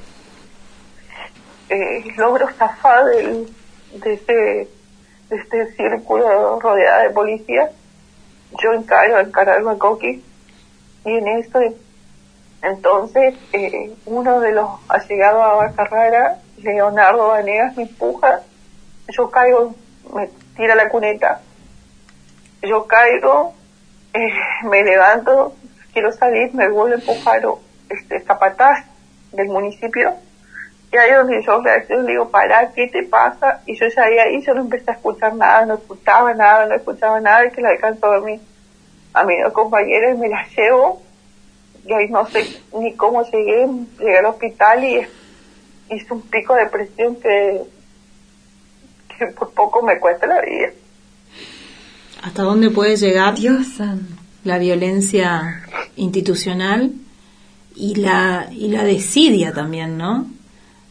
[1.69, 3.49] eh, logro zafar del,
[4.03, 7.71] de, este, de este círculo rodeada de policías.
[8.63, 10.23] Yo encaro, encargo a Coqui
[11.05, 11.61] y en esto,
[12.63, 18.41] entonces, eh, uno de los allegados a Bacarrara, Leonardo Vanegas, me empuja,
[19.09, 19.75] yo caigo,
[20.13, 21.41] me tira la cuneta,
[22.63, 23.55] yo caigo,
[24.15, 24.33] eh,
[24.65, 25.55] me levanto,
[25.93, 27.43] quiero salir, me vuelve a empujar
[27.89, 28.85] este capataz
[29.33, 30.15] del municipio.
[30.93, 33.61] Y ahí donde yo reacciono y digo, pará, ¿qué te pasa?
[33.67, 37.21] Y yo ya ahí, yo no empecé a escuchar nada, no escuchaba nada, no escuchaba
[37.21, 38.41] nada y que la alcanzó a dormir
[39.13, 41.03] a mis dos compañeros y me las llevo
[41.89, 42.45] y ahí no sé
[42.79, 43.67] ni cómo llegué,
[43.99, 45.01] llegué al hospital y
[45.95, 47.61] hice un pico de presión que,
[49.19, 50.71] que por poco me cuesta la vida.
[52.23, 53.67] ¿Hasta dónde puede llegar Dios
[54.45, 55.63] la violencia
[55.97, 56.93] institucional
[57.77, 60.27] y la, y la desidia también, ¿no?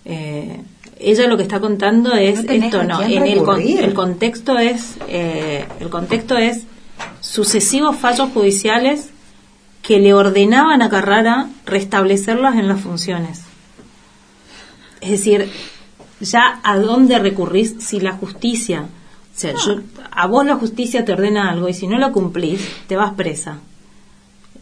[0.06, 0.62] Eh,
[1.00, 3.02] ella lo que está contando es No esto, no.
[3.02, 6.64] En el, con- el contexto es, eh, el contexto es
[7.20, 9.10] sucesivos fallos judiciales
[9.86, 13.44] que le ordenaban a Carrara restablecerlas en las funciones.
[15.02, 15.50] Es decir,
[16.20, 19.82] ya a dónde recurrís si la justicia, o sea, yo-
[20.12, 23.60] a vos la justicia te ordena algo y si no lo cumplís, te vas presa.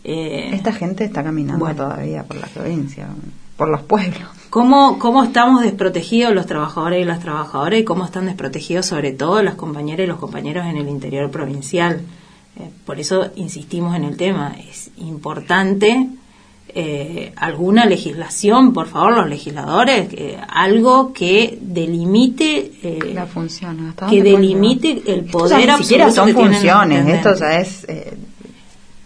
[0.03, 3.07] Eh, Esta gente está caminando todavía por la provincia,
[3.55, 4.27] por los pueblos.
[4.49, 9.41] ¿Cómo, ¿Cómo estamos desprotegidos los trabajadores y las trabajadoras y cómo están desprotegidos sobre todo
[9.41, 12.01] las compañeras y los compañeros en el interior provincial?
[12.59, 14.55] Eh, por eso insistimos en el tema.
[14.69, 16.07] Es importante
[16.75, 24.07] eh, alguna legislación, por favor, los legisladores, eh, algo que delimite eh, La función, ¿hasta
[24.07, 28.13] que delimite el Esto poder ya ni siquiera son funciones, esto ya es eh,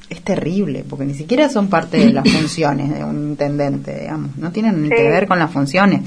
[0.10, 4.52] es terrible, porque ni siquiera son parte de las funciones de un intendente, digamos, no
[4.52, 4.96] tienen ni Sí.
[4.96, 6.02] que ver con las funciones.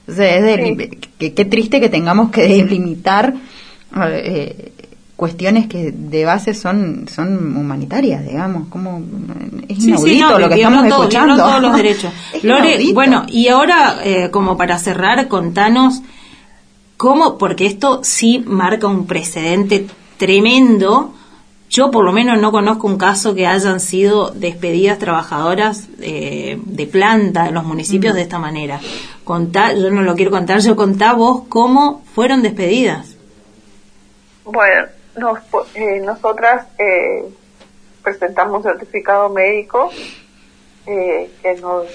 [0.00, 3.34] Entonces, es de, que- qué triste que tengamos que delimitar
[4.10, 4.72] eh,
[5.18, 9.02] cuestiones que de base son son humanitarias, digamos, como
[9.68, 11.36] es inaudito sí, no, lo que estamos todo- escuchando.
[11.36, 12.12] todos los derechos.
[12.44, 12.94] Lore, inaudito.
[12.94, 16.02] bueno, y ahora, eh, como para cerrar, contanos
[16.96, 19.86] cómo, porque esto sí marca un precedente
[20.18, 21.12] tremendo.
[21.68, 26.86] Yo por lo menos no conozco un caso que hayan sido despedidas trabajadoras eh, de
[26.86, 28.16] planta en los municipios Mm.
[28.16, 28.80] de esta manera.
[29.24, 33.16] Contá, yo no lo quiero contar, yo contá vos cómo fueron despedidas.
[34.44, 34.86] Bueno,
[35.18, 37.24] nos, po- eh, nosotras eh,
[38.02, 39.90] presentamos un certificado médico
[40.86, 41.86] eh, que nos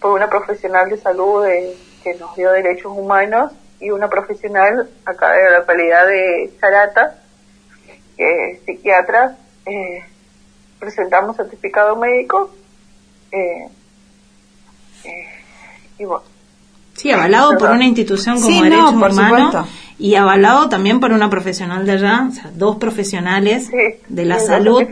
[0.00, 5.32] fue una profesional de salud de- que nos dio derechos humanos y una profesional acá
[5.32, 7.18] de la localidad de Charata,
[8.16, 10.04] que es psiquiatra, eh,
[10.78, 12.50] presentamos certificado médico
[13.32, 13.68] eh,
[15.04, 15.26] eh,
[15.98, 16.22] y bueno,
[16.94, 19.68] Sí, avalado por una institución como Sí, no, Derechos por Humanos supuesto.
[19.98, 23.70] Y avalado también por una profesional de allá, o sea, dos profesionales
[24.08, 24.82] de la salud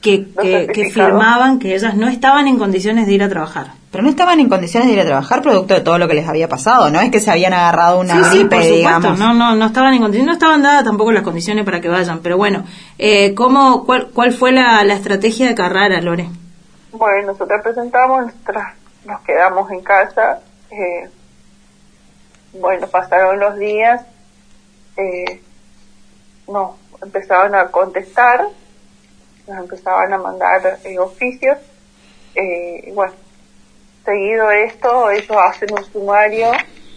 [0.00, 0.26] que,
[0.72, 3.68] que, firmaban que ellas no estaban en condiciones de ir a trabajar.
[3.90, 6.28] Pero no estaban en condiciones de ir a trabajar producto de todo lo que les
[6.28, 9.18] había pasado, no es que se habían agarrado una sí, sí, gripe, por supuesto, digamos.
[9.18, 12.20] no, no, no estaban en condiciones, no estaban dadas tampoco las condiciones para que vayan,
[12.20, 12.64] pero bueno,
[12.98, 16.28] eh, ¿cómo, cuál, ¿cuál fue la, la estrategia de Carrara, Lore?
[16.92, 18.74] Bueno, nosotros presentamos, nosotras
[19.04, 20.40] nos quedamos en casa.
[20.70, 21.08] eh,
[22.54, 24.02] bueno, pasaron los días,
[24.96, 25.40] eh,
[26.48, 28.46] nos empezaban a contestar,
[29.46, 31.58] nos empezaban a mandar eh, oficios.
[32.34, 33.12] eh, y bueno,
[34.04, 36.50] seguido esto, ellos hacen un sumario,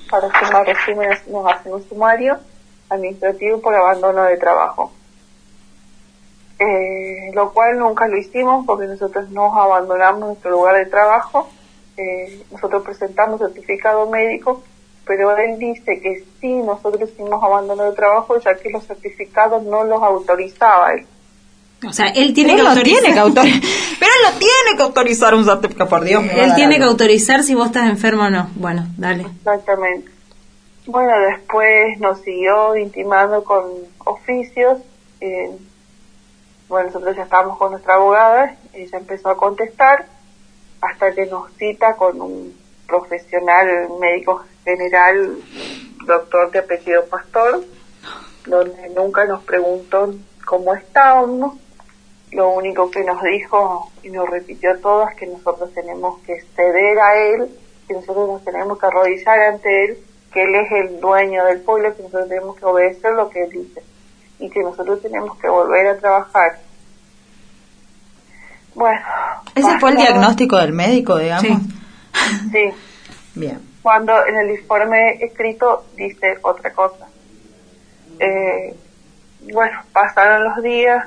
[0.09, 2.39] para sumar resúmenes nos hacen un sumario
[2.89, 4.91] administrativo por abandono de trabajo
[6.59, 11.49] eh, lo cual nunca lo hicimos porque nosotros nos abandonamos nuestro lugar de trabajo.
[12.51, 14.63] Nosotros presentamos certificado médico,
[15.06, 19.84] pero él dice que sí nosotros hicimos abandono de trabajo ya que los certificados no
[19.84, 21.06] los autorizaba él.
[21.88, 23.02] O sea, él tiene Pero que autorizar.
[23.02, 23.44] tiene que autor-
[23.99, 26.23] Pero él lo tiene que autorizar un certificado, por Dios.
[26.34, 28.49] Él tiene que autorizar si vos estás enfermo o no.
[28.56, 29.23] Bueno, dale.
[29.38, 30.10] Exactamente.
[30.88, 33.65] Bueno, después nos siguió intimando con
[34.06, 34.80] oficios.
[35.22, 35.52] eh,
[36.68, 40.07] bueno, nosotros ya estábamos con nuestra abogada, ella empezó a contestar
[40.82, 42.56] hasta que nos cita con un
[42.88, 45.38] profesional médico general,
[46.06, 47.64] doctor de apellido Pastor,
[48.45, 50.14] donde nunca nos preguntó
[50.45, 51.57] cómo estábamos.
[52.32, 56.99] Lo único que nos dijo y nos repitió todo es que nosotros tenemos que ceder
[56.99, 57.49] a él,
[57.88, 59.98] que nosotros nos tenemos que arrodillar ante él,
[60.34, 63.52] que él es el dueño del pueblo, que nosotros tenemos que obedecer lo que él
[63.52, 63.82] dice
[64.40, 66.60] y que nosotros tenemos que volver a trabajar.
[68.74, 68.99] Bueno.
[69.56, 71.45] Ese fue el diagnóstico del médico, digamos.
[71.45, 71.76] Sí.
[73.35, 73.59] Bien.
[73.81, 77.07] Cuando en el informe escrito dice otra cosa.
[78.19, 78.75] Eh,
[79.53, 81.05] bueno, pasaron los días,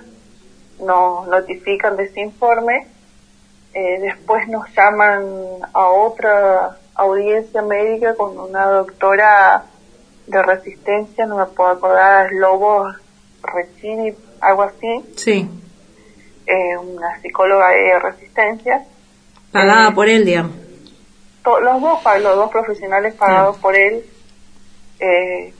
[0.81, 2.87] nos notifican de ese informe,
[3.75, 5.25] eh, después nos llaman
[5.73, 9.65] a otra audiencia médica con una doctora
[10.27, 12.93] de resistencia, no me puedo acordar, Lobo
[13.43, 15.49] Recini, algo así, Sí,
[16.47, 18.85] eh, una psicóloga de resistencia.
[19.51, 20.68] pagada por él, digamos.
[21.49, 24.05] To- los dos los dos profesionales pagados por él
[25.01, 25.55] eh,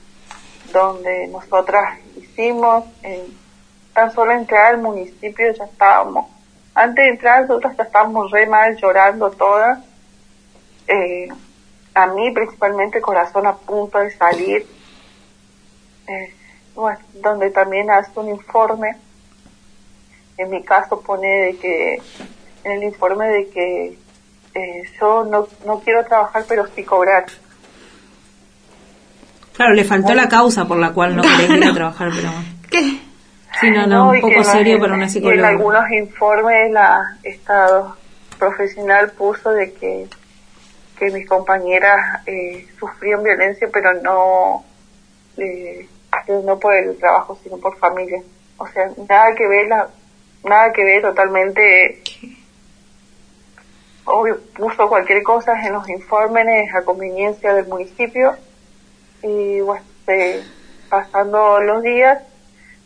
[0.71, 3.21] donde nosotras hicimos en,
[3.93, 6.27] tan solo entrar al municipio ya estábamos
[6.75, 9.79] antes de entrar nosotras ya estábamos re mal llorando todas
[10.87, 11.27] eh,
[11.95, 14.67] a mí principalmente corazón a punto de salir
[16.07, 16.35] eh,
[16.75, 18.95] bueno, donde también hace un informe
[20.37, 21.95] en mi caso pone de que
[22.63, 23.97] en el informe de que
[24.55, 27.25] eh, yo no, no quiero trabajar pero sí cobrar
[29.53, 32.45] Claro, le faltó la causa por la cual no querés ir a trabajar, pero bueno.
[32.69, 32.99] ¿Qué?
[33.59, 35.47] Sí, no, no, un poco en- serio para una y en psicóloga.
[35.49, 37.97] algunos informes la estado
[38.37, 40.07] profesional puso de que,
[40.97, 44.63] que mis compañeras eh, sufrían violencia, pero no,
[45.35, 45.85] eh,
[46.45, 48.21] no por el trabajo, sino por familia.
[48.57, 49.89] O sea, nada que ver, la,
[50.45, 52.01] nada que ver totalmente.
[54.11, 58.35] Obvio, puso cualquier cosa en los informes a conveniencia del municipio
[59.21, 59.85] y bueno,
[60.89, 62.19] pasando los días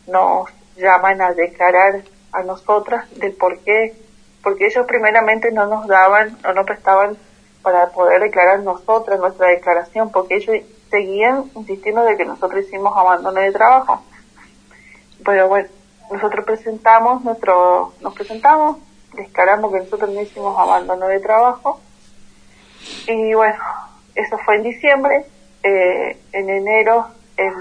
[0.06, 3.94] nos llaman a declarar a nosotras del por qué,
[4.42, 7.16] porque ellos primeramente no nos daban o no prestaban
[7.62, 10.56] para poder declarar nosotras nuestra declaración, porque ellos
[10.90, 14.02] seguían insistiendo de que nosotros hicimos abandono de trabajo.
[15.24, 15.70] Pero bueno,
[16.10, 18.76] nosotros presentamos nuestro, nos presentamos,
[19.14, 21.80] declaramos que nosotros no hicimos abandono de trabajo
[23.06, 23.58] y bueno,
[24.14, 25.24] eso fue en diciembre,
[25.62, 27.52] eh, en enero el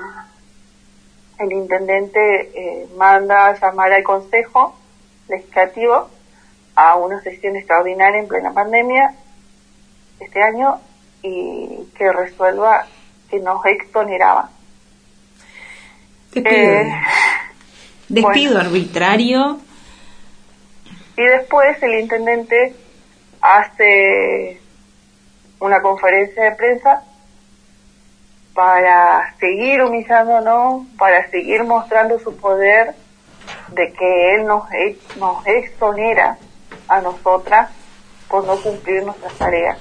[1.40, 4.76] el intendente eh, manda a llamar al Consejo
[5.28, 6.10] Legislativo
[6.76, 9.16] a una sesión extraordinaria en plena pandemia
[10.20, 10.80] este año
[11.22, 12.86] y que resuelva
[13.30, 14.50] que nos exoneraban.
[16.32, 16.52] Despido.
[16.52, 16.94] Eh,
[18.10, 18.70] Despido bueno.
[18.70, 19.60] arbitrario.
[21.18, 22.76] Y después el intendente
[23.42, 24.60] hace
[25.60, 27.04] una conferencia de prensa
[28.54, 32.94] para seguir humillándonos, para seguir mostrando su poder
[33.70, 36.38] de que él nos, ex- nos exonera
[36.88, 37.72] a nosotras
[38.28, 39.78] por no cumplir nuestras tareas.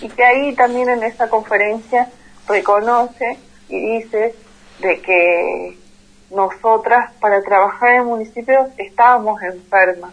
[0.00, 2.08] Y que ahí también en esa conferencia
[2.48, 3.38] reconoce
[3.68, 4.34] y dice
[4.80, 5.78] de que
[6.30, 10.12] nosotras para trabajar en el municipio estábamos enfermas,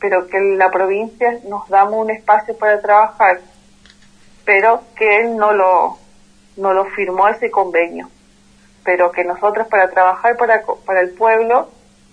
[0.00, 3.40] pero que la provincia nos damos un espacio para trabajar,
[4.44, 5.98] pero que él no lo,
[6.56, 8.08] no lo firmó ese convenio,
[8.84, 11.68] pero que nosotros para trabajar para, para el pueblo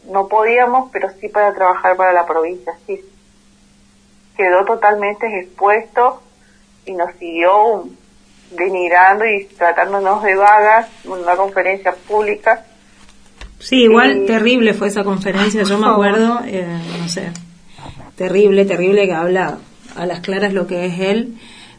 [0.09, 3.01] no podíamos, pero sí para trabajar para la provincia, sí.
[4.37, 6.21] Quedó totalmente expuesto
[6.85, 7.85] y nos siguió
[8.51, 12.65] denigrando y tratándonos de vagas en una conferencia pública.
[13.59, 16.67] Sí, igual Y- terrible fue esa conferencia, yo me acuerdo, eh,
[16.99, 17.31] no sé,
[18.15, 19.57] terrible, terrible que habla
[19.95, 21.35] a las claras lo que es él,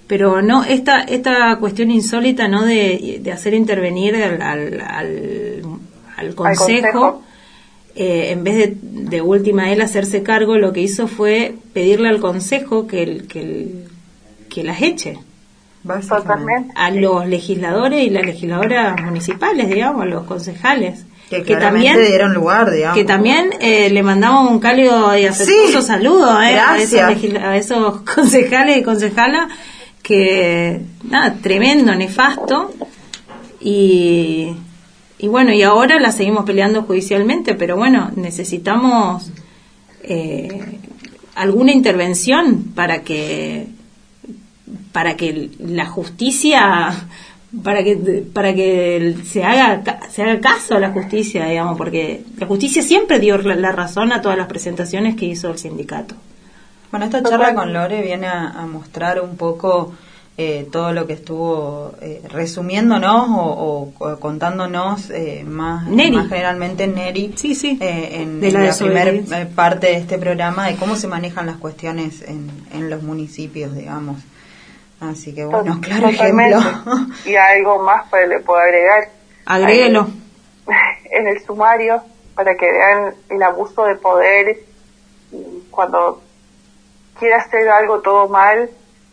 [0.07, 2.65] pero no, esta, esta cuestión insólita, ¿no?
[2.65, 5.63] De, de hacer intervenir al, al, al,
[6.17, 7.23] al consejo, consejo.
[7.97, 12.21] eh, en vez de, de última él hacerse cargo, lo que hizo fue pedirle al
[12.21, 13.85] consejo que, el, que, el-
[14.49, 15.19] que las eche
[16.23, 16.73] Totalmente.
[16.75, 21.05] a los legisladores y las legisladoras municipales, digamos, a los concejales.
[21.29, 22.97] Que claramente dieron lugar, digamos.
[22.97, 27.57] Que también eh, le mandamos un cálido y afectuoso Sí, saludo eh, a, esos a
[27.57, 29.49] esos concejales y concejalas
[30.03, 32.73] que, nada, tremendo, nefasto.
[33.61, 34.53] Y,
[35.19, 39.33] y bueno, y ahora la seguimos peleando judicialmente, pero bueno, necesitamos
[40.05, 40.79] eh,
[41.35, 43.67] alguna intervención para que
[44.93, 47.09] para que la justicia
[47.63, 47.97] para que
[48.33, 52.83] para que se haga ca- se haga caso a la justicia digamos porque la justicia
[52.83, 56.15] siempre dio la, la razón a todas las presentaciones que hizo el sindicato
[56.91, 59.93] Bueno, esta charla con Lore viene a, a mostrar un poco
[60.39, 66.17] eh, todo lo que estuvo eh, resumiéndonos o, o- o contándonos eh, más, Neri.
[66.17, 67.79] más generalmente Neri sí, sí.
[67.81, 69.49] eh, en, De la la, primera desobediencia.
[69.55, 74.19] parte de este programa de cómo se manejan las cuestiones en, en los municipios, digamos.
[75.01, 76.57] Así que bueno, claro totalmente.
[76.57, 76.93] ejemplo.
[77.27, 79.09] Y algo más para le puedo agregar.
[79.45, 80.09] agréguelo
[81.11, 82.03] en el sumario
[82.35, 84.59] para que vean el abuso de poder
[85.33, 86.23] y cuando
[87.19, 88.69] quiere hacer algo todo mal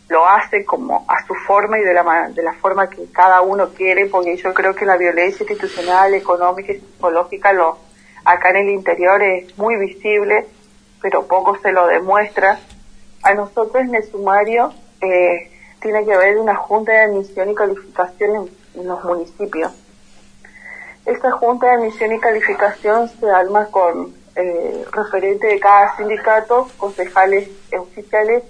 [0.09, 3.69] lo hace como a su forma y de la de la forma que cada uno
[3.69, 7.77] quiere porque yo creo que la violencia institucional económica y psicológica lo
[8.25, 10.45] acá en el interior es muy visible
[11.01, 12.59] pero poco se lo demuestra
[13.23, 15.49] a nosotros en el sumario eh,
[15.83, 19.71] tiene que haber una junta de admisión y calificación en- los municipios
[21.05, 27.49] esta junta de admisión y calificación se arma con eh, referente de cada sindicato, concejales
[27.77, 28.43] oficiales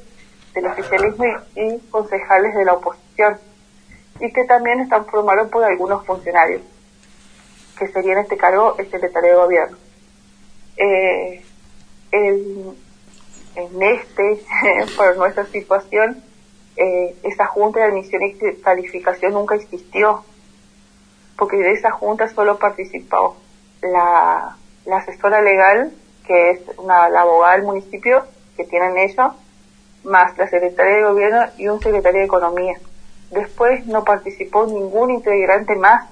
[0.53, 3.39] del oficialismo y, concejales de la oposición,
[4.19, 6.61] y que también están formados por algunos funcionarios,
[7.77, 9.77] que sería en este cargo el secretario de gobierno.
[10.77, 11.43] Eh,
[12.11, 12.76] en
[13.81, 14.45] este,
[14.95, 16.23] por nuestra situación,
[16.75, 20.23] eh, esa junta de admisión y calificación nunca existió
[21.37, 23.35] porque de esa junta solo participó
[23.81, 24.55] la,
[24.85, 25.91] la asesora legal,
[26.25, 28.23] que es una, la abogada del municipio,
[28.55, 29.31] que tienen ellos,
[30.03, 32.75] más la secretaria de gobierno y un secretario de economía.
[33.31, 36.07] Después no participó ningún integrante más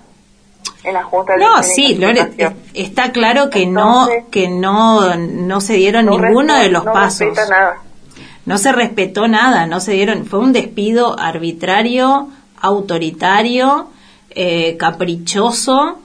[0.84, 2.30] en la Junta de No, sí, Lore,
[2.74, 7.38] está claro que no que no no se dieron no ninguno de los no pasos.
[7.50, 7.78] nada.
[8.46, 13.88] No se respetó nada, no se dieron, fue un despido arbitrario, autoritario,
[14.32, 16.00] eh, caprichoso,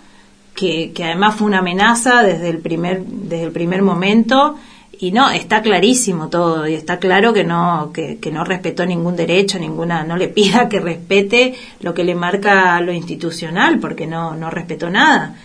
[0.54, 4.56] que, que además fue una amenaza desde el primer desde el primer momento.
[4.98, 9.14] Y no está clarísimo todo y está claro que no que, que no respetó ningún
[9.14, 14.34] derecho ninguna no le pida que respete lo que le marca lo institucional porque no
[14.36, 15.36] no respetó nada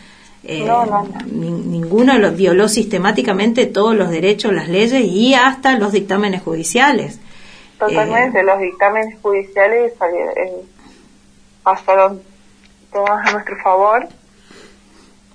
[0.44, 1.20] Eh, No, no, no.
[1.28, 7.20] ni- ninguno los violó sistemáticamente todos los derechos las leyes y hasta los dictámenes judiciales
[7.78, 10.54] Totalmente, Eh, los dictámenes judiciales salieron- eh,
[11.64, 12.22] pasaron
[12.92, 14.08] todos a nuestro favor,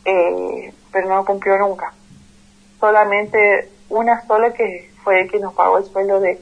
[0.04, 1.92] eh, pero no cumplió nunca.
[2.80, 6.40] Solamente una sola que fue el que nos pagó el sueldo de,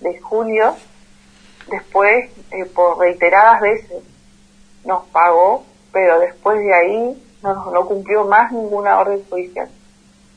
[0.00, 0.74] de julio,
[1.70, 2.30] después
[2.74, 4.02] por reiteradas veces
[4.86, 9.68] nos pagó, pero después de ahí no, no cumplió más ninguna orden judicial.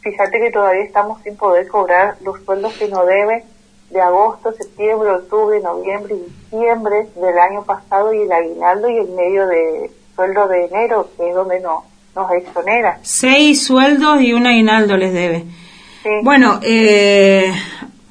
[0.02, 3.44] Fíjate que todavía estamos sin poder cobrar los sueldos que nos debe
[3.90, 9.10] de agosto, septiembre, octubre, noviembre y diciembre del año pasado y el aguinaldo y el
[9.10, 11.86] medio de sueldo de enero, que es donde no,
[12.16, 13.00] nos exonera.
[13.02, 15.46] seis sueldos y un aguinaldo les debe
[16.04, 16.10] Sí.
[16.24, 17.52] Bueno, eh,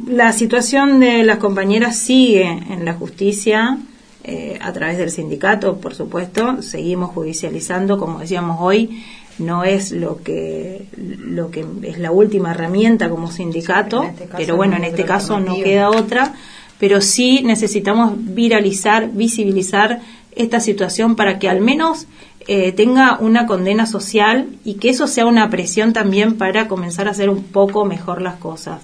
[0.06, 3.78] la situación de las compañeras sigue en la justicia
[4.28, 6.60] eh, a través del sindicato, por supuesto.
[6.60, 9.04] Seguimos judicializando, como decíamos hoy,
[9.38, 14.72] no es lo que lo que es la última herramienta como sindicato, este pero bueno,
[14.72, 16.34] no en este caso no queda otra.
[16.80, 20.00] Pero sí necesitamos viralizar, visibilizar
[20.32, 22.08] esta situación para que al menos
[22.48, 27.12] eh, tenga una condena social y que eso sea una presión también para comenzar a
[27.12, 28.82] hacer un poco mejor las cosas.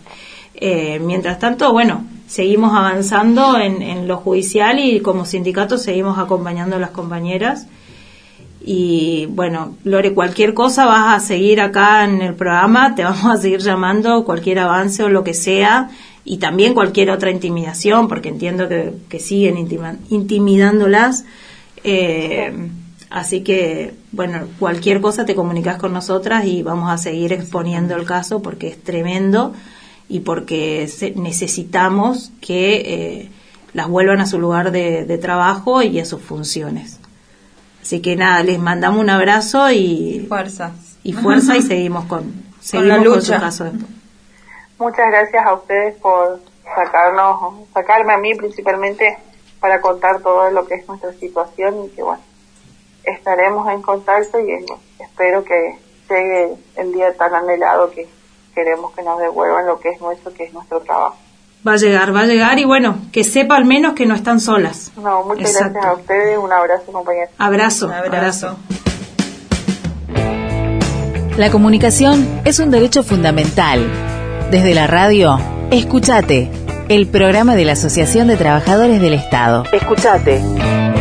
[0.55, 6.77] Eh, mientras tanto, bueno, seguimos avanzando en, en lo judicial y como sindicato seguimos acompañando
[6.77, 7.67] a las compañeras.
[8.65, 13.37] Y bueno, Lore, cualquier cosa vas a seguir acá en el programa, te vamos a
[13.37, 15.91] seguir llamando, cualquier avance o lo que sea,
[16.25, 19.59] y también cualquier otra intimidación, porque entiendo que, que siguen
[20.09, 21.27] intimidándolas.
[21.85, 22.51] Eh,
[23.11, 28.07] así que, bueno, cualquier cosa te comunicas con nosotras y vamos a seguir exponiendo el
[28.07, 29.53] caso porque es tremendo
[30.09, 32.74] y porque se- necesitamos que
[33.24, 33.31] eh,
[33.73, 36.99] las vuelvan a su lugar de, de trabajo y a sus funciones.
[37.81, 40.73] Así que nada, les mandamos un abrazo y Fuerzas.
[41.03, 43.87] y fuerza y seguimos con seguimos la con, su caso después.
[44.79, 49.16] Muchas gracias a ustedes por sacarnos, sacarme a mí principalmente
[49.61, 52.23] para contar todo lo que es nuestra situación y que bueno,
[53.05, 54.53] estaremos en contacto y
[55.03, 55.79] espero que
[56.11, 58.09] llegue el día tan anhelado que
[58.55, 61.16] queremos que nos devuelvan lo que es nuestro, que es nuestro trabajo.
[61.66, 64.41] Va a llegar, va a llegar y bueno, que sepa al menos que no están
[64.41, 64.91] solas.
[64.97, 65.74] No, muchas Exacto.
[65.74, 67.31] gracias a ustedes, un abrazo compañeros.
[67.39, 68.47] Abrazo, Un abrazo.
[68.49, 68.57] abrazo.
[71.37, 73.89] La comunicación es un derecho fundamental.
[74.51, 75.39] Desde la radio,
[75.70, 76.51] escúchate,
[76.89, 79.65] el programa de la Asociación de Trabajadores del Estado.
[79.73, 80.91] Escuchate.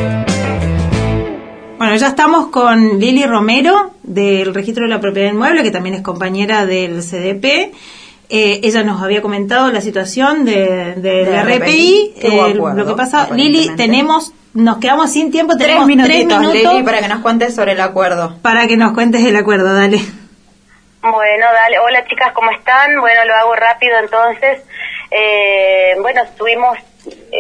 [1.82, 6.04] Bueno, ya estamos con Lili Romero del Registro de la Propiedad Inmueble, que también es
[6.04, 7.74] compañera del CDP.
[8.30, 12.94] Eh, ella nos había comentado la situación de, del Del RPI, eh, acuerdo, lo que
[12.94, 13.30] pasa.
[13.34, 17.22] Lili, tenemos, nos quedamos sin tiempo, Tres tenemos minutitos, tres minutos Lili, para que nos
[17.22, 18.38] cuentes sobre el acuerdo.
[18.44, 19.98] para que nos cuentes el acuerdo, dale.
[21.02, 21.80] Bueno, dale.
[21.80, 22.92] Hola chicas, ¿cómo están?
[23.00, 24.60] Bueno, lo hago rápido entonces.
[25.10, 26.84] Eh, bueno, tuvimos eh,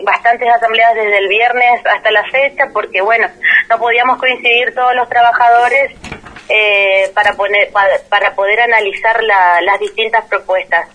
[0.03, 3.27] bastantes asambleas desde el viernes hasta la fecha porque, bueno,
[3.69, 5.91] no podíamos coincidir todos los trabajadores
[6.49, 7.69] eh, para, poner,
[8.09, 10.87] para, poder analizar la- las distintas propuestas.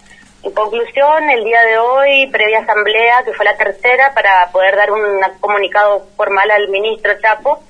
[0.43, 4.90] En conclusión, el día de hoy, previa asamblea, que fue la tercera, para poder dar
[4.93, 7.62] un comunicado formal al ministro Chapo,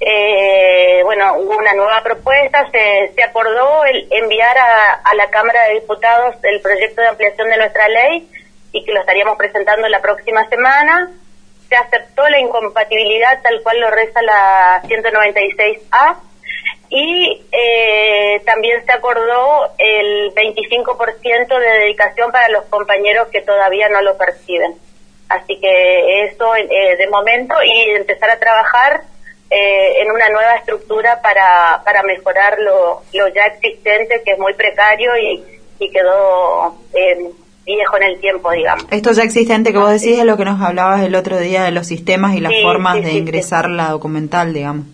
[0.00, 5.64] eh, bueno, hubo una nueva propuesta, se, se acordó el enviar a, a la Cámara
[5.66, 8.30] de Diputados el proyecto de ampliación de nuestra ley
[8.78, 11.10] y que lo estaríamos presentando la próxima semana.
[11.68, 16.16] Se aceptó la incompatibilidad tal cual lo reza la 196A
[16.90, 24.00] y eh, también se acordó el 25% de dedicación para los compañeros que todavía no
[24.02, 24.74] lo perciben.
[25.28, 29.02] Así que eso eh, de momento y empezar a trabajar
[29.50, 35.16] eh, en una nueva estructura para, para mejorar lo, ya existente, que es muy precario
[35.18, 35.44] y,
[35.78, 37.30] y quedó eh,
[37.74, 38.86] viejo en el tiempo, digamos.
[38.90, 41.70] Esto ya existente que vos decís es lo que nos hablabas el otro día de
[41.70, 44.86] los sistemas y las Sí, formas sí, de sí, ingresar la documental, digamos.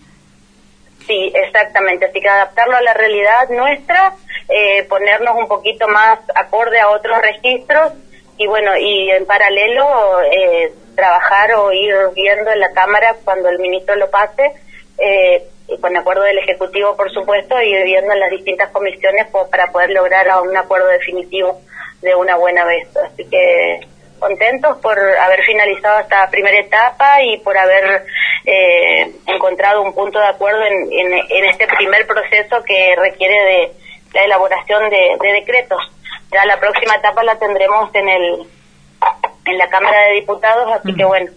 [1.07, 2.05] Sí, exactamente.
[2.05, 4.15] Así que adaptarlo a la realidad nuestra,
[4.49, 7.93] eh, ponernos un poquito más acorde a otros registros
[8.37, 13.59] y bueno, y en paralelo eh, trabajar o ir viendo en la Cámara cuando el
[13.59, 14.51] ministro lo pase,
[14.97, 15.43] eh,
[15.79, 19.91] con acuerdo del Ejecutivo, por supuesto, y viendo en las distintas comisiones pues, para poder
[19.91, 21.61] lograr un acuerdo definitivo
[22.05, 22.87] de una buena vez.
[22.95, 23.81] Así que
[24.19, 28.05] contentos por haber finalizado esta primera etapa y por haber
[28.45, 33.71] eh, encontrado un punto de acuerdo en, en, en este primer proceso que requiere de
[34.13, 35.81] la elaboración de, de decretos.
[36.31, 38.47] Ya la próxima etapa la tendremos en el
[39.45, 41.29] en la Cámara de Diputados, así que bueno,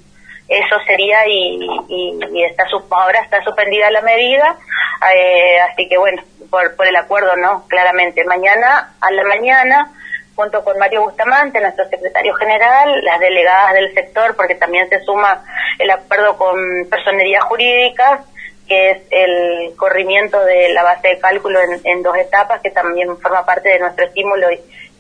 [0.49, 1.59] eso sería y,
[1.89, 4.57] y, y está ahora está suspendida la medida,
[5.15, 7.67] eh, así que bueno, por, por el acuerdo, ¿no?
[7.69, 9.93] Claramente, mañana a la mañana,
[10.39, 15.45] junto con Mario Bustamante, nuestro secretario general, las delegadas del sector, porque también se suma
[15.81, 16.57] el acuerdo con
[16.89, 18.23] personería jurídica,
[18.69, 23.19] que es el corrimiento de la base de cálculo en, en dos etapas, que también
[23.19, 24.47] forma parte de nuestro estímulo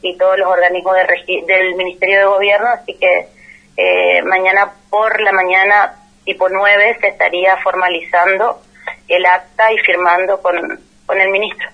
[0.02, 3.28] y, todos los organismos de regi- del Ministerio de Gobierno, así que
[3.76, 5.94] eh, mañana por la mañana,
[6.24, 8.60] tipo 9, se estaría formalizando
[9.06, 11.68] el acta y firmando con, con el ministro.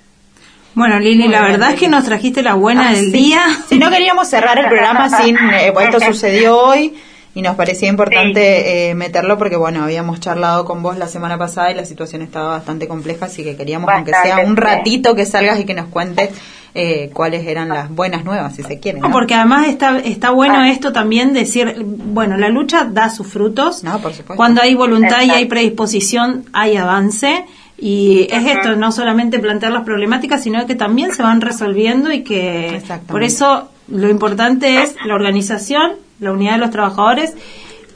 [0.75, 3.43] Bueno, Lili, la verdad es que nos trajiste la buena del día.
[3.69, 6.95] Si no queríamos cerrar el programa sin, eh, esto sucedió hoy
[7.35, 11.71] y nos parecía importante eh, meterlo porque bueno, habíamos charlado con vos la semana pasada
[11.71, 15.27] y la situación estaba bastante compleja, así que queríamos aunque sea Bastante, un ratito que
[15.27, 16.31] salgas y que nos cuentes
[16.75, 18.99] eh, cuáles eran las buenas nuevas, si se quiere.
[18.99, 19.13] ¿no?
[19.13, 23.85] Porque además está, está bueno esto también decir, bueno, la lucha da sus frutos.
[24.37, 27.45] Cuando hay voluntad y hay predisposición, hay avance.
[27.77, 32.23] Y es esto, no solamente plantear las problemáticas, sino que también se van resolviendo y
[32.23, 37.35] que por eso lo importante es la organización, la unidad de los trabajadores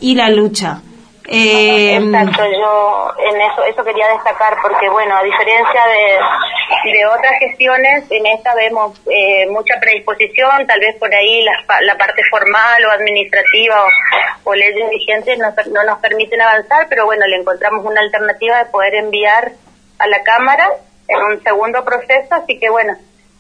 [0.01, 0.83] y la lucha.
[1.31, 7.35] Eh, Exacto, yo en eso eso quería destacar porque bueno, a diferencia de, de otras
[7.39, 11.53] gestiones, en esta vemos eh, mucha predisposición, tal vez por ahí la,
[11.83, 17.05] la parte formal o administrativa o, o leyes vigentes no, no nos permiten avanzar, pero
[17.05, 19.53] bueno, le encontramos una alternativa de poder enviar
[19.99, 20.69] a la Cámara
[21.09, 22.95] en un segundo proceso, así que bueno,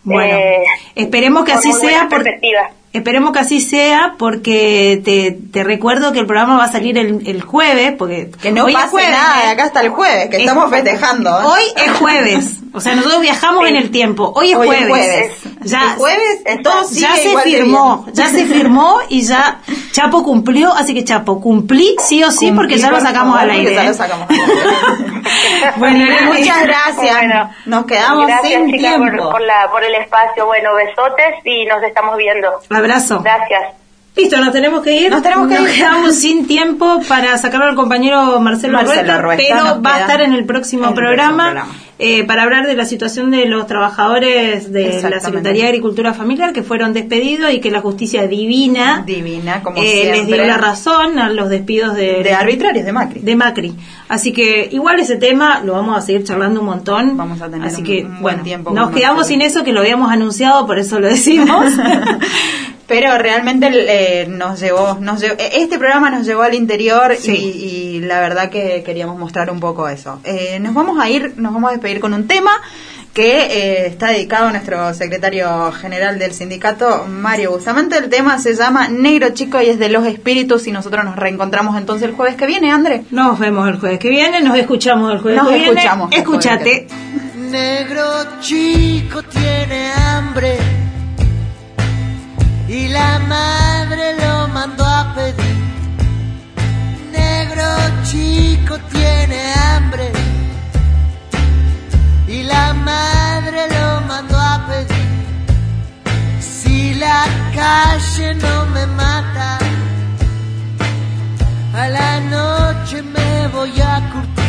[0.04, 0.64] Bueno, eh,
[0.94, 2.08] esperemos que así sea.
[2.08, 2.24] por-.
[2.92, 7.22] Esperemos que así sea porque te, te recuerdo que el programa va a salir el,
[7.28, 9.46] el jueves porque Que no hoy es pase jueves, nada, ¿eh?
[9.46, 11.30] de acá hasta el jueves, que Es- estamos festejando.
[11.30, 11.44] ¿eh?
[11.44, 14.32] Hoy es jueves, o sea nosotros viajamos en el tiempo.
[14.34, 14.88] Hoy es Hoy es jueves.
[14.88, 15.32] jueves.
[15.70, 16.42] Ya, El jueves
[16.92, 19.60] ya se firmó, ya se firmó y ya
[19.92, 23.56] Chapo cumplió, así que Chapo cumplí sí o sí porque ya lo sacamos favor, al
[23.58, 23.74] aire.
[23.74, 23.88] ya ¿eh?
[23.88, 24.28] lo sacamos
[25.76, 27.16] Bueno, muchas gracias.
[27.16, 29.30] Bueno, Nos quedamos Gracias, sin chicas, por, tiempo.
[29.30, 30.46] por la, por el espacio.
[30.46, 32.48] Bueno, besotes y nos estamos viendo.
[32.78, 33.20] Abrazo.
[33.22, 33.78] Gracias.
[34.16, 35.10] Listo, nos tenemos que ir.
[35.10, 35.74] Nos tenemos que ir.
[35.76, 40.00] quedamos sin tiempo para sacarlo al compañero Marcelo, Marcelo Rueta, Rueta, pero nos va a
[40.00, 41.87] estar en el próximo en el programa, próximo programa.
[41.98, 45.18] Eh, para hablar de la situación de los trabajadores de la.
[45.20, 50.04] Secretaría de Agricultura Familiar que fueron despedidos y que la justicia divina, Divina, como eh,
[50.12, 53.20] les dio la razón a los despidos de, De arbitrarios de Macri.
[53.20, 53.74] de Macri.
[54.08, 57.16] Así que igual ese tema lo vamos a seguir charlando un montón.
[57.16, 59.72] Vamos a tener Así un- que, un buen bueno, tiempo nos quedamos sin eso que
[59.72, 61.66] lo habíamos anunciado, por eso lo decimos.
[62.86, 67.30] Pero realmente eh, nos llevó, nos llevó- eh, este programa nos llevó al interior y,
[67.32, 70.20] y la verdad que queríamos mostrar un poco eso.
[70.24, 72.50] Eh, nos vamos a ir, nos vamos a despedir con un tema
[73.14, 77.96] que eh, está dedicado a nuestro secretario general del sindicato, Mario Bustamante.
[77.96, 81.76] El tema se llama Negro Chico y es de los espíritus y nosotros nos reencontramos
[81.76, 83.04] entonces el jueves que viene, André.
[83.10, 85.70] Nos vemos el jueves que viene, nos escuchamos el jueves Nos que viene.
[85.70, 86.86] escuchamos jueves Escúchate.
[87.50, 88.04] Negro
[88.40, 90.58] chico tiene hambre
[92.68, 95.56] y la madre lo mandó a pedir.
[97.10, 97.64] Negro
[98.04, 100.12] chico tiene hambre
[102.28, 105.08] y la madre lo mandó a pedir.
[106.40, 107.24] Si la
[107.54, 109.58] calle no me mata,
[111.74, 114.48] a la noche me voy a curtir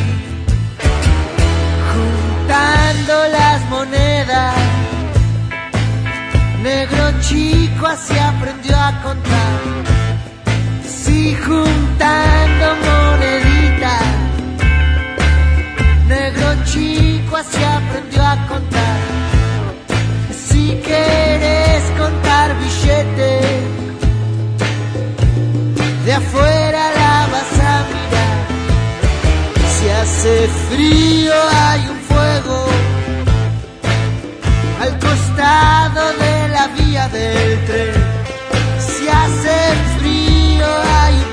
[1.94, 4.56] juntando las monedas.
[6.62, 9.60] Negro chico así aprendió a contar.
[10.86, 14.19] Si juntando moneditas.
[17.40, 19.00] Chico así aprendió a contar.
[20.32, 23.46] Si quieres contar billetes,
[26.06, 28.38] de afuera la vas a mirar.
[29.74, 32.66] Si hace frío hay un fuego
[34.82, 37.94] al costado de la vía del tren.
[38.80, 39.58] Si hace
[40.00, 40.68] frío
[41.02, 41.29] hay un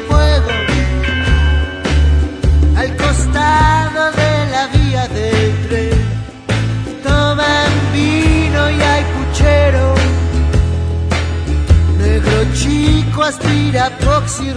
[13.27, 14.53] aspira Proxy